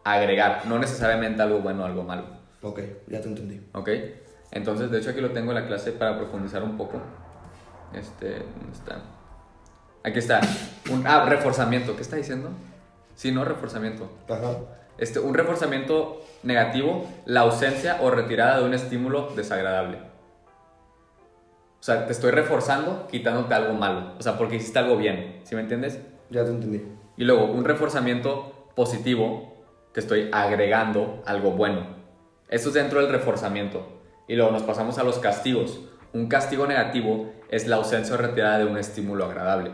a 0.03 0.13
agregar. 0.13 0.63
No 0.65 0.79
necesariamente 0.79 1.41
algo 1.41 1.59
bueno 1.59 1.83
o 1.83 1.85
algo 1.85 2.03
malo. 2.03 2.25
Ok, 2.61 2.79
ya 3.07 3.21
te 3.21 3.27
entendí. 3.27 3.61
¿Ok? 3.73 3.89
Entonces, 4.51 4.89
de 4.89 4.99
hecho, 4.99 5.11
aquí 5.11 5.21
lo 5.21 5.31
tengo 5.31 5.51
en 5.51 5.55
la 5.55 5.67
clase 5.67 5.91
para 5.91 6.17
profundizar 6.17 6.63
un 6.63 6.77
poco. 6.77 7.01
Este, 7.93 8.29
¿dónde 8.29 8.73
está? 8.73 9.01
Aquí 10.03 10.19
está. 10.19 10.41
Un, 10.91 11.05
ah, 11.05 11.25
reforzamiento. 11.25 11.95
¿Qué 11.95 12.01
está 12.01 12.15
diciendo? 12.15 12.49
Sí, 13.15 13.31
no, 13.31 13.43
reforzamiento. 13.43 14.09
Ajá. 14.29 14.57
Este, 14.97 15.19
un 15.19 15.33
reforzamiento 15.33 16.21
negativo, 16.43 17.07
la 17.25 17.41
ausencia 17.41 17.99
o 18.01 18.09
retirada 18.09 18.59
de 18.59 18.65
un 18.65 18.73
estímulo 18.73 19.31
desagradable. 19.35 19.99
O 21.79 21.83
sea, 21.83 22.05
te 22.05 22.11
estoy 22.11 22.31
reforzando 22.31 23.07
quitándote 23.09 23.53
algo 23.53 23.73
malo. 23.73 24.13
O 24.17 24.21
sea, 24.21 24.37
porque 24.37 24.55
hiciste 24.55 24.79
algo 24.79 24.97
bien. 24.97 25.41
¿Sí 25.43 25.55
me 25.55 25.61
entiendes? 25.61 25.99
Ya 26.29 26.43
te 26.43 26.51
entendí. 26.51 26.83
Y 27.15 27.23
luego, 27.23 27.45
un 27.45 27.65
reforzamiento 27.65 28.69
positivo, 28.75 29.55
que 29.93 29.99
estoy 29.99 30.29
agregando 30.31 31.23
algo 31.25 31.51
bueno. 31.51 31.95
Eso 32.49 32.69
es 32.69 32.75
dentro 32.75 33.01
del 33.01 33.11
reforzamiento. 33.11 34.01
Y 34.27 34.35
luego 34.35 34.51
nos 34.51 34.63
pasamos 34.63 34.97
a 34.97 35.03
los 35.03 35.19
castigos. 35.19 35.81
Un 36.13 36.27
castigo 36.27 36.67
negativo 36.67 37.31
es 37.49 37.67
la 37.67 37.77
ausencia 37.77 38.15
o 38.15 38.17
retirada 38.17 38.59
de 38.59 38.65
un 38.65 38.77
estímulo 38.77 39.25
agradable. 39.25 39.71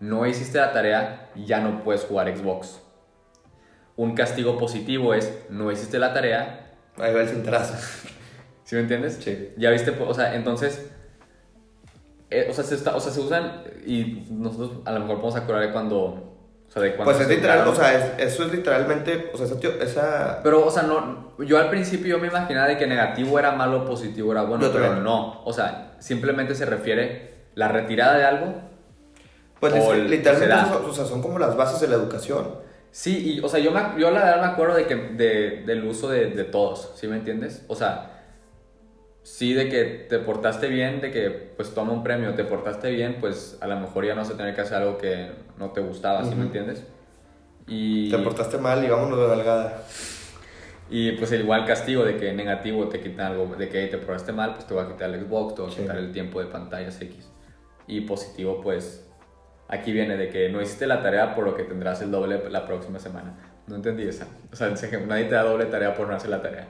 No 0.00 0.26
hiciste 0.26 0.58
la 0.58 0.72
tarea, 0.72 1.30
ya 1.34 1.60
no 1.60 1.82
puedes 1.82 2.04
jugar 2.04 2.36
Xbox. 2.36 2.80
Un 3.96 4.14
castigo 4.14 4.58
positivo 4.58 5.14
es 5.14 5.46
no 5.50 5.70
hiciste 5.70 5.98
la 5.98 6.12
tarea, 6.12 6.64
Ahí 6.96 7.12
va 7.12 7.22
el 7.22 7.28
cintarazo. 7.28 7.74
¿sí 8.64 8.76
me 8.76 8.82
entiendes? 8.82 9.18
Sí. 9.20 9.52
Ya 9.56 9.70
viste, 9.70 9.90
o 9.90 10.14
sea, 10.14 10.34
entonces, 10.34 10.90
eh, 12.40 12.46
o, 12.50 12.54
sea, 12.54 12.64
se 12.64 12.74
está- 12.74 12.94
o 12.96 13.00
sea, 13.00 13.12
se 13.12 13.20
usan 13.20 13.62
y 13.86 14.26
nosotros 14.30 14.70
a 14.84 14.92
lo 14.92 15.00
mejor 15.00 15.16
podemos 15.20 15.36
acordar 15.36 15.66
de 15.66 15.72
cuando 15.72 16.30
O 16.68 16.70
sea, 16.72 16.82
de 16.82 16.90
Pues 16.92 17.16
se 17.18 17.22
es 17.24 17.28
literal, 17.28 17.68
o 17.68 17.74
sea, 17.74 17.94
es- 18.18 18.32
eso 18.32 18.44
es 18.44 18.52
literalmente, 18.52 19.30
o 19.32 19.36
sea, 19.36 19.46
esa, 19.46 19.60
teo- 19.60 19.80
esa 19.80 20.40
Pero, 20.42 20.66
o 20.66 20.70
sea, 20.70 20.82
no, 20.84 21.36
yo 21.44 21.58
al 21.58 21.70
principio 21.70 22.16
yo 22.16 22.18
me 22.18 22.26
imaginaba 22.28 22.66
de 22.68 22.76
que 22.76 22.86
negativo 22.86 23.38
era 23.38 23.52
malo, 23.52 23.84
positivo 23.84 24.32
era 24.32 24.42
bueno, 24.42 24.64
Yo 24.64 24.72
pero 24.72 24.84
también. 24.86 25.04
no. 25.04 25.42
O 25.44 25.52
sea, 25.52 25.92
simplemente 26.00 26.54
se 26.54 26.66
refiere 26.66 27.34
la 27.54 27.68
retirada 27.68 28.16
de 28.18 28.24
algo. 28.24 28.54
pues 29.60 29.72
o 29.72 29.76
es 29.76 29.84
que 29.84 29.92
el- 29.92 30.10
literalmente, 30.10 30.54
o 30.86 30.92
sea, 30.92 31.04
son 31.04 31.22
como 31.22 31.38
las 31.38 31.56
bases 31.56 31.80
de 31.80 31.88
la 31.88 31.94
educación. 31.94 32.62
Sí, 32.90 33.34
y, 33.36 33.40
o 33.40 33.48
sea, 33.48 33.60
yo, 33.60 33.70
me, 33.70 33.80
yo 33.98 34.10
la 34.10 34.20
verdad 34.24 34.40
me 34.40 34.46
acuerdo 34.48 34.74
de 34.74 34.86
que, 34.86 34.94
de, 34.94 35.62
del 35.66 35.84
uso 35.84 36.08
de, 36.08 36.26
de 36.26 36.44
todos, 36.44 36.92
¿sí 36.96 37.06
me 37.08 37.16
entiendes? 37.16 37.64
O 37.68 37.74
sea, 37.74 38.13
sí 39.24 39.54
de 39.54 39.68
que 39.68 39.84
te 40.08 40.18
portaste 40.20 40.68
bien, 40.68 41.00
de 41.00 41.10
que 41.10 41.30
pues 41.30 41.74
toma 41.74 41.92
un 41.92 42.04
premio, 42.04 42.34
te 42.34 42.44
portaste 42.44 42.90
bien, 42.90 43.16
pues 43.20 43.58
a 43.60 43.66
lo 43.66 43.80
mejor 43.80 44.04
ya 44.06 44.14
no 44.14 44.20
vas 44.20 44.30
a 44.30 44.36
tener 44.36 44.54
que 44.54 44.60
hacer 44.60 44.76
algo 44.76 44.98
que 44.98 45.30
no 45.58 45.70
te 45.70 45.80
gustaba, 45.80 46.24
¿sí 46.24 46.34
me 46.36 46.42
entiendes? 46.44 46.84
Y... 47.66 48.10
Te 48.10 48.18
portaste 48.18 48.58
mal 48.58 48.84
y 48.84 48.88
vámonos 48.88 49.18
de 49.18 49.26
nalgada. 49.34 49.82
Y 50.90 51.12
pues 51.12 51.32
el 51.32 51.40
igual 51.40 51.64
castigo 51.64 52.04
de 52.04 52.18
que 52.18 52.32
negativo 52.34 52.88
te 52.88 53.00
quitan 53.00 53.32
algo, 53.32 53.56
de 53.56 53.68
que 53.70 53.86
te 53.86 53.96
probaste 53.96 54.32
mal, 54.32 54.52
pues 54.54 54.66
te 54.66 54.74
va 54.74 54.82
a 54.82 54.88
quitar 54.88 55.08
el 55.10 55.24
Xbox, 55.24 55.54
te 55.54 55.62
va 55.62 55.68
a 55.68 55.70
Sí. 55.70 55.80
quitar 55.80 55.96
el 55.96 56.12
tiempo 56.12 56.40
de 56.40 56.46
pantallas 56.46 57.00
X. 57.00 57.30
Y 57.86 58.02
positivo, 58.02 58.60
pues 58.62 59.08
aquí 59.68 59.92
viene 59.92 60.18
de 60.18 60.28
que 60.28 60.50
no 60.50 60.60
hiciste 60.60 60.86
la 60.86 61.02
tarea 61.02 61.34
por 61.34 61.44
lo 61.46 61.56
que 61.56 61.64
tendrás 61.64 62.02
el 62.02 62.10
doble 62.10 62.50
la 62.50 62.66
próxima 62.66 62.98
semana. 62.98 63.34
No 63.66 63.76
entendí 63.76 64.06
esa. 64.06 64.26
O 64.52 64.56
sea, 64.56 64.68
nadie 65.06 65.24
te 65.24 65.34
da 65.34 65.42
doble 65.42 65.64
tarea 65.64 65.94
por 65.94 66.06
no 66.06 66.14
hacer 66.14 66.28
la 66.28 66.42
tarea. 66.42 66.68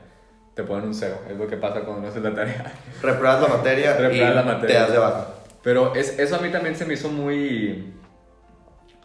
Te 0.55 0.63
ponen 0.63 0.87
un 0.87 0.95
cero, 0.95 1.19
es 1.29 1.37
lo 1.37 1.47
que 1.49 1.57
pasa 1.57 1.81
cuando 1.81 2.03
no 2.03 2.09
haces 2.09 2.23
la 2.23 2.33
tarea. 2.35 2.73
Repruebas 3.03 3.43
la 3.43 3.49
materia 3.57 4.11
y 4.13 4.19
la 4.19 4.43
materia. 4.43 4.67
te 4.67 4.75
das 4.75 4.93
de 4.93 4.99
baja. 4.99 5.27
Pero 5.63 5.95
es, 5.95 6.19
eso 6.19 6.37
a 6.37 6.39
mí 6.41 6.51
también 6.51 6.77
se 6.77 6.85
me 6.85 6.95
hizo 6.95 7.09
muy, 7.11 7.93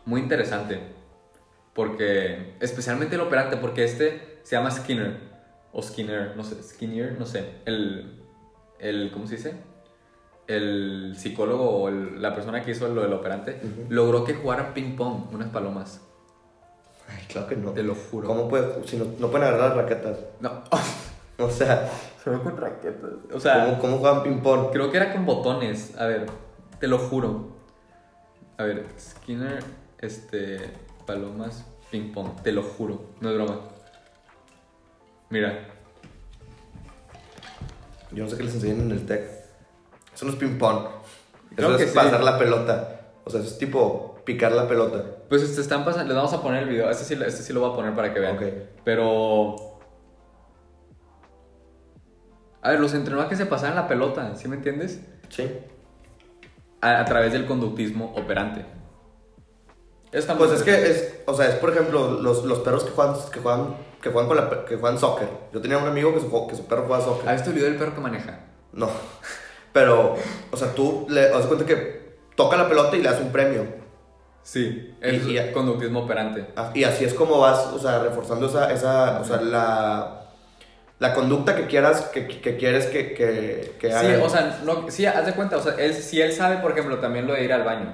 muy 0.05 0.21
interesante. 0.21 0.79
Porque, 1.73 2.55
especialmente 2.59 3.15
el 3.15 3.21
operante, 3.21 3.57
porque 3.57 3.83
este 3.83 4.39
se 4.43 4.55
llama 4.55 4.69
Skinner. 4.69 5.17
O 5.71 5.81
Skinner, 5.81 6.35
no 6.35 6.43
sé, 6.43 6.61
Skinner, 6.61 7.17
no 7.17 7.25
sé. 7.25 7.45
El, 7.65 8.21
el 8.79 9.11
¿cómo 9.11 9.25
se 9.27 9.37
dice? 9.37 9.53
El 10.47 11.13
psicólogo 11.17 11.69
o 11.69 11.89
el- 11.89 12.21
la 12.21 12.33
persona 12.35 12.63
que 12.63 12.71
hizo 12.71 12.87
lo 12.89 13.01
del 13.03 13.13
operante 13.13 13.61
Ujú. 13.63 13.85
logró 13.89 14.23
que 14.25 14.33
jugaran 14.33 14.73
ping 14.73 14.95
pong, 14.95 15.31
unas 15.31 15.49
palomas. 15.49 16.01
Ay, 17.07 17.23
claro 17.27 17.47
que 17.47 17.55
no. 17.55 17.71
Te 17.71 17.83
lo 17.83 17.95
juro. 17.95 18.27
¿Cómo 18.27 18.47
puede, 18.49 18.85
si 18.87 18.97
no, 18.97 19.05
no 19.19 19.29
pueden 19.31 19.47
agarrar 19.47 19.69
las 19.69 19.77
raquetas? 19.77 20.17
No, 20.41 20.63
O 21.43 21.49
sea, 21.49 21.89
solo 22.21 22.43
con 22.43 22.57
raquetas. 22.57 23.11
O 23.33 23.39
sea, 23.39 23.65
¿cómo, 23.65 23.79
cómo 23.79 23.97
juegan 23.99 24.23
ping-pong? 24.23 24.71
Creo 24.71 24.91
que 24.91 24.97
era 24.97 25.13
con 25.13 25.25
botones. 25.25 25.95
A 25.97 26.05
ver, 26.05 26.25
te 26.79 26.87
lo 26.87 26.97
juro. 26.97 27.55
A 28.57 28.63
ver, 28.63 28.85
Skinner, 28.99 29.63
este, 29.99 30.59
palomas, 31.05 31.65
ping 31.91 32.11
pong. 32.11 32.41
Te 32.43 32.51
lo 32.51 32.61
juro, 32.61 33.11
no 33.21 33.29
es 33.29 33.35
broma. 33.35 33.59
Mira, 35.29 35.65
Yo 38.11 38.23
no 38.23 38.29
sé 38.29 38.35
qué 38.35 38.43
les 38.43 38.55
enseñan 38.55 38.81
en 38.81 38.91
el 38.91 39.05
TEC. 39.05 39.21
Eso 40.13 40.25
no 40.25 40.31
es 40.31 40.37
ping-pong. 40.37 40.87
Eso 41.55 41.77
que 41.77 41.83
es 41.83 41.91
sí. 41.91 41.95
pasar 41.95 42.21
la 42.21 42.37
pelota. 42.37 43.01
O 43.23 43.29
sea, 43.29 43.39
eso 43.39 43.49
es 43.49 43.57
tipo 43.57 44.19
picar 44.25 44.51
la 44.51 44.67
pelota. 44.67 45.03
pues 45.29 45.41
este 45.41 45.61
están 45.61 45.85
pasando. 45.85 46.07
Les 46.07 46.15
vamos 46.15 46.33
a 46.33 46.41
poner 46.41 46.63
el 46.63 46.69
video. 46.69 46.89
Este 46.89 47.05
sí, 47.05 47.13
este 47.13 47.43
sí 47.43 47.53
lo 47.53 47.61
voy 47.61 47.71
a 47.71 47.75
poner 47.75 47.95
para 47.95 48.13
que 48.13 48.19
vean. 48.19 48.37
Pero. 48.83 49.68
A 52.61 52.71
ver, 52.71 52.79
los 52.79 52.93
entrenó 52.93 53.21
a 53.21 53.29
que 53.29 53.35
se 53.35 53.45
pasaran 53.45 53.75
la 53.75 53.87
pelota, 53.87 54.35
¿sí 54.35 54.47
me 54.47 54.57
entiendes? 54.57 54.99
Sí. 55.29 55.49
A, 56.81 56.99
a 57.01 57.05
través 57.05 57.31
del 57.33 57.45
conductismo 57.45 58.13
operante. 58.15 58.65
Muy 60.11 60.21
Pues 60.37 60.51
es 60.51 60.63
que 60.63 60.89
es, 60.89 61.19
o 61.27 61.33
sea, 61.35 61.47
es 61.47 61.55
por 61.55 61.69
ejemplo 61.71 62.19
los, 62.21 62.43
los 62.43 62.59
perros 62.59 62.83
que 62.83 62.91
juegan, 62.91 63.15
que 63.31 63.39
juegan, 63.39 63.75
que 64.01 64.09
juegan 64.09 64.27
con 64.27 64.37
la, 64.37 64.49
pe- 64.49 64.65
que 64.67 64.75
juegan 64.77 64.97
soccer. 64.97 65.27
Yo 65.53 65.61
tenía 65.61 65.77
un 65.77 65.87
amigo 65.87 66.13
que 66.13 66.19
su, 66.19 66.47
que 66.47 66.55
su 66.55 66.65
perro 66.65 66.85
juega 66.87 67.03
soccer. 67.03 67.29
¿Has 67.29 67.35
visto 67.35 67.49
el 67.51 67.55
video 67.57 67.69
del 67.69 67.77
perro 67.77 67.93
que 67.95 68.01
maneja? 68.01 68.39
No. 68.73 68.89
Pero, 69.71 70.15
o 70.51 70.57
sea, 70.57 70.73
tú 70.73 71.05
le 71.09 71.29
das 71.29 71.45
cuenta 71.45 71.65
que 71.65 72.17
toca 72.35 72.57
la 72.57 72.67
pelota 72.67 72.97
y 72.97 73.01
le 73.03 73.09
das 73.09 73.21
un 73.21 73.31
premio. 73.31 73.65
Sí, 74.41 74.95
es 74.99 75.27
Y- 75.27 75.37
y- 75.37 75.51
conductismo 75.51 75.99
operante. 76.01 76.47
Ah, 76.55 76.71
Y 76.73 76.83
así 76.85 77.05
es 77.05 77.13
como 77.13 77.39
vas, 77.39 77.67
o 77.67 77.77
sea, 77.77 77.99
reforzando 77.99 78.47
esa, 78.47 78.71
esa 78.73 79.19
o 79.19 79.23
sea, 79.23 79.41
la, 79.41 80.18
la 80.99 81.13
conducta 81.13 81.55
que 81.55 81.65
quieras, 81.67 82.01
que, 82.13 82.27
que 82.27 82.57
quieres 82.57 82.87
que, 82.87 83.13
que, 83.13 83.75
que 83.79 83.87
Sí, 83.87 83.93
hagan. 83.93 84.21
o 84.21 84.29
sea, 84.29 84.59
no, 84.65 84.91
sí, 84.91 85.05
haz 85.05 85.25
de 85.25 85.33
cuenta, 85.33 85.57
o 85.57 85.61
sea, 85.61 85.75
él, 85.79 85.93
si 85.93 86.21
él 86.21 86.33
sabe, 86.33 86.57
por 86.57 86.71
ejemplo, 86.71 86.99
también 86.99 87.25
lo 87.25 87.33
de 87.33 87.43
ir 87.43 87.53
al 87.53 87.63
baño. 87.63 87.93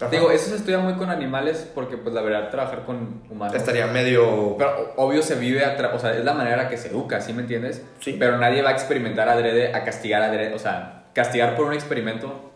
Ajá. 0.00 0.10
Digo, 0.10 0.32
eso 0.32 0.50
se 0.50 0.56
estudia 0.56 0.78
muy 0.78 0.94
con 0.94 1.10
animales 1.10 1.70
porque, 1.72 1.96
pues, 1.96 2.12
la 2.12 2.22
verdad, 2.22 2.50
trabajar 2.50 2.84
con 2.84 3.22
humanos. 3.30 3.54
estaría 3.54 3.86
medio... 3.86 4.56
Pero 4.58 4.92
obvio 4.96 5.22
se 5.22 5.36
vive, 5.36 5.62
o 5.64 5.98
sea, 6.00 6.16
es 6.16 6.24
la 6.24 6.34
manera 6.34 6.68
que 6.68 6.76
se 6.76 6.88
educa, 6.88 7.20
¿sí 7.20 7.32
me 7.32 7.42
entiendes? 7.42 7.84
Sí. 8.00 8.16
Pero 8.18 8.36
nadie 8.38 8.62
va 8.62 8.70
a 8.70 8.72
experimentar 8.72 9.28
adrede, 9.28 9.72
a 9.72 9.84
castigar 9.84 10.22
adrede, 10.22 10.52
o 10.54 10.58
sea, 10.58 11.04
castigar 11.14 11.54
por 11.54 11.66
un 11.66 11.74
experimento 11.74 12.50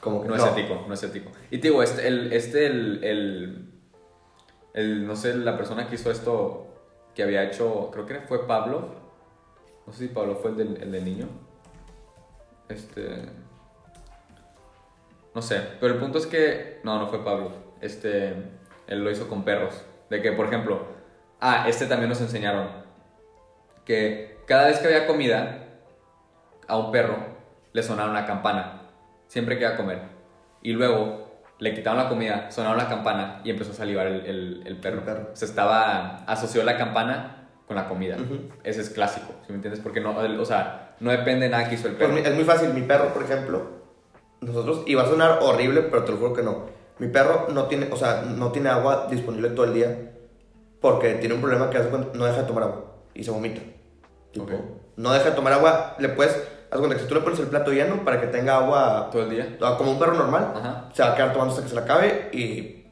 como 0.00 0.22
que 0.22 0.28
no, 0.28 0.36
es 0.36 0.44
ético, 0.44 0.84
no 0.86 0.94
es 0.94 1.02
ético. 1.02 1.32
Y 1.50 1.58
te 1.58 1.68
digo, 1.68 1.82
este, 1.82 2.06
el, 2.06 2.32
este, 2.32 2.66
el, 2.66 3.04
el, 3.04 3.70
el, 4.72 5.06
no 5.06 5.16
sé, 5.16 5.34
la 5.34 5.56
persona 5.56 5.88
que 5.88 5.96
hizo 5.96 6.10
esto, 6.10 6.68
que 7.14 7.24
había 7.24 7.42
hecho, 7.42 7.90
creo 7.92 8.06
que 8.06 8.20
fue 8.20 8.46
Pablo, 8.46 9.05
no 9.86 9.92
sé 9.92 10.08
si 10.08 10.14
Pablo 10.14 10.36
fue 10.36 10.50
el 10.50 10.56
del, 10.56 10.82
el 10.82 10.92
del 10.92 11.04
niño, 11.04 11.28
este, 12.68 13.26
no 15.34 15.42
sé, 15.42 15.60
pero 15.80 15.94
el 15.94 16.00
punto 16.00 16.18
es 16.18 16.26
que, 16.26 16.80
no, 16.82 16.98
no 16.98 17.08
fue 17.08 17.24
Pablo, 17.24 17.52
este, 17.80 18.34
él 18.86 19.04
lo 19.04 19.10
hizo 19.10 19.28
con 19.28 19.44
perros, 19.44 19.84
de 20.10 20.22
que, 20.22 20.32
por 20.32 20.46
ejemplo, 20.46 20.86
ah, 21.40 21.66
este 21.68 21.86
también 21.86 22.08
nos 22.08 22.20
enseñaron, 22.20 22.68
que 23.84 24.38
cada 24.46 24.66
vez 24.66 24.78
que 24.78 24.86
había 24.86 25.06
comida, 25.06 25.62
a 26.68 26.76
un 26.76 26.90
perro 26.90 27.16
le 27.72 27.82
sonaba 27.82 28.10
una 28.10 28.26
campana, 28.26 28.82
siempre 29.28 29.56
que 29.56 29.64
iba 29.64 29.74
a 29.74 29.76
comer. 29.76 30.00
Y 30.62 30.72
luego 30.72 31.26
le 31.58 31.74
quitaron 31.74 32.02
la 32.02 32.08
comida, 32.08 32.50
sonaron 32.50 32.78
la 32.78 32.88
campana 32.88 33.40
y 33.44 33.50
empezó 33.50 33.70
a 33.70 33.74
salivar 33.74 34.06
el, 34.08 34.26
el- 34.26 34.62
el 34.66 34.76
perro. 34.80 34.98
El 34.98 35.04
perro. 35.04 35.30
Se 35.36 35.44
estaba, 35.44 36.16
asoció 36.24 36.64
la 36.64 36.76
campana 36.76 37.45
con 37.66 37.76
la 37.76 37.88
comida. 37.88 38.16
Ujú. 38.16 38.38
Ese 38.64 38.80
es 38.80 38.90
clásico, 38.90 39.32
¿sí 39.42 39.46
me 39.48 39.56
entiendes? 39.56 39.80
Porque 39.82 40.00
no, 40.00 40.20
el- 40.24 40.38
o 40.38 40.44
sea, 40.44 40.94
no 41.00 41.10
depende 41.10 41.46
de 41.46 41.50
nada 41.50 41.68
que 41.68 41.74
hizo 41.74 41.88
el 41.88 41.94
Pues 41.96 42.08
perro. 42.08 42.20
es 42.22 42.34
muy 42.34 42.44
fácil, 42.44 42.72
mi 42.72 42.82
perro, 42.82 43.12
por 43.12 43.22
ejemplo, 43.24 43.62
nosotros, 44.40 44.82
y 44.86 44.94
va 44.94 45.02
a 45.02 45.06
sonar 45.08 45.38
horrible, 45.42 45.82
pero 45.82 46.04
te 46.04 46.12
lo 46.12 46.18
juro 46.18 46.32
que 46.32 46.42
no. 46.42 46.64
Mi 46.98 47.08
perro 47.08 47.48
no 47.52 47.64
tiene, 47.64 47.88
o 47.92 47.96
sea, 47.96 48.22
no 48.22 48.52
tiene 48.52 48.68
agua 48.70 49.08
disponible 49.10 49.50
todo 49.50 49.66
el 49.66 49.74
día 49.74 50.12
porque 50.80 51.14
tiene 51.14 51.34
un 51.34 51.40
problema 51.40 51.68
que 51.70 51.78
no 52.14 52.24
deja 52.24 52.42
de 52.42 52.46
tomar 52.46 52.64
agua 52.64 52.84
y 53.14 53.24
se 53.24 53.30
vomita. 53.30 53.60
Tipo, 54.32 54.44
Ok. 54.44 54.52
no 54.96 55.12
deja 55.12 55.30
de 55.30 55.36
tomar 55.36 55.52
agua, 55.54 55.96
le 55.98 56.08
puedes, 56.10 56.34
haz 56.70 56.78
cuenta 56.78 56.96
que 56.96 57.02
si 57.02 57.08
tú 57.08 57.14
le 57.14 57.20
pones 57.22 57.38
el 57.40 57.48
plato 57.48 57.72
lleno 57.72 58.04
para 58.04 58.20
que 58.20 58.28
tenga 58.28 58.56
agua 58.58 59.08
Todo 59.10 59.22
el 59.24 59.30
día. 59.30 59.56
ah, 59.60 59.74
como 59.76 59.90
un 59.92 59.98
perro 59.98 60.14
normal, 60.14 60.52
Ajá. 60.54 60.88
se 60.92 61.02
va 61.02 61.12
a 61.12 61.14
quedar 61.16 61.32
tomando 61.32 61.52
hasta 61.52 61.64
que 61.64 61.68
se 61.70 61.74
le 61.74 61.80
acabe 61.82 62.30
y... 62.32 62.85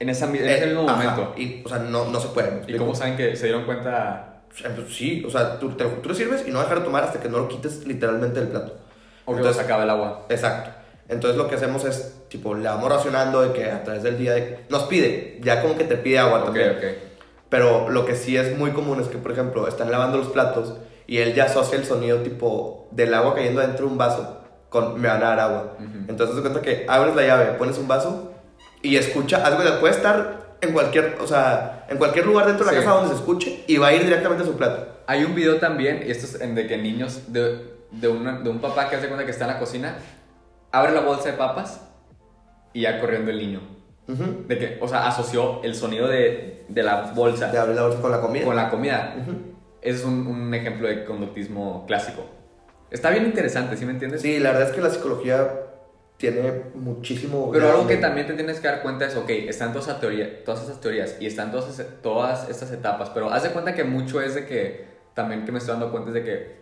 En, 0.00 0.08
esa, 0.08 0.26
en 0.26 0.36
ese 0.36 0.62
eh, 0.64 0.66
mismo 0.66 0.88
ajá, 0.88 0.96
momento. 1.10 1.34
y, 1.36 1.62
o 1.64 1.68
sea, 1.68 1.78
no, 1.78 2.04
no 2.06 2.20
se 2.20 2.28
puede. 2.28 2.50
¿me 2.50 2.72
¿Y 2.72 2.76
cómo 2.76 2.94
saben 2.94 3.16
que 3.16 3.34
se 3.36 3.46
dieron 3.46 3.64
cuenta? 3.64 4.42
Pues, 4.48 4.92
Sí, 4.94 5.24
o 5.26 5.30
sea, 5.30 5.58
tú, 5.58 5.70
te- 5.72 5.84
tú 5.84 6.08
le 6.08 6.14
sirves 6.14 6.44
y 6.46 6.50
no 6.50 6.60
dejar 6.60 6.78
de 6.80 6.84
tomar 6.84 7.04
hasta 7.04 7.20
que 7.20 7.28
no 7.28 7.38
lo 7.38 7.48
quites 7.48 7.86
literalmente 7.86 8.40
del 8.40 8.48
plato. 8.48 8.76
O 9.24 9.32
que 9.32 9.38
Entonces- 9.38 9.56
se 9.60 9.62
acaba 9.64 9.84
el 9.84 9.90
agua. 9.90 10.26
Exacto. 10.28 10.70
Entonces 11.08 11.36
lo 11.38 11.48
que 11.48 11.54
hacemos 11.56 11.84
es, 11.84 12.14
tipo, 12.28 12.54
le 12.54 12.68
vamos 12.68 12.90
racionando 12.90 13.40
de 13.42 13.52
que 13.52 13.70
a 13.70 13.82
través 13.82 14.02
del 14.02 14.18
día 14.18 14.32
de- 14.34 14.60
nos 14.68 14.84
pide, 14.84 15.38
ya 15.42 15.62
como 15.62 15.76
que 15.76 15.84
te 15.84 15.96
pide 15.96 16.18
agua 16.18 16.44
también. 16.44 16.70
ok. 16.70 16.84
Pero 17.48 17.88
lo 17.88 18.04
que 18.04 18.14
sí 18.14 18.36
es 18.36 18.56
muy 18.58 18.72
común 18.72 19.00
es 19.00 19.08
que, 19.08 19.16
por 19.18 19.32
ejemplo, 19.32 19.66
están 19.68 19.90
lavando 19.90 20.18
los 20.18 20.28
platos 20.28 20.74
y 21.06 21.18
él 21.18 21.34
ya 21.34 21.44
asocia 21.44 21.78
el 21.78 21.84
sonido 21.86 22.18
tipo 22.18 22.88
del 22.90 23.14
agua 23.14 23.34
cayendo 23.34 23.60
dentro 23.62 23.86
de 23.86 23.92
un 23.92 23.96
vaso 23.98 24.42
con 24.68 25.00
me 25.00 25.08
van 25.08 25.22
a 25.22 25.28
dar 25.30 25.40
agua. 25.40 25.74
Ujú. 25.78 25.98
Entonces 26.08 26.36
te 26.36 26.42
cuenta 26.42 26.60
que 26.60 26.84
abres 26.88 27.16
la 27.16 27.22
llave, 27.22 27.44
pones 27.52 27.78
un 27.78 27.88
vaso 27.88 28.27
y 28.82 28.96
escucha, 28.96 29.44
algo 29.44 29.62
puede 29.80 29.94
estar 29.94 30.56
en 30.60 30.72
cualquier, 30.72 31.16
o 31.20 31.26
sea, 31.26 31.86
en 31.88 31.98
cualquier 31.98 32.26
lugar 32.26 32.46
dentro 32.46 32.64
de 32.66 32.72
la 32.72 32.78
Sí. 32.78 32.84
casa 32.84 32.96
donde 32.98 33.14
se 33.14 33.20
escuche 33.20 33.64
y 33.66 33.76
va 33.78 33.88
a 33.88 33.92
ir 33.94 34.02
directamente 34.04 34.42
a 34.44 34.46
su 34.46 34.56
plato. 34.56 34.86
Hay 35.06 35.24
un 35.24 35.34
video 35.34 35.56
también, 35.58 36.02
y 36.06 36.10
esto 36.10 36.26
es 36.26 36.40
en 36.40 36.54
de 36.54 36.66
que 36.66 36.76
niños, 36.78 37.32
de, 37.32 37.74
de, 37.92 38.08
una- 38.08 38.40
de 38.40 38.50
un 38.50 38.58
papá 38.60 38.88
que 38.90 38.96
hace 38.96 39.06
cuenta 39.06 39.24
que 39.24 39.30
está 39.30 39.44
en 39.46 39.52
la 39.52 39.58
cocina, 39.58 39.96
abre 40.72 40.92
la 40.92 41.00
bolsa 41.00 41.30
de 41.30 41.36
papas 41.36 41.80
y 42.72 42.82
ya 42.82 43.00
corriendo 43.00 43.30
el 43.30 43.38
niño. 43.38 43.60
De 44.08 44.58
que, 44.58 44.78
o 44.80 44.88
sea, 44.88 45.06
asoció 45.06 45.62
el 45.62 45.74
sonido 45.74 46.08
de, 46.08 46.64
de 46.68 46.82
la 46.82 47.12
bolsa 47.14 47.48
De 47.52 47.58
abrir 47.58 47.76
la 47.76 47.82
bolsa 47.82 48.00
con 48.00 48.10
la 48.10 48.20
comida. 48.22 48.44
con 48.46 48.56
la 48.56 48.70
comida. 48.70 49.14
Ese 49.82 49.98
es 49.98 50.04
un, 50.04 50.26
un 50.26 50.54
ejemplo 50.54 50.88
de 50.88 51.04
conductismo 51.04 51.84
clásico. 51.86 52.24
Está 52.90 53.10
bien 53.10 53.26
interesante, 53.26 53.76
¿sí 53.76 53.84
me 53.84 53.92
entiendes? 53.92 54.22
Sí, 54.22 54.38
la 54.38 54.52
verdad 54.52 54.68
es 54.70 54.74
que 54.74 54.80
la 54.80 54.88
psicología 54.88 55.50
tiene 56.18 56.64
muchísimo... 56.74 57.50
Pero 57.52 57.70
algo 57.70 57.86
que 57.86 57.96
también 57.96 58.26
te 58.26 58.34
tienes 58.34 58.60
que 58.60 58.68
dar 58.68 58.82
cuenta 58.82 59.06
es, 59.06 59.16
ok, 59.16 59.30
están 59.30 59.72
todas 59.72 59.86
esas, 59.88 60.00
teoría, 60.00 60.44
todas 60.44 60.64
esas 60.64 60.80
teorías 60.80 61.16
y 61.20 61.26
están 61.26 61.50
todas, 61.52 61.82
todas 62.02 62.50
estas 62.50 62.72
etapas, 62.72 63.10
pero 63.10 63.30
haz 63.30 63.44
de 63.44 63.50
cuenta 63.50 63.74
que 63.74 63.84
mucho 63.84 64.20
es 64.20 64.34
de 64.34 64.44
que, 64.44 64.84
también 65.14 65.44
que 65.44 65.52
me 65.52 65.58
estoy 65.58 65.74
dando 65.74 65.90
cuenta 65.90 66.10
es 66.10 66.14
de 66.14 66.24
que 66.24 66.56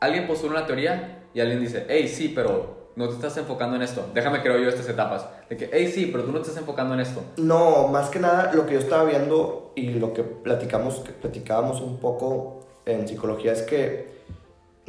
alguien 0.00 0.26
postula 0.26 0.58
una 0.58 0.66
teoría 0.66 1.24
y 1.32 1.40
alguien 1.40 1.60
dice, 1.60 1.86
hey, 1.88 2.06
sí, 2.08 2.30
pero 2.34 2.90
no 2.94 3.08
te 3.08 3.14
estás 3.14 3.36
enfocando 3.38 3.76
en 3.76 3.82
esto. 3.82 4.10
Déjame 4.12 4.42
creo 4.42 4.58
yo 4.58 4.68
estas 4.68 4.88
etapas. 4.88 5.26
De 5.48 5.56
que, 5.56 5.70
hey, 5.72 5.90
sí, 5.92 6.10
pero 6.12 6.24
tú 6.24 6.32
no 6.32 6.40
te 6.40 6.48
estás 6.48 6.58
enfocando 6.58 6.92
en 6.92 7.00
esto. 7.00 7.22
No, 7.38 7.88
más 7.88 8.10
que 8.10 8.18
nada 8.18 8.52
lo 8.52 8.66
que 8.66 8.74
yo 8.74 8.80
estaba 8.80 9.04
viendo 9.04 9.72
y 9.76 9.90
lo 9.94 10.12
que 10.12 10.22
platicamos, 10.22 10.96
que 11.00 11.12
platicábamos 11.12 11.80
un 11.80 11.98
poco 11.98 12.66
en 12.84 13.08
psicología 13.08 13.52
es 13.52 13.62
que 13.62 14.19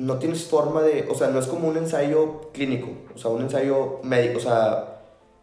no 0.02 0.18
tienes 0.18 0.46
forma 0.46 0.82
de, 0.82 1.08
o 1.10 1.16
sea, 1.16 1.28
no 1.28 1.40
es 1.40 1.46
como 1.46 1.68
un 1.68 1.78
ensayo 1.78 2.50
clínico, 2.54 2.90
o 3.14 3.18
sea, 3.18 3.30
un 3.30 3.44
ensayo 3.44 4.00
médico, 4.04 4.40
o 4.40 4.42
sea, 4.42 5.02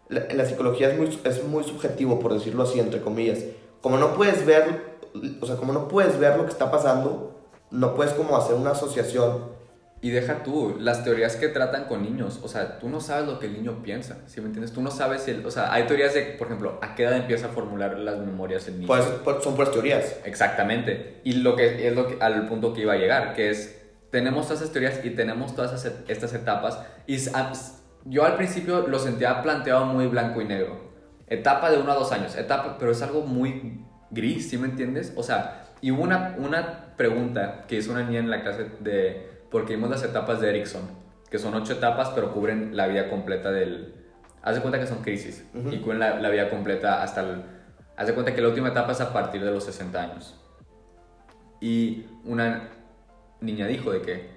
la, 0.08 0.26
la 0.34 0.44
psicología 0.44 0.90
es 0.90 0.98
muy, 0.98 1.06
es 1.24 1.44
muy 1.44 1.62
subjetivo, 1.62 2.18
por 2.18 2.34
decirlo 2.34 2.64
así, 2.64 2.80
entre 2.80 3.00
comillas. 3.00 3.44
Como 3.80 3.98
no 3.98 4.14
puedes 4.14 4.44
ver, 4.44 4.98
o 5.40 5.46
sea, 5.46 5.56
como 5.56 5.72
no 5.72 5.86
puedes 5.86 6.18
ver 6.18 6.36
lo 6.36 6.44
que 6.44 6.50
está 6.50 6.70
pasando, 6.72 7.36
no 7.70 7.94
puedes 7.94 8.14
como 8.14 8.36
hacer 8.36 8.56
una 8.56 8.70
asociación 8.72 9.56
y 10.00 10.10
deja 10.10 10.42
tú, 10.42 10.76
las 10.78 11.04
teorías 11.04 11.36
que 11.36 11.48
tratan 11.48 11.84
con 11.84 12.02
niños, 12.02 12.40
o 12.42 12.48
sea, 12.48 12.78
tú 12.78 12.88
no 12.88 13.00
sabes 13.00 13.26
lo 13.26 13.38
que 13.38 13.46
el 13.46 13.52
niño 13.52 13.82
piensa, 13.82 14.18
¿sí 14.26 14.40
me 14.40 14.46
entiendes? 14.46 14.72
Tú 14.72 14.80
no 14.80 14.90
sabes 14.90 15.22
si, 15.22 15.32
el, 15.32 15.46
o 15.46 15.50
sea, 15.50 15.72
hay 15.72 15.86
teorías 15.86 16.14
de, 16.14 16.22
por 16.22 16.48
ejemplo, 16.48 16.78
a 16.82 16.94
qué 16.94 17.04
edad 17.04 17.16
empieza 17.16 17.46
a 17.46 17.50
formular 17.50 17.98
las 17.98 18.18
memorias 18.18 18.66
el 18.68 18.74
niño. 18.74 18.86
Pues, 18.86 19.04
pues 19.24 19.42
son 19.42 19.54
puras 19.54 19.72
teorías. 19.72 20.16
Exactamente. 20.24 21.20
Y 21.24 21.34
lo 21.34 21.56
que 21.56 21.86
es 21.86 21.94
lo 21.94 22.06
que, 22.06 22.16
al 22.20 22.46
punto 22.46 22.72
que 22.72 22.82
iba 22.82 22.92
a 22.92 22.96
llegar, 22.96 23.34
que 23.34 23.50
es, 23.50 23.77
tenemos 24.10 24.46
todas 24.46 24.62
esas 24.62 24.72
teorías 24.72 25.04
y 25.04 25.10
tenemos 25.10 25.54
todas 25.54 25.84
estas 26.08 26.34
etapas. 26.34 26.80
Y 27.06 27.18
yo 28.04 28.24
al 28.24 28.36
principio 28.36 28.86
lo 28.86 28.98
sentía 28.98 29.42
planteado 29.42 29.84
muy 29.86 30.06
blanco 30.06 30.40
y 30.40 30.44
negro. 30.44 30.88
Etapa 31.26 31.70
de 31.70 31.78
uno 31.78 31.92
a 31.92 31.94
dos 31.94 32.10
años, 32.12 32.36
etapa, 32.36 32.76
pero 32.78 32.92
es 32.92 33.02
algo 33.02 33.22
muy 33.22 33.84
gris, 34.10 34.48
¿sí 34.48 34.56
me 34.56 34.66
entiendes? 34.66 35.12
O 35.16 35.22
sea, 35.22 35.64
y 35.82 35.90
hubo 35.90 36.02
una, 36.02 36.34
una 36.38 36.96
pregunta 36.96 37.64
que 37.68 37.76
hizo 37.76 37.92
una 37.92 38.02
niña 38.02 38.20
en 38.20 38.30
la 38.30 38.42
clase 38.42 38.70
de 38.80 39.28
porque 39.50 39.74
vimos 39.74 39.90
las 39.90 40.02
etapas 40.02 40.40
de 40.40 40.50
Erickson, 40.50 40.82
que 41.30 41.38
son 41.38 41.54
ocho 41.54 41.74
etapas, 41.74 42.10
pero 42.14 42.32
cubren 42.32 42.76
la 42.76 42.86
vida 42.86 43.08
completa 43.08 43.50
del... 43.50 43.94
Haz 44.42 44.54
de 44.54 44.60
cuenta 44.60 44.78
que 44.78 44.86
son 44.86 45.02
crisis 45.02 45.44
y 45.70 45.78
cubren 45.78 45.98
la, 45.98 46.30
vida 46.30 46.48
completa 46.48 47.02
hasta 47.02 47.20
el... 47.22 47.42
Haz 47.96 48.06
de 48.06 48.14
cuenta 48.14 48.34
que 48.34 48.40
la 48.40 48.48
última 48.48 48.68
etapa 48.68 48.92
es 48.92 49.00
a 49.00 49.12
partir 49.12 49.44
de 49.44 49.50
los 49.50 49.64
60 49.64 50.00
años. 50.00 50.40
Y 51.60 52.06
una 52.24 52.70
niña 53.40 53.66
dijo 53.66 53.90
de 53.90 54.02
que, 54.02 54.30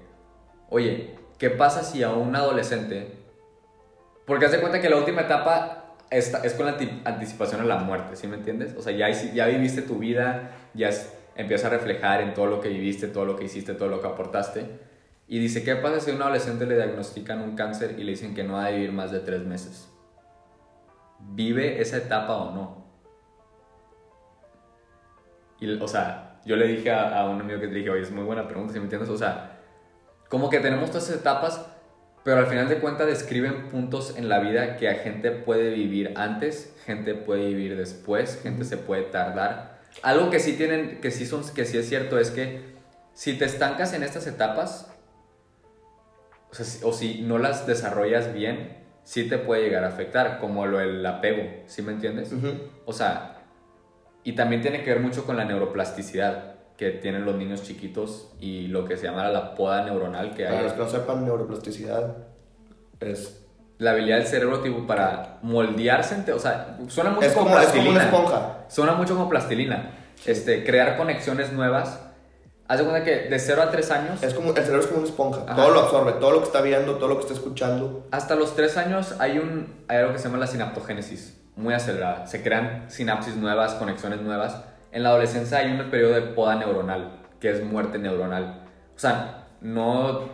oye, 0.70 1.16
¿qué 1.38 1.50
pasa 1.50 1.84
si 1.84 2.04
a 2.04 2.12
un 2.12 2.36
adolescente... 2.36 3.20
Porque 4.26 4.46
haz 4.46 4.52
de 4.52 4.60
cuenta 4.60 4.80
que 4.80 4.90
la 4.90 4.98
última 4.98 5.22
etapa 5.22 5.96
es, 6.10 6.34
es 6.44 6.54
con 6.54 6.66
la 6.66 6.78
anticipación 7.06 7.62
a 7.62 7.66
la 7.66 7.78
muerte, 7.78 8.16
¿sí 8.16 8.28
me 8.28 8.38
entiendes? 8.38 8.76
O 8.78 8.82
sea, 8.82 8.94
ya, 8.94 9.10
ya 9.10 9.48
viviste 9.48 9.82
tu 9.82 9.98
vida, 9.98 10.52
ya 10.74 10.90
empieza 11.36 11.68
a 11.68 11.70
reflejar 11.72 12.22
en 12.22 12.34
todo 12.34 12.46
lo 12.46 12.62
que 12.62 12.70
viviste, 12.70 13.08
todo 13.08 13.26
lo 13.26 13.36
que 13.36 13.46
hiciste, 13.46 13.74
todo 13.74 13.90
lo 13.90 14.00
que 14.00 14.08
aportaste 14.08 14.92
y 15.32 15.40
dice, 15.40 15.64
¿qué 15.64 15.78
pasa 15.78 16.02
si 16.02 16.12
a 16.12 16.16
un 16.16 16.22
adolescente 16.22 16.66
le 16.66 16.76
diagnostican 16.76 17.40
un 17.40 17.56
cáncer 17.56 17.98
y 17.98 18.04
le 18.04 18.12
dicen 18.12 18.36
que 18.36 18.44
no 18.44 18.56
va 18.56 18.66
a 18.66 18.72
vivir 18.72 18.92
más 18.92 19.12
de 19.12 19.22
tres 19.22 19.46
meses? 19.46 19.90
¿Vive 21.20 21.82
esa 21.82 21.96
etapa 21.96 22.36
o 22.36 22.54
no? 22.54 22.86
O 25.82 25.88
sea, 25.88 26.31
yo 26.46 26.56
le 26.56 26.68
dije 26.68 26.92
a, 26.92 27.26
un 27.26 27.42
amigo 27.42 27.60
que 27.60 27.68
te 27.68 27.76
dije, 27.76 27.90
oye, 27.90 28.02
es 28.02 28.12
muy 28.12 28.24
buena 28.24 28.48
pregunta, 28.48 28.74
si 28.74 28.80
me 28.80 28.86
entiendes? 28.86 29.10
O 29.10 29.18
sea, 29.18 29.60
como 30.30 30.50
que 30.50 30.60
tenemos 30.60 30.90
todas 30.90 31.10
esas 31.10 31.22
etapas, 31.22 31.66
pero 32.24 32.38
al 32.38 32.48
final 32.48 32.70
de 32.70 32.80
cuentas 32.80 33.08
describen 33.08 33.70
puntos 33.70 34.16
en 34.18 34.30
la 34.30 34.40
vida 34.40 34.78
que 34.78 34.90
a 34.90 34.96
gente 34.96 35.32
puede 35.32 35.72
vivir 35.72 36.14
antes, 36.16 36.76
gente 36.86 37.16
puede 37.16 37.48
vivir 37.48 37.76
después, 37.76 38.40
gente 38.42 38.66
se 38.66 38.78
puede 38.78 39.04
tardar. 39.04 39.82
Algo 40.04 40.30
que 40.30 40.40
sí 40.40 40.54
tienen, 40.54 41.02
que 41.02 41.12
sí, 41.12 41.26
son, 41.26 41.44
que 41.54 41.66
sí 41.66 41.78
es 41.78 41.90
cierto 41.90 42.18
es 42.18 42.32
que 42.32 42.72
si 43.14 43.34
te 43.38 43.46
estancas 43.46 43.94
en 43.94 44.04
estas 44.04 44.26
etapas, 44.28 44.88
o, 46.84 46.94
si 46.94 47.22
no 47.22 47.38
las 47.38 47.66
desarrollas 47.66 48.34
bien, 48.34 48.78
sí 49.04 49.28
te 49.28 49.38
puede 49.38 49.64
llegar 49.64 49.84
a 49.84 49.88
afectar, 49.88 50.40
como 50.40 50.66
lo 50.66 50.78
del 50.80 51.06
apego, 51.06 51.44
¿sí 51.66 51.82
me 51.82 51.92
entiendes? 51.92 52.32
O 52.86 52.94
sea, 52.94 53.41
y 54.24 54.34
también 54.34 54.62
tiene 54.62 54.84
que 54.84 54.92
ver 54.92 55.00
mucho 55.00 55.26
con 55.26 55.38
la 55.38 55.46
neuroplasticidad 55.46 56.56
que 56.78 56.92
tienen 56.92 57.26
los 57.26 57.36
niños 57.36 57.64
chiquitos 57.64 58.32
y 58.40 58.68
lo 58.68 58.86
que 58.86 58.98
se 58.98 59.06
llama 59.06 59.28
la 59.30 59.56
poda 59.56 59.84
neuronal 59.86 60.34
que 60.34 60.46
Para 60.46 60.58
hay. 60.58 60.64
los 60.64 60.74
que 60.74 60.80
no 60.80 60.90
sepan, 60.90 61.26
neuroplasticidad 61.26 62.18
es... 63.00 63.38
La 63.78 63.92
habilidad 63.92 64.18
del 64.18 64.28
cerebro 64.28 64.60
tipo 64.60 64.86
para 64.86 65.40
moldearse, 65.42 66.32
o 66.32 66.38
sea, 66.38 66.78
suena 66.88 67.10
mucho 67.10 67.34
como, 67.34 67.52
plastilina. 67.52 67.64
Es 67.64 67.72
como 67.74 67.90
una 67.90 68.04
esponja. 68.04 68.58
Suena 68.68 68.94
mucho 68.94 69.16
como 69.16 69.28
plastilina. 69.28 69.90
Este, 70.24 70.64
crear 70.64 70.98
conexiones 70.98 71.52
nuevas 71.52 72.00
Haz 72.72 72.78
de 72.78 72.86
cuenta 72.86 73.04
que 73.04 73.28
de 73.28 73.38
0 73.38 73.64
a 73.64 73.70
3 73.70 73.92
años. 73.92 74.24
Es 74.24 74.34
como, 74.34 74.52
el 74.52 74.56
cerebro 74.56 74.80
es 74.80 74.88
como 74.88 75.00
una 75.00 75.10
esponja. 75.10 75.46
Todo 75.46 75.72
lo 75.72 75.82
absorbe, 75.82 76.14
todo 76.14 76.32
lo 76.32 76.40
que 76.40 76.46
está 76.46 76.62
viendo, 76.62 76.96
todo 76.96 77.10
lo 77.10 77.16
que 77.16 77.24
está 77.24 77.34
escuchando. 77.34 78.08
Hasta 78.12 78.36
los 78.36 78.56
3 78.56 78.78
años 78.78 79.16
hay, 79.20 79.40
un, 79.40 79.84
hay 79.90 79.98
algo 79.98 80.14
que 80.14 80.20
se 80.20 80.30
llama 80.30 80.38
la 80.38 80.48
sinaptogénesis, 80.48 81.38
muy 81.58 81.74
acelerada. 81.74 82.28
Se 82.28 82.42
crean 82.42 82.86
sinapsis 82.90 83.36
nuevas, 83.36 83.74
conexiones 83.74 84.22
nuevas. 84.22 84.56
En 84.94 85.04
la 85.04 85.10
adolescencia 85.10 85.58
hay 85.58 85.70
un 85.70 85.92
periodo 85.92 86.14
de 86.14 86.22
poda 86.22 86.56
neuronal, 86.56 87.20
que 87.42 87.50
es 87.50 87.62
muerte 87.62 88.00
neuronal. 88.00 88.64
O 88.96 89.00
sea, 89.00 89.48
no, 89.60 90.30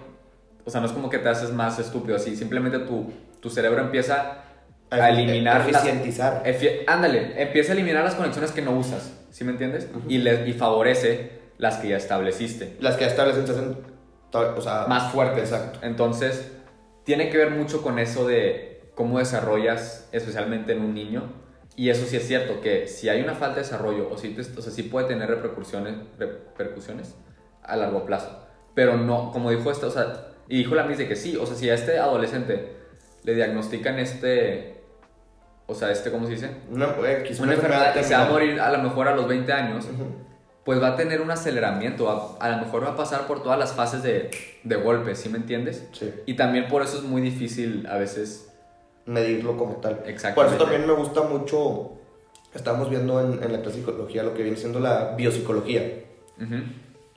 o 0.63 0.69
sea, 0.69 0.79
no 0.79 0.85
es 0.85 0.93
como 0.93 1.09
que 1.09 1.17
te 1.17 1.29
haces 1.29 1.51
más 1.51 1.79
estúpido 1.79 2.17
así. 2.17 2.35
Simplemente 2.35 2.77
tu, 2.77 3.11
tu 3.39 3.49
cerebro 3.49 3.81
empieza 3.81 4.43
a 4.91 5.09
eliminar. 5.09 5.61
Eficientizar. 5.67 6.43
ándale, 6.85 7.41
empieza 7.41 7.71
a 7.71 7.73
eliminar 7.73 8.03
las 8.03 8.13
conexiones 8.13 8.51
que 8.51 8.61
no 8.61 8.73
usas. 8.73 9.11
¿Sí 9.31 9.43
me 9.43 9.53
entiendes? 9.53 9.87
y, 10.07 10.19
le, 10.19 10.47
y 10.47 10.53
favorece 10.53 11.36
las 11.57 11.77
que 11.77 11.89
ya 11.89 11.97
estableciste. 11.97 12.77
Las 12.79 12.95
que 12.95 13.05
ya 13.05 13.11
estableciste 13.11 13.51
hacen 13.51 13.77
o 14.33 14.61
sea, 14.61 14.85
más 14.87 15.11
fuertes. 15.11 15.51
Exacto. 15.51 15.79
Entonces, 15.81 16.51
tiene 17.03 17.29
que 17.29 17.37
ver 17.37 17.51
mucho 17.51 17.81
con 17.81 17.99
eso 17.99 18.27
de 18.27 18.91
cómo 18.95 19.19
desarrollas, 19.19 20.07
especialmente 20.11 20.73
en 20.73 20.81
un 20.81 20.93
niño. 20.93 21.23
Y 21.75 21.89
eso 21.89 22.05
sí 22.05 22.17
es 22.17 22.27
cierto, 22.27 22.59
que 22.59 22.87
si 22.87 23.07
hay 23.09 23.21
una 23.21 23.35
falta 23.35 23.57
de 23.57 23.61
desarrollo, 23.61 24.09
o, 24.11 24.17
si 24.17 24.35
o 24.35 24.61
sea, 24.61 24.71
sí 24.71 24.83
puede 24.83 25.07
tener 25.07 25.29
repercusiones, 25.29 25.95
repercusiones 26.17 27.15
a 27.61 27.75
largo 27.75 28.05
plazo. 28.05 28.45
Pero 28.73 28.97
no, 28.97 29.31
como 29.31 29.51
dijo 29.51 29.69
esta, 29.69 29.87
o 29.87 29.91
sea, 29.91 30.27
y 30.47 30.57
dijo 30.57 30.73
la 30.73 30.83
misma 30.83 31.03
de 31.03 31.09
que 31.09 31.15
sí, 31.15 31.37
o 31.37 31.45
sea, 31.45 31.55
si 31.55 31.69
a 31.69 31.75
este 31.75 31.99
adolescente 31.99 32.77
le 33.23 33.35
diagnostican 33.35 33.99
este, 33.99 34.81
o 35.67 35.75
sea, 35.75 35.91
este, 35.91 36.09
¿cómo 36.11 36.25
se 36.25 36.33
dice? 36.33 36.49
Una, 36.71 36.95
eh, 37.05 37.35
una 37.39 37.53
enfermedad 37.53 37.93
que 37.93 38.03
se 38.03 38.15
va 38.15 38.25
a 38.25 38.29
morir 38.29 38.59
a 38.59 38.71
lo 38.71 38.79
mejor 38.79 39.07
a 39.07 39.15
los 39.15 39.27
20 39.27 39.51
años 39.53 39.87
pues 40.67 40.81
va 40.81 40.89
a 40.89 40.95
tener 40.97 41.21
un 41.21 41.31
aceleramiento, 41.31 42.37
a, 42.41 42.49
lo 42.49 42.57
mejor 42.57 42.83
va 42.83 42.89
a 42.89 42.95
pasar 42.97 43.25
por 43.25 43.41
todas 43.41 43.57
las 43.57 43.71
fases 43.71 44.03
de, 44.03 44.29
de 44.65 44.75
golpe, 44.75 45.15
¿sí 45.15 45.29
me 45.29 45.37
entiendes? 45.37 45.87
Sí. 45.93 46.13
Y 46.25 46.33
también 46.33 46.67
por 46.67 46.81
eso 46.81 46.97
es 46.97 47.03
muy 47.03 47.21
difícil 47.21 47.87
a 47.89 47.95
veces 47.95 48.49
medirlo 49.05 49.55
como 49.55 49.77
tal. 49.77 50.03
Exacto. 50.05 50.35
Por 50.35 50.47
eso 50.47 50.57
también 50.57 50.85
me 50.85 50.91
gusta 50.91 51.21
mucho, 51.21 51.93
estamos 52.53 52.89
viendo 52.89 53.21
en, 53.21 53.41
en 53.41 53.53
la 53.53 53.61
clase 53.61 53.77
psicología 53.77 54.23
lo 54.23 54.33
que 54.33 54.43
viene 54.43 54.57
siendo 54.57 54.81
la 54.81 55.15
biopsicología. 55.15 56.03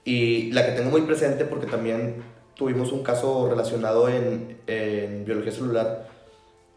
Y 0.05 0.53
la 0.53 0.65
que 0.67 0.71
tengo 0.71 0.91
muy 0.91 1.01
presente 1.01 1.45
porque 1.45 1.67
también 1.67 2.23
tuvimos 2.55 2.93
un 2.93 3.03
caso 3.03 3.49
relacionado 3.51 4.09
en, 4.09 4.59
en 4.69 5.25
biología 5.25 5.51
celular, 5.51 6.09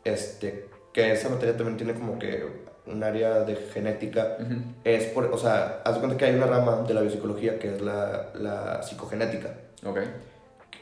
este, 0.03 0.69
que 0.91 1.11
esa 1.11 1.29
materia 1.29 1.55
también 1.55 1.77
tiene 1.77 1.93
como 1.93 2.17
que 2.17 2.62
un 2.85 3.03
área 3.03 3.41
de 3.41 3.55
genética, 3.55 4.37
es 4.83 5.05
por, 5.05 5.25
o 5.25 5.37
sea, 5.37 5.81
haz 5.85 5.95
de 5.95 5.99
cuenta 5.99 6.17
que 6.17 6.25
hay 6.25 6.35
una 6.35 6.47
rama 6.47 6.83
de 6.87 6.93
la 6.93 7.01
biopsicología 7.01 7.57
que 7.57 7.75
es 7.75 7.81
la, 7.81 8.29
la 8.35 8.83
psicogenética. 8.83 9.53
Ok. 9.85 9.99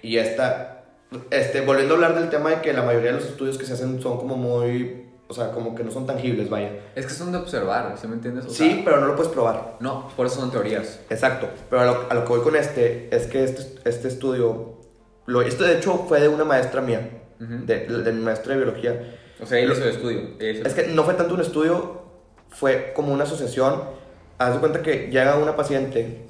Y 0.01 0.17
esta, 0.17 0.83
este, 1.29 1.61
volviendo 1.61 1.93
a 1.93 1.97
hablar 1.97 2.15
del 2.15 2.29
tema 2.29 2.49
de 2.49 2.61
que 2.61 2.73
la 2.73 2.81
mayoría 2.81 3.11
de 3.11 3.17
los 3.17 3.27
estudios 3.27 3.57
que 3.57 3.65
se 3.65 3.73
hacen 3.73 4.01
son 4.01 4.17
como 4.17 4.35
muy, 4.35 5.09
o 5.27 5.33
sea, 5.33 5.51
como 5.51 5.75
que 5.75 5.83
no 5.83 5.91
son 5.91 6.07
tangibles, 6.07 6.49
vaya. 6.49 6.71
Es 6.95 7.05
que 7.05 7.13
son 7.13 7.31
de 7.31 7.37
observar, 7.37 7.95
¿sí 8.01 8.07
me 8.07 8.15
entiendes? 8.15 8.45
sí, 8.49 8.81
pero 8.83 8.99
no 8.99 9.05
lo 9.05 9.15
puedes 9.15 9.31
probar. 9.31 9.77
No, 9.79 10.09
por 10.15 10.25
eso 10.25 10.39
son 10.39 10.49
teorías. 10.49 11.01
Exacto, 11.09 11.49
pero 11.69 11.81
a 11.81 11.85
lo, 11.85 12.07
a 12.09 12.13
lo 12.15 12.23
que 12.25 12.29
voy 12.29 12.41
con 12.41 12.55
este 12.55 13.15
es 13.15 13.27
que 13.27 13.43
este, 13.43 13.63
este 13.87 14.07
estudio, 14.07 14.79
lo, 15.27 15.43
esto 15.43 15.65
de 15.65 15.77
hecho 15.77 16.05
fue 16.07 16.19
de 16.19 16.29
una 16.29 16.45
maestra 16.45 16.81
mía, 16.81 17.19
de, 17.39 17.87
de 17.87 18.11
mi 18.11 18.21
maestra 18.21 18.53
de 18.53 18.63
biología 18.63 19.17
o 19.41 19.45
sea, 19.45 19.59
él 19.59 19.71
hizo 19.71 19.83
el 19.83 19.89
estudio. 19.89 20.21
Es 20.39 20.73
que 20.73 20.87
no 20.87 21.03
fue 21.03 21.15
tanto 21.15 21.33
un 21.33 21.41
estudio, 21.41 22.01
fue 22.49 22.93
como 22.95 23.13
una 23.13 23.23
asociación. 23.23 23.81
Haz 24.37 24.53
de 24.53 24.59
cuenta 24.59 24.81
que 24.81 25.09
llega 25.09 25.37
una 25.37 25.55
paciente 25.55 26.25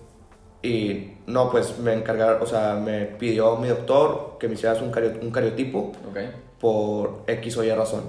y 0.61 1.13
no, 1.27 1.49
pues 1.49 1.77
me 1.79 1.93
encargaron, 1.93 2.41
o 2.41 2.45
sea, 2.45 2.75
me 2.75 3.05
pidió 3.05 3.57
mi 3.57 3.67
doctor 3.67 4.37
que 4.39 4.47
me 4.47 4.53
hicieras 4.53 4.81
un, 4.81 4.91
un 5.21 5.31
cariotipo 5.31 5.91
por 6.59 7.23
X 7.27 7.57
o 7.57 7.63
Y 7.63 7.71
razón. 7.71 8.03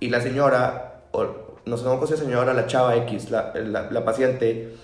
Y 0.00 0.08
la 0.08 0.20
señora, 0.20 1.02
o, 1.12 1.26
no 1.66 1.76
sé 1.76 1.84
cómo 1.84 2.06
se 2.06 2.16
señora, 2.16 2.54
la 2.54 2.66
chava 2.66 2.96
X, 2.96 3.30
la, 3.30 3.52
la, 3.54 4.04
paciente, 4.04 4.74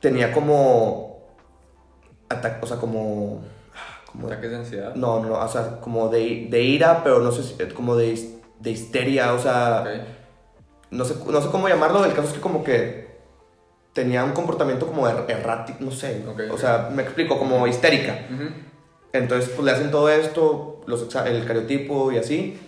tenía 0.00 0.32
como. 0.32 1.34
O 2.62 2.66
sea, 2.66 2.76
como. 2.76 3.42
como 4.10 4.26
¿Ataques 4.28 4.50
de 4.50 4.56
ansiedad? 4.56 4.94
No, 4.94 5.20
no, 5.20 5.34
o 5.34 5.48
sea, 5.48 5.80
como 5.80 6.08
de, 6.08 6.46
de 6.48 6.62
ira, 6.62 7.02
pero 7.02 7.18
no 7.20 7.32
sé 7.32 7.42
si. 7.42 7.54
como 7.74 7.96
de 7.96 8.12
de 8.64 8.70
histeria, 8.70 9.34
o 9.34 9.38
sea, 9.38 9.84
no, 10.90 11.04
sé, 11.04 11.14
no 11.30 11.40
sé 11.40 11.48
cómo 11.50 11.68
llamarlo, 11.68 12.04
el 12.04 12.14
caso 12.14 12.28
es 12.28 12.34
que 12.34 12.40
como 12.40 12.64
que 12.64 13.14
tenía 13.92 14.24
un 14.24 14.32
comportamiento 14.32 14.86
como 14.86 15.06
er, 15.06 15.24
errático, 15.28 15.78
no 15.80 15.90
sé, 15.90 16.24
o 16.50 16.58
sea, 16.58 16.90
me 16.92 17.02
explico, 17.02 17.38
como 17.38 17.66
histérica. 17.66 18.26
Entonces, 19.12 19.50
pues 19.50 19.64
le 19.64 19.70
hacen 19.70 19.90
todo 19.90 20.08
esto, 20.08 20.80
los, 20.86 21.14
el 21.26 21.44
cariotipo 21.46 22.10
y 22.10 22.18
así. 22.18 22.58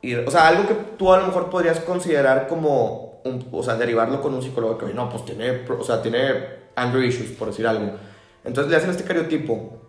Y, 0.00 0.14
o 0.14 0.30
sea, 0.30 0.46
algo 0.46 0.68
que 0.68 0.74
tú 0.96 1.12
a 1.12 1.18
lo 1.18 1.26
mejor 1.26 1.50
podrías 1.50 1.80
considerar 1.80 2.46
como, 2.46 3.20
un, 3.24 3.48
o 3.50 3.62
sea, 3.64 3.74
derivarlo 3.74 4.20
con 4.20 4.34
un 4.34 4.42
psicólogo 4.42 4.78
que, 4.78 4.84
oye, 4.84 4.94
no, 4.94 5.08
pues 5.10 5.24
tiene, 5.24 5.64
o 5.68 5.82
sea, 5.82 6.00
tiene 6.00 6.58
anger 6.76 7.02
issues, 7.02 7.30
por 7.30 7.48
decir 7.48 7.66
algo. 7.66 7.96
Entonces 8.44 8.70
le 8.70 8.76
hacen 8.76 8.90
este 8.90 9.02
cariotipo 9.02 9.80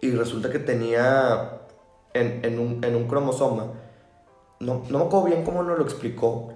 y 0.00 0.10
resulta 0.10 0.50
que 0.50 0.58
tenía 0.58 1.60
en, 2.12 2.40
en, 2.42 2.58
un, 2.58 2.82
en 2.82 2.96
un 2.96 3.06
cromosoma, 3.06 3.66
no, 4.60 4.82
no 4.88 4.98
me 4.98 5.04
acuerdo 5.06 5.26
bien 5.26 5.44
cómo 5.44 5.62
nos 5.62 5.76
lo 5.78 5.84
explicó, 5.84 6.52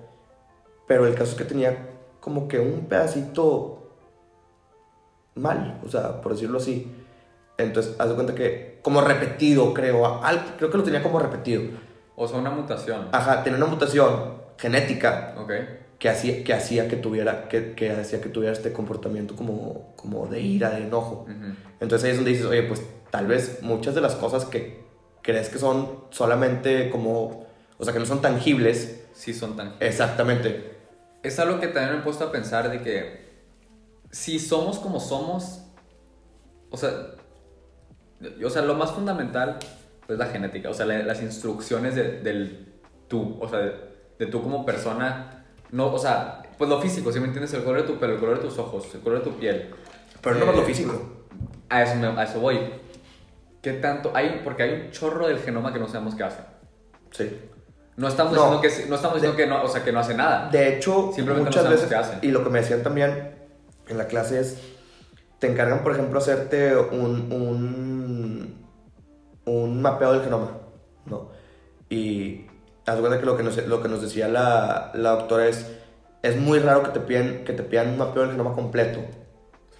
pero 0.86 1.06
el 1.06 1.14
caso 1.14 1.32
es 1.32 1.36
que 1.38 1.44
tenía 1.44 1.88
como 2.20 2.46
que 2.48 2.58
un 2.60 2.86
pedacito 2.86 3.90
mal, 5.34 5.80
o 5.84 5.88
sea, 5.88 6.20
por 6.20 6.32
decirlo 6.32 6.58
así. 6.58 6.90
Entonces, 7.58 7.94
haz 7.98 8.08
de 8.08 8.14
cuenta 8.14 8.34
que, 8.34 8.78
como 8.82 9.00
repetido, 9.00 9.72
creo, 9.74 10.22
al- 10.22 10.56
creo 10.56 10.70
que 10.70 10.78
lo 10.78 10.84
tenía 10.84 11.02
como 11.02 11.18
repetido. 11.18 11.62
O 12.16 12.26
sea, 12.28 12.38
una 12.38 12.50
mutación. 12.50 13.08
Ajá, 13.12 13.42
tenía 13.42 13.56
una 13.58 13.66
mutación 13.66 14.34
genética 14.58 15.34
Ok. 15.38 15.52
que 15.98 16.08
hacía 16.08 16.44
que, 16.44 16.52
hacía 16.54 16.88
que 16.88 16.96
tuviera, 16.96 17.48
que, 17.48 17.74
que 17.74 17.90
hacía 17.90 18.20
que 18.20 18.28
tuviera 18.28 18.52
este 18.52 18.72
comportamiento 18.72 19.34
como, 19.34 19.94
como 19.96 20.26
de 20.26 20.40
ira, 20.40 20.70
de 20.70 20.82
enojo. 20.84 21.26
Entonces 21.80 22.04
ahí 22.04 22.10
es 22.12 22.16
donde 22.16 22.30
dices, 22.32 22.46
oye, 22.46 22.62
pues 22.64 22.82
tal 23.10 23.26
vez 23.26 23.60
muchas 23.62 23.94
de 23.94 24.00
las 24.00 24.14
cosas 24.14 24.44
que 24.44 24.84
crees 25.22 25.48
que 25.48 25.58
son 25.58 26.04
solamente 26.10 26.90
como, 26.90 27.43
o 27.78 27.84
sea, 27.84 27.92
que 27.92 27.98
no 28.00 28.06
son 28.06 28.20
tangibles, 28.20 29.04
Sí 29.14 29.32
son 29.32 29.56
tan... 29.56 29.74
exactamente. 29.80 30.74
Es 31.22 31.38
algo 31.38 31.60
que 31.60 31.68
también 31.68 31.94
me 31.94 32.00
he 32.00 32.02
puesto 32.02 32.24
a 32.24 32.32
pensar 32.32 32.70
de 32.70 32.82
que 32.82 33.24
si 34.10 34.38
somos 34.38 34.78
como 34.78 35.00
somos, 35.00 35.62
o 36.70 36.76
sea, 36.76 36.90
o 38.44 38.50
sea, 38.50 38.62
lo 38.62 38.74
más 38.74 38.92
fundamental 38.92 39.58
es 40.08 40.18
la 40.18 40.26
genética, 40.26 40.68
o 40.70 40.74
sea, 40.74 40.86
la- 40.86 40.98
las 41.02 41.22
instrucciones 41.22 41.94
de- 41.94 42.20
del 42.20 42.72
tú, 43.08 43.38
o 43.40 43.48
sea, 43.48 43.58
de, 43.60 43.74
de 44.18 44.26
tú 44.26 44.42
como 44.42 44.64
persona, 44.66 45.44
no, 45.70 45.92
o 45.92 45.98
sea, 45.98 46.42
pues 46.58 46.68
lo 46.70 46.80
físico, 46.80 47.10
si 47.12 47.20
me 47.20 47.26
entiendes, 47.26 47.52
el 47.54 47.64
color 47.64 47.82
de 47.82 47.86
tu 47.88 47.98
pelo, 47.98 48.14
el 48.14 48.20
color 48.20 48.36
de 48.40 48.44
tus 48.48 48.58
ojos, 48.58 48.86
el 48.94 49.00
color 49.00 49.18
de 49.24 49.30
tu 49.30 49.36
piel. 49.38 49.70
Pero 50.22 50.36
no 50.36 50.46
más 50.46 50.54
lo 50.56 50.62
Eh, 50.62 50.66
físico. 50.66 51.26
A 51.68 51.82
eso, 51.82 51.94
me- 51.96 52.06
a 52.06 52.22
eso 52.24 52.40
voy. 52.40 52.58
¿Qué 53.62 53.72
tanto? 53.74 54.12
Hay, 54.14 54.42
porque 54.44 54.62
hay 54.62 54.72
un 54.86 54.90
chorro 54.90 55.26
del 55.26 55.38
genoma 55.38 55.72
que 55.72 55.78
no 55.78 55.88
sabemos 55.88 56.14
qué 56.14 56.22
hace. 56.22 56.40
Sí. 57.10 57.30
No 57.96 58.08
estamos 58.08 58.32
No. 58.34 58.60
diciendo, 58.60 58.60
que, 58.60 58.88
no, 58.90 58.96
estamos 58.96 59.14
diciendo 59.16 59.36
que 59.36 59.46
no, 59.46 59.62
o 59.62 59.68
sea, 59.68 59.84
que 59.84 59.92
no 59.92 60.00
hace 60.00 60.14
nada. 60.14 60.48
De 60.50 60.74
hecho, 60.76 61.12
Simplemente 61.14 61.44
no 61.44 61.44
muchas 61.50 61.62
sabemos 61.62 61.82
veces, 61.82 61.88
qué 61.88 61.94
hacen. 61.94 62.18
y 62.22 62.32
lo 62.32 62.42
que 62.42 62.50
me 62.50 62.60
decían 62.60 62.82
también 62.82 63.34
en 63.88 63.98
la 63.98 64.06
clase 64.06 64.40
es, 64.40 64.58
te 65.38 65.46
encargan, 65.50 65.82
por 65.82 65.92
ejemplo, 65.92 66.18
hacerte 66.18 66.76
un, 66.76 67.30
un, 67.32 68.64
un 69.44 69.82
mapeo 69.82 70.12
del 70.12 70.22
genoma, 70.22 70.50
¿no? 71.06 71.28
Y 71.88 72.46
haz 72.86 72.96
de 72.96 73.00
cuenta 73.00 73.20
que 73.20 73.26
lo 73.26 73.36
que 73.36 73.42
nos, 73.42 73.56
lo 73.66 73.80
que 73.82 73.88
nos 73.88 74.02
decía 74.02 74.26
la, 74.28 74.90
la 74.94 75.10
doctora 75.10 75.46
es, 75.46 75.70
es 76.22 76.36
muy 76.36 76.58
raro 76.58 76.82
que 76.82 76.90
te, 76.90 77.00
pidan, 77.00 77.44
que 77.44 77.52
te 77.52 77.62
pidan 77.62 77.90
un 77.90 77.98
mapeo 77.98 78.22
del 78.22 78.32
genoma 78.32 78.54
completo. 78.54 79.00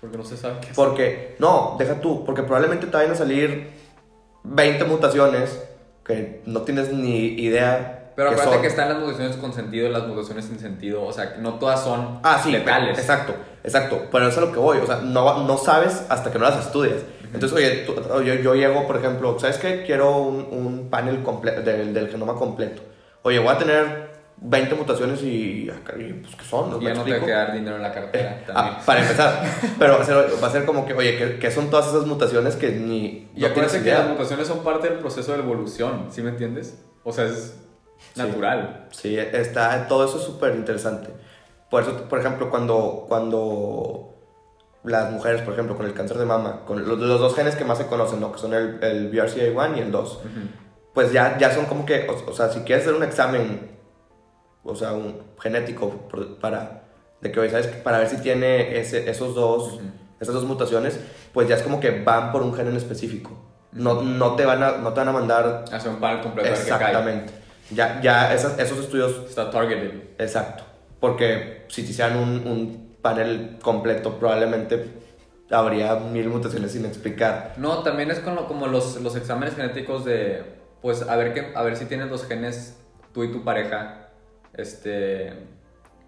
Porque 0.00 0.18
no 0.18 0.24
se 0.24 0.36
sabe 0.36 0.56
qué. 0.60 0.68
Porque, 0.74 1.34
no, 1.38 1.76
deja 1.78 2.00
tú, 2.00 2.24
porque 2.24 2.42
probablemente 2.42 2.86
te 2.86 2.92
vayan 2.96 3.12
a 3.12 3.16
salir 3.16 3.70
20 4.44 4.84
mutaciones 4.84 5.62
que 6.04 6.42
no 6.44 6.60
tienes 6.62 6.92
ni 6.92 7.28
idea. 7.40 8.03
Pero 8.16 8.28
qué 8.28 8.34
acuérdate 8.34 8.52
son. 8.56 8.62
que 8.62 8.68
están 8.68 8.88
las 8.88 8.98
mutaciones 8.98 9.36
con 9.36 9.52
sentido 9.52 9.88
y 9.88 9.90
las 9.92 10.06
mutaciones 10.06 10.44
sin 10.44 10.58
sentido. 10.58 11.02
O 11.04 11.12
sea, 11.12 11.34
que 11.34 11.40
no 11.40 11.54
todas 11.54 11.82
son 11.82 12.20
Ah, 12.22 12.40
sí, 12.42 12.50
letales. 12.52 12.98
Exacto, 12.98 13.34
exacto. 13.62 14.02
Pero 14.12 14.28
eso 14.28 14.38
es 14.40 14.44
a 14.44 14.46
lo 14.48 14.52
que 14.52 14.58
voy. 14.60 14.78
O 14.78 14.86
sea, 14.86 14.96
no, 15.02 15.44
no 15.46 15.56
sabes 15.58 16.04
hasta 16.08 16.30
que 16.32 16.38
no 16.38 16.44
las 16.44 16.64
estudias. 16.66 17.02
Entonces, 17.32 17.56
oye, 17.58 17.70
tú- 17.84 17.94
yo, 18.22 18.34
yo 18.34 18.54
llego, 18.54 18.86
por 18.86 18.96
ejemplo, 18.96 19.36
¿sabes 19.40 19.58
qué? 19.58 19.82
Quiero 19.84 20.16
un, 20.18 20.46
un 20.50 20.88
panel 20.90 21.24
del, 21.64 21.92
del 21.92 22.08
genoma 22.08 22.34
completo. 22.34 22.82
Oye, 23.22 23.40
voy 23.40 23.48
a 23.48 23.58
tener 23.58 24.14
20 24.36 24.74
mutaciones 24.76 25.20
y, 25.22 25.68
y, 25.68 26.12
pues, 26.22 26.36
¿qué 26.36 26.44
son? 26.44 26.76
Y 26.80 26.84
¿Me 26.84 26.84
ya 26.84 26.94
no 26.94 27.02
te 27.02 27.10
va 27.10 27.16
a 27.16 27.18
explico? 27.18 27.26
quedar 27.26 27.52
dinero 27.54 27.76
en 27.76 27.82
la 27.82 27.92
cartera 27.92 28.42
también. 28.46 28.76
Ah, 28.78 28.82
para 28.86 29.00
empezar. 29.02 29.42
Pero 29.78 29.94
va 29.96 30.02
a, 30.02 30.04
ser, 30.04 30.16
va 30.42 30.46
a 30.46 30.50
ser 30.52 30.64
como 30.64 30.86
que, 30.86 30.92
oye, 30.94 31.16
¿qué, 31.16 31.38
qué 31.40 31.50
son 31.50 31.70
todas 31.70 31.88
esas 31.88 32.06
mutaciones 32.06 32.54
que 32.54 32.70
ni... 32.70 33.28
y 33.34 33.40
no 33.40 33.46
acuérdate 33.48 33.82
que 33.82 33.90
las 33.90 34.06
mutaciones 34.08 34.46
son 34.46 34.62
parte 34.62 34.88
del 34.88 34.98
proceso 35.00 35.32
de 35.32 35.38
evolución, 35.40 36.06
¿sí 36.10 36.22
me 36.22 36.30
entiendes? 36.30 36.78
O 37.02 37.12
sea, 37.12 37.24
es 37.24 37.56
natural. 38.16 38.86
Sí, 38.90 39.18
está, 39.18 39.86
todo 39.88 40.04
eso 40.04 40.18
es 40.18 40.24
súper 40.24 40.54
interesante. 40.54 41.10
Por 41.70 41.82
eso, 41.82 42.08
por 42.08 42.20
ejemplo, 42.20 42.50
cuando, 42.50 43.04
cuando 43.08 44.14
las 44.84 45.10
mujeres, 45.10 45.42
por 45.42 45.54
ejemplo, 45.54 45.76
con 45.76 45.86
el 45.86 45.94
cáncer 45.94 46.18
de 46.18 46.26
mama, 46.26 46.60
con 46.66 46.86
los, 46.86 46.98
los 46.98 47.20
dos 47.20 47.34
genes 47.34 47.56
que 47.56 47.64
más 47.64 47.78
se 47.78 47.86
conocen, 47.86 48.20
¿no? 48.20 48.32
Que 48.32 48.38
son 48.38 48.54
el, 48.54 48.82
el 48.82 49.10
BRCA1 49.10 49.76
y 49.76 49.80
el 49.80 49.90
2, 49.90 50.12
Ujú. 50.12 50.28
pues 50.92 51.12
ya, 51.12 51.38
ya 51.38 51.52
son 51.52 51.66
como 51.66 51.86
que, 51.86 52.06
o, 52.08 52.30
o 52.30 52.34
sea, 52.34 52.50
si 52.50 52.60
quieres 52.60 52.84
hacer 52.84 52.96
un 52.96 53.02
examen, 53.02 53.70
o 54.62 54.76
sea, 54.76 54.92
un 54.92 55.22
genético 55.40 55.90
para, 56.40 56.82
de 57.20 57.32
que, 57.32 57.50
¿sabes? 57.50 57.66
Para 57.68 57.98
ver 57.98 58.08
si 58.08 58.18
tiene 58.18 58.78
ese, 58.78 59.10
esos 59.10 59.34
dos, 59.34 59.80
esas 60.20 60.34
dos 60.34 60.44
mutaciones, 60.44 61.00
pues 61.32 61.48
ya 61.48 61.56
es 61.56 61.62
como 61.62 61.80
que 61.80 62.02
van 62.02 62.30
por 62.30 62.42
un 62.42 62.54
gen 62.54 62.68
en 62.68 62.76
específico. 62.76 63.30
No, 63.72 64.02
no, 64.02 64.36
te 64.36 64.44
van 64.44 64.62
a, 64.62 64.76
no 64.78 64.92
te 64.92 65.00
van 65.00 65.08
a 65.08 65.12
mandar 65.12 65.64
Hacer 65.72 65.90
un 65.90 65.96
panel 65.98 66.22
completo 66.22 66.48
exactamente. 66.50 67.43
Ya, 67.74 68.00
ya 68.00 68.32
esas- 68.34 68.58
esos 68.58 68.78
estudios 68.78 69.24
Está 69.28 69.50
targeted. 69.50 69.92
Exacto. 70.18 70.64
Porque 71.00 71.64
si 71.68 71.82
te 71.82 71.90
hicieran 71.90 72.16
un, 72.16 72.46
un 72.46 72.96
panel 73.02 73.58
completo, 73.62 74.18
probablemente 74.18 74.86
habría 75.50 75.96
mil 75.96 76.28
mutaciones 76.28 76.72
sin 76.72 76.86
explicar. 76.86 77.52
No, 77.58 77.82
también 77.82 78.10
es 78.10 78.20
con 78.20 78.34
lo- 78.34 78.46
como 78.48 78.66
los, 78.66 79.00
los 79.02 79.14
exámenes 79.16 79.54
genéticos 79.56 80.04
de, 80.04 80.42
pues, 80.80 81.02
a 81.02 81.16
ver, 81.16 81.34
qué, 81.34 81.52
a 81.54 81.62
ver 81.62 81.76
si 81.76 81.84
tienes 81.84 82.08
los 82.10 82.26
genes, 82.26 82.78
tú 83.12 83.24
y 83.24 83.30
tu 83.32 83.44
pareja, 83.44 84.08
este, 84.54 85.32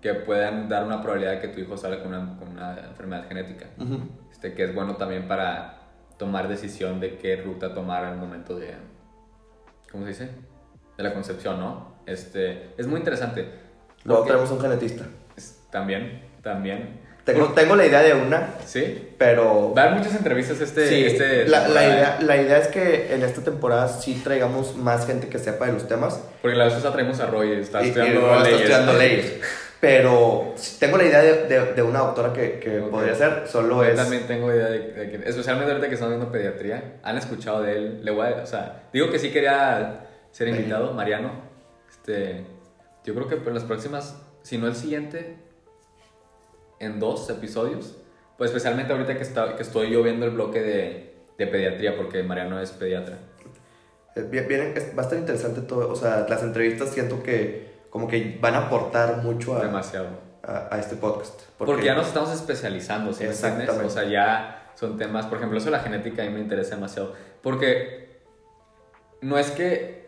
que 0.00 0.14
puedan 0.14 0.68
dar 0.68 0.84
una 0.84 1.02
probabilidad 1.02 1.32
de 1.32 1.40
que 1.40 1.48
tu 1.48 1.60
hijo 1.60 1.76
salga 1.76 2.02
con 2.02 2.14
una, 2.14 2.38
con 2.38 2.48
una 2.48 2.78
enfermedad 2.88 3.28
genética. 3.28 3.66
Ujú. 3.78 3.98
Este, 4.30 4.54
que 4.54 4.64
es 4.64 4.74
bueno 4.74 4.96
también 4.96 5.28
para 5.28 5.78
tomar 6.18 6.48
decisión 6.48 7.00
de 7.00 7.18
qué 7.18 7.36
ruta 7.36 7.74
tomar 7.74 8.04
al 8.04 8.16
momento 8.16 8.56
de, 8.58 8.74
¿cómo 9.92 10.04
se 10.04 10.10
dice? 10.10 10.30
De 10.96 11.02
la 11.04 11.12
concepción, 11.12 11.58
¿no? 11.60 11.96
Este, 12.06 12.70
es 12.78 12.86
muy 12.86 12.98
interesante. 12.98 13.46
Luego 14.04 14.24
tenemos 14.24 14.50
un 14.50 14.60
genetista. 14.60 15.04
es- 15.36 15.58
También, 15.70 16.22
también. 16.42 17.04
Tengo, 17.24 17.46
tengo 17.48 17.74
la 17.74 17.84
idea 17.84 18.02
de 18.02 18.14
una, 18.14 18.54
Sí. 18.64 19.08
pero... 19.18 19.74
Va 19.76 19.82
a 19.82 19.84
haber 19.86 19.98
muchas 19.98 20.14
entrevistas 20.14 20.60
este, 20.60 20.86
sí, 20.88 21.04
este 21.06 21.44
la, 21.48 21.58
la 21.58 21.64
temporada, 21.64 21.88
idea, 21.88 22.18
¿eh? 22.20 22.24
la 22.24 22.36
idea 22.36 22.58
es 22.58 22.68
que 22.68 23.12
en 23.14 23.22
esta 23.24 23.42
temporada 23.42 23.88
sí 23.88 24.20
traigamos 24.22 24.76
más 24.76 25.06
gente 25.08 25.26
que 25.28 25.40
sepa 25.40 25.66
de 25.66 25.72
los 25.72 25.88
temas. 25.88 26.20
Porque 26.40 26.56
la 26.56 26.66
vez 26.66 26.74
pasada 26.74 26.92
traemos 26.94 27.18
a 27.18 27.26
Roy, 27.26 27.50
está 27.60 27.82
y- 27.82 27.86
y 27.86 27.88
estudiando 27.88 28.20
luego 28.20 28.36
está 28.36 28.44
leyes. 28.48 28.60
estudiando 28.60 28.92
leyes. 28.92 29.34
Pero 29.80 30.54
tengo 30.78 30.96
la 30.98 31.04
idea 31.04 31.20
de, 31.20 31.32
de- 31.48 31.72
de 31.74 31.82
una 31.82 31.98
doctora 31.98 32.32
que, 32.32 32.58
que 32.60 32.78
Ok. 32.80 32.90
podría 32.90 33.14
ser, 33.16 33.42
solo 33.46 33.82
Yo 33.84 33.90
es... 33.90 33.96
también 33.96 34.26
tengo 34.28 34.50
idea 34.52 34.66
de, 34.68 34.78
de 34.92 35.10
que, 35.10 35.28
especialmente 35.28 35.72
ahorita 35.72 35.88
que 35.88 35.94
estamos 35.94 36.14
viendo 36.14 36.32
pediatría, 36.32 36.94
han 37.02 37.18
escuchado 37.18 37.60
de 37.62 37.72
él, 37.76 38.00
le 38.04 38.10
voy 38.12 38.26
a, 38.28 38.42
o 38.42 38.46
sea, 38.46 38.84
digo 38.92 39.10
que 39.10 39.18
sí 39.18 39.30
quería 39.30 40.05
ser 40.36 40.48
invitado, 40.48 40.92
Mariano, 40.92 41.30
este, 41.88 42.44
yo 43.04 43.14
creo 43.14 43.26
que 43.28 43.36
en 43.36 43.54
las 43.54 43.64
próximas, 43.64 44.20
si 44.42 44.58
no 44.58 44.66
el 44.66 44.74
siguiente, 44.76 45.38
en 46.78 47.00
dos 47.00 47.28
episodios, 47.30 47.96
pues 48.36 48.50
especialmente 48.50 48.92
ahorita 48.92 49.16
que, 49.16 49.22
está, 49.22 49.56
que 49.56 49.62
estoy 49.62 49.90
yo 49.90 50.02
viendo 50.02 50.26
el 50.26 50.32
bloque 50.32 50.60
de, 50.60 51.14
de 51.38 51.46
pediatría, 51.46 51.96
porque 51.96 52.22
Mariano 52.22 52.60
es 52.60 52.70
pediatra. 52.72 53.18
Eh, 54.14 54.22
bien- 54.30 54.74
es- 54.76 54.92
va 54.96 55.00
a 55.02 55.04
estar 55.04 55.18
interesante 55.18 55.62
todo, 55.62 55.90
o 55.90 55.96
sea, 55.96 56.26
las 56.28 56.42
entrevistas 56.42 56.90
siento 56.90 57.22
que 57.22 57.74
como 57.88 58.06
que 58.08 58.38
van 58.40 58.54
a 58.54 58.66
aportar 58.66 59.22
mucho 59.22 59.56
a, 59.56 59.62
Demasiado. 59.64 60.08
a, 60.42 60.74
a 60.74 60.78
este 60.78 60.96
podcast. 60.96 61.40
Porque, 61.56 61.82
ya 61.86 61.94
nos 61.94 62.08
estamos 62.08 62.30
especializando, 62.30 63.14
¿sí 63.14 63.24
me? 63.24 63.30
Exactamente. 63.30 63.86
O 63.86 63.88
sea, 63.88 64.04
ya 64.04 64.70
son 64.74 64.98
temas, 64.98 65.24
por 65.26 65.38
ejemplo, 65.38 65.56
eso 65.56 65.66
de 65.66 65.70
la 65.72 65.78
genética 65.80 66.22
a 66.22 66.26
mí 66.26 66.32
me 66.32 66.40
interesa 66.40 66.74
demasiado. 66.74 67.14
Porque 67.42 68.20
no 69.22 69.38
es 69.38 69.50
que. 69.50 70.05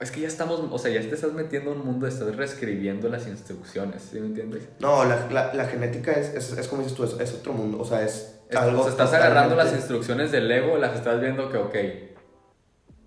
Es 0.00 0.12
que 0.12 0.20
ya 0.20 0.28
estamos, 0.28 0.60
o 0.70 0.78
sea, 0.78 0.92
ya 0.92 1.00
te 1.00 1.12
estás 1.14 1.32
metiendo 1.32 1.72
en 1.72 1.78
un 1.80 1.86
mundo, 1.86 2.06
estás 2.06 2.34
reescribiendo 2.36 3.08
las 3.08 3.26
instrucciones, 3.26 4.02
¿sí 4.12 4.20
me 4.20 4.26
entiendes? 4.26 4.68
No, 4.78 5.04
la, 5.04 5.26
la, 5.30 5.52
la 5.54 5.64
genética 5.64 6.12
es, 6.12 6.28
es, 6.34 6.52
es 6.56 6.68
como 6.68 6.82
dices 6.82 6.96
tú, 6.96 7.02
es, 7.04 7.14
es 7.18 7.34
otro 7.34 7.52
mundo, 7.52 7.80
o 7.80 7.84
sea, 7.84 8.02
es 8.02 8.36
Es- 8.48 8.56
algo 8.56 8.80
o 8.80 8.82
sea, 8.84 8.92
estás 8.92 9.12
agarrando 9.12 9.56
las 9.56 9.72
instrucciones 9.72 10.30
del 10.30 10.46
Lego, 10.46 10.78
las 10.78 10.94
estás 10.94 11.20
viendo 11.20 11.50
que, 11.50 11.56
ok, 11.58 11.76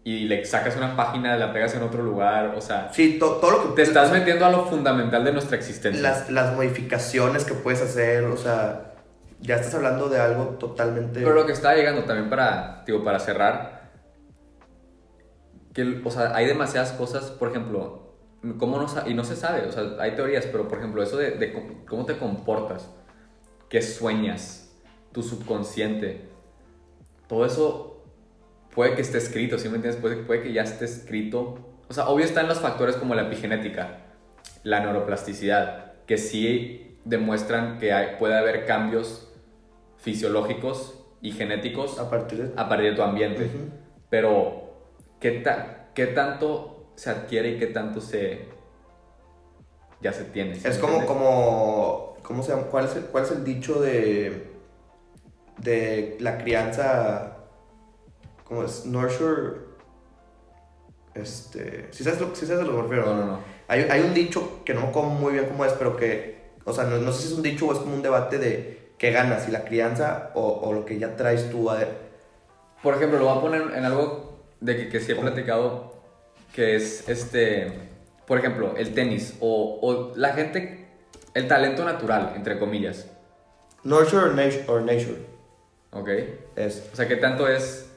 y 0.04 0.26
le 0.26 0.44
sacas 0.46 0.76
una 0.78 0.96
página, 0.98 1.38
la 1.38 1.54
pegas 1.54 1.76
en 1.76 1.84
otro 1.84 2.02
lugar, 2.04 2.56
o 2.58 2.62
sea, 2.62 2.90
Sí, 2.92 3.18
to- 3.20 3.36
todo 3.38 3.52
lo 3.52 3.70
que... 3.70 3.76
te 3.76 3.82
estás 3.84 4.12
metiendo 4.12 4.46
a 4.46 4.50
lo 4.50 4.66
fundamental 4.66 5.24
de 5.24 5.32
nuestra 5.32 5.56
existencia. 5.58 6.02
Las, 6.02 6.30
las 6.30 6.56
modificaciones 6.56 7.46
que 7.46 7.54
puedes 7.54 7.82
hacer, 7.82 8.24
o 8.26 8.36
sea, 8.36 8.96
ya 9.40 9.56
estás 9.56 9.76
hablando 9.76 10.10
de 10.10 10.20
algo 10.20 10.46
totalmente... 10.60 11.20
Pero 11.22 11.34
lo 11.34 11.46
que 11.46 11.54
estaba 11.54 11.76
llegando 11.76 12.04
también 12.04 12.30
para, 12.30 12.84
digo, 12.86 13.04
para 13.04 13.20
cerrar, 13.20 13.81
que, 15.74 16.02
o 16.04 16.12
sea, 16.12 16.36
hay 16.36 16.46
demasiadas 16.46 16.92
cosas, 16.94 17.32
por 17.32 17.50
ejemplo, 17.50 18.14
cómo 18.58 18.78
no, 18.80 18.88
y 19.08 19.14
no 19.14 19.24
se 19.24 19.36
sabe, 19.36 19.68
o 19.68 19.72
sea, 19.72 19.84
hay 20.00 20.16
teorías, 20.16 20.46
pero 20.48 20.68
por 20.68 20.80
ejemplo, 20.80 21.02
eso 21.04 21.18
de, 21.18 21.32
de 21.32 21.54
cómo- 21.88 22.06
te 22.06 22.18
comportas, 22.18 22.90
qué 23.70 23.82
sueñas, 23.82 24.76
tu 25.12 25.22
subconsciente, 25.24 26.30
todo 27.28 27.46
eso 27.46 28.04
puede 28.74 28.96
que 28.96 29.02
esté 29.02 29.18
escrito, 29.18 29.58
¿sí 29.58 29.70
me 29.70 29.76
entiendes? 29.76 30.02
Puede, 30.02 30.18
puede 30.18 30.42
que 30.44 30.54
ya 30.54 30.64
esté 30.64 30.86
escrito. 30.86 31.60
O 31.90 31.94
sea, 31.94 32.08
obvio 32.10 32.26
están 32.26 32.48
los 32.48 32.60
factores 32.60 32.96
como 32.96 33.16
la 33.16 33.24
epigenética, 33.24 34.00
la 34.64 34.80
neuroplasticidad, 34.80 35.94
que 36.06 36.18
sí 36.18 36.98
demuestran 37.06 37.78
que 37.80 37.94
hay- 37.94 38.16
puede 38.18 38.38
haber 38.38 38.66
cambios 38.66 39.30
fisiológicos 39.98 40.98
y 41.22 41.32
genéticos 41.32 42.00
A 42.00 42.10
partir 42.10 42.44
de... 42.50 42.60
a 42.62 42.68
partir 42.68 42.90
de 42.92 42.96
tu 42.96 43.04
ambiente. 43.04 43.50
Pero, 44.10 44.71
¿qué, 45.22 45.32
ta- 45.32 45.92
¿qué 45.96 46.08
tanto 46.08 46.88
se 46.96 47.10
adquiere 47.10 47.52
y 47.52 47.60
qué 47.60 47.68
tanto 47.68 48.02
se... 48.02 48.50
ya 50.02 50.12
se 50.14 50.26
tiene? 50.26 50.56
¿sí 50.56 50.68
Es 50.68 50.78
como, 50.78 51.06
como, 51.06 52.18
¿cómo 52.24 52.44
se 52.44 52.52
llama? 52.52 52.64
¿Cuál 52.64 52.86
es 52.86 52.96
el, 52.96 53.04
cuál 53.06 53.24
es 53.24 53.32
el 53.32 53.44
dicho 53.44 53.80
de, 53.82 54.52
de 55.60 56.18
la 56.20 56.38
crianza, 56.38 57.38
cómo 58.44 58.64
es? 58.64 58.86
Nurture, 58.86 59.72
este, 61.14 61.88
si 61.92 62.04
sabes 62.04 62.22
lo, 62.22 62.34
sí 62.36 62.46
sabes 62.46 62.64
a 62.64 62.66
lo 62.66 62.76
que 62.76 62.82
refiero? 62.84 63.06
No, 63.06 63.16
no, 63.16 63.26
no. 63.26 63.40
Hay, 63.68 63.82
hay 63.90 64.02
un 64.02 64.14
dicho 64.14 64.64
que 64.66 64.74
no 64.74 64.82
me 64.82 64.88
acuerdo 64.88 65.10
muy 65.10 65.34
bien 65.34 65.46
cómo 65.46 65.66
es, 65.66 65.74
pero 65.74 65.96
que, 65.98 66.52
o 66.66 66.74
sea, 66.74 66.86
no, 66.86 66.98
no 66.98 67.12
sé 67.12 67.24
si 67.24 67.28
es 67.30 67.34
un 67.34 67.44
dicho 67.44 67.68
o 67.68 67.74
es 67.74 67.80
como 67.80 67.96
un 67.96 68.02
debate 68.02 68.38
de 68.38 68.94
qué 68.98 69.12
ganas, 69.12 69.44
si 69.46 69.52
la 69.52 69.64
crianza 69.66 70.32
o, 70.36 70.48
o 70.48 70.74
lo 70.74 70.86
que 70.86 71.00
ya 71.00 71.16
traes 71.16 71.50
tú 71.50 71.70
a... 71.70 71.80
Por 72.82 72.96
ejemplo, 72.96 73.20
lo 73.20 73.26
voy 73.26 73.38
a 73.38 73.42
poner 73.42 73.62
en 73.78 73.86
algo 73.86 74.31
de 74.62 74.78
que, 74.78 74.90
que 74.90 75.00
sí 75.02 75.12
he 75.12 75.16
platicado, 75.16 75.94
que 76.54 76.76
es 76.76 77.10
este, 77.10 77.72
por 78.26 78.40
ejemplo, 78.40 78.76
el 78.78 78.94
tenis 78.94 79.36
o, 79.42 79.80
o 79.82 80.16
la 80.16 80.34
gente, 80.34 80.88
el 81.34 81.48
talento 81.48 81.84
natural, 81.84 82.34
entre 82.36 82.58
comillas, 82.58 83.08
Nurture 83.84 84.26
or 84.26 84.36
nature, 84.36 84.64
or 84.68 84.82
nature. 84.82 85.18
¿ok? 85.92 86.10
es, 86.56 86.90
O 86.94 86.96
sea, 86.96 87.08
¿qué 87.08 87.16
tanto 87.16 87.48
es, 87.48 87.90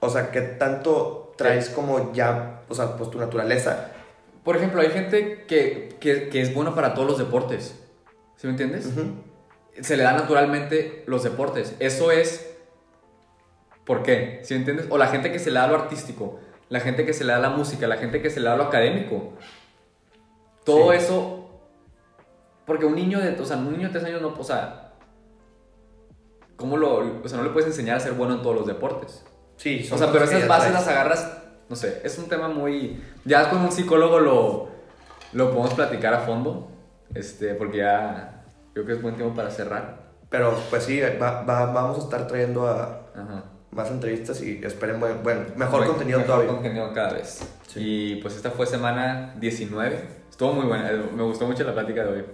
o 0.00 0.08
sea, 0.08 0.30
qué 0.30 0.40
tanto 0.40 1.32
traes 1.36 1.68
como 1.68 2.12
ya, 2.12 2.62
o 2.68 2.74
sea, 2.74 2.96
pues 2.96 3.10
tu 3.10 3.18
naturaleza. 3.18 3.92
por 4.44 4.56
ejemplo, 4.56 4.80
hay 4.80 4.90
gente 4.90 5.44
que, 5.46 5.96
que, 6.00 6.28
que 6.28 6.40
es 6.40 6.54
buena 6.54 6.74
para 6.74 6.94
todos 6.94 7.06
los 7.06 7.18
deportes, 7.18 7.74
¿sí 8.36 8.46
me 8.46 8.52
entiendes? 8.52 8.90
Se 9.80 9.96
le 9.96 10.02
da 10.02 10.12
naturalmente 10.12 11.04
los 11.06 11.22
deportes, 11.22 11.74
eso 11.78 12.10
es, 12.10 12.47
¿por 13.88 14.04
qué? 14.04 14.38
¿Sí 14.44 14.54
entiendes? 14.54 14.86
O 14.90 14.98
la 14.98 15.08
gente 15.08 15.32
que 15.32 15.40
se 15.40 15.50
le 15.50 15.58
da 15.58 15.66
lo 15.66 15.74
artístico, 15.74 16.38
la 16.68 16.78
gente 16.78 17.04
que 17.04 17.12
se 17.12 17.24
le 17.24 17.32
da 17.32 17.40
la 17.40 17.50
música, 17.50 17.88
la 17.88 17.96
gente 17.96 18.22
que 18.22 18.30
se 18.30 18.38
le 18.38 18.48
da 18.48 18.56
lo 18.56 18.62
académico. 18.64 19.32
Todo 20.64 20.92
Sí. 20.92 20.98
eso. 20.98 21.34
Porque 22.66 22.84
un 22.86 22.94
niño 22.94 23.18
de. 23.18 23.30
O 23.40 23.44
sea, 23.44 23.56
un 23.56 23.72
niño 23.72 23.88
de 23.88 23.92
tres 23.94 24.04
años 24.04 24.20
no. 24.22 24.28
O 24.38 24.44
sea. 24.44 24.92
¿Cómo 26.56 26.76
lo.? 26.76 27.20
O 27.24 27.28
sea, 27.28 27.38
no 27.38 27.44
le 27.44 27.50
puedes 27.50 27.68
enseñar 27.68 27.96
a 27.96 28.00
ser 28.00 28.12
bueno 28.12 28.34
en 28.34 28.42
todos 28.42 28.54
los 28.56 28.66
deportes. 28.66 29.24
Sí, 29.56 29.88
O 29.90 29.98
sea, 29.98 30.12
pero 30.12 30.24
esas 30.24 30.46
bases 30.46 30.72
las 30.72 30.86
agarras. 30.86 31.34
No 31.68 31.76
sé, 31.76 32.00
es 32.04 32.18
un 32.18 32.28
tema 32.28 32.48
muy. 32.48 33.02
Ya 33.24 33.48
con 33.50 33.60
un 33.60 33.72
psicólogo 33.72 34.20
lo. 34.20 34.68
Lo 35.32 35.50
podemos 35.50 35.74
platicar 35.74 36.14
a 36.14 36.20
fondo. 36.20 36.68
Este, 37.14 37.54
porque 37.54 37.78
ya. 37.78 38.44
Creo 38.74 38.84
que 38.86 38.92
es 38.92 39.02
buen 39.02 39.14
tiempo 39.16 39.34
para 39.34 39.50
cerrar. 39.50 40.08
Pero 40.30 40.54
pues 40.70 40.84
sí, 40.84 41.00
va- 41.00 41.42
va- 41.42 41.72
vamos 41.72 41.98
a 41.98 42.02
estar 42.02 42.26
trayendo 42.26 42.66
a 42.68 43.06
Ajá. 43.14 43.44
Más 43.70 43.90
entrevistas 43.90 44.40
y 44.42 44.60
esperen 44.64 44.98
buen, 45.00 45.22
bueno, 45.22 45.42
mejor 45.56 45.80
Buen- 45.80 45.90
contenido 45.90 46.18
mejor 46.20 46.34
todavía. 46.34 46.54
contenido 46.54 46.92
cada 46.94 47.12
vez. 47.14 47.40
Sí. 47.66 47.80
Y 47.80 48.16
pues 48.22 48.34
esta 48.36 48.50
fue 48.50 48.66
semana 48.66 49.34
19. 49.38 50.18
Estuvo 50.30 50.52
muy 50.54 50.66
buena. 50.66 50.90
eh, 50.90 51.02
Me 51.14 51.22
gustó 51.22 51.46
mucho 51.46 51.64
la 51.64 51.74
plática 51.74 52.04
de 52.04 52.08
hoy. 52.10 52.24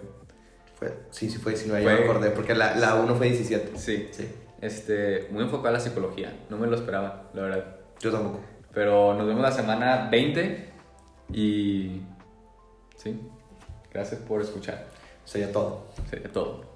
Fue, 0.77 0.93
sí, 1.11 1.31
sí 1.31 1.39
fue 1.39 1.53
19, 1.53 1.83
Fue- 1.83 1.93
ya 1.93 1.99
me 2.01 2.05
acordé, 2.05 2.31
porque 2.31 2.55
la, 2.55 2.77
la 2.77 2.95
1 2.97 3.15
fue 3.17 3.27
17. 3.29 3.77
Sí. 3.79 4.09
Sí, 4.13 4.29
Este, 4.61 5.29
muy 5.31 5.43
enfocada 5.45 5.71
a 5.71 5.73
la 5.73 5.81
psicología. 5.81 6.33
No 6.51 6.57
me 6.57 6.67
lo 6.67 6.77
esperaba, 6.77 7.31
la 7.35 7.43
verdad. 7.43 7.65
yo 8.01 8.11
tampoco. 8.13 8.41
Pero 8.73 9.15
nos 9.15 9.27
vemos 9.27 9.43
la 9.43 9.53
semana 9.53 10.09
20 10.11 10.69
y... 11.33 12.03
Sí. 12.97 13.21
Gracias 13.93 14.21
por 14.23 14.41
escuchar. 14.41 14.87
Sería 15.25 15.53
todo. 15.53 15.87
Sería 16.11 16.31
todo. 16.33 16.74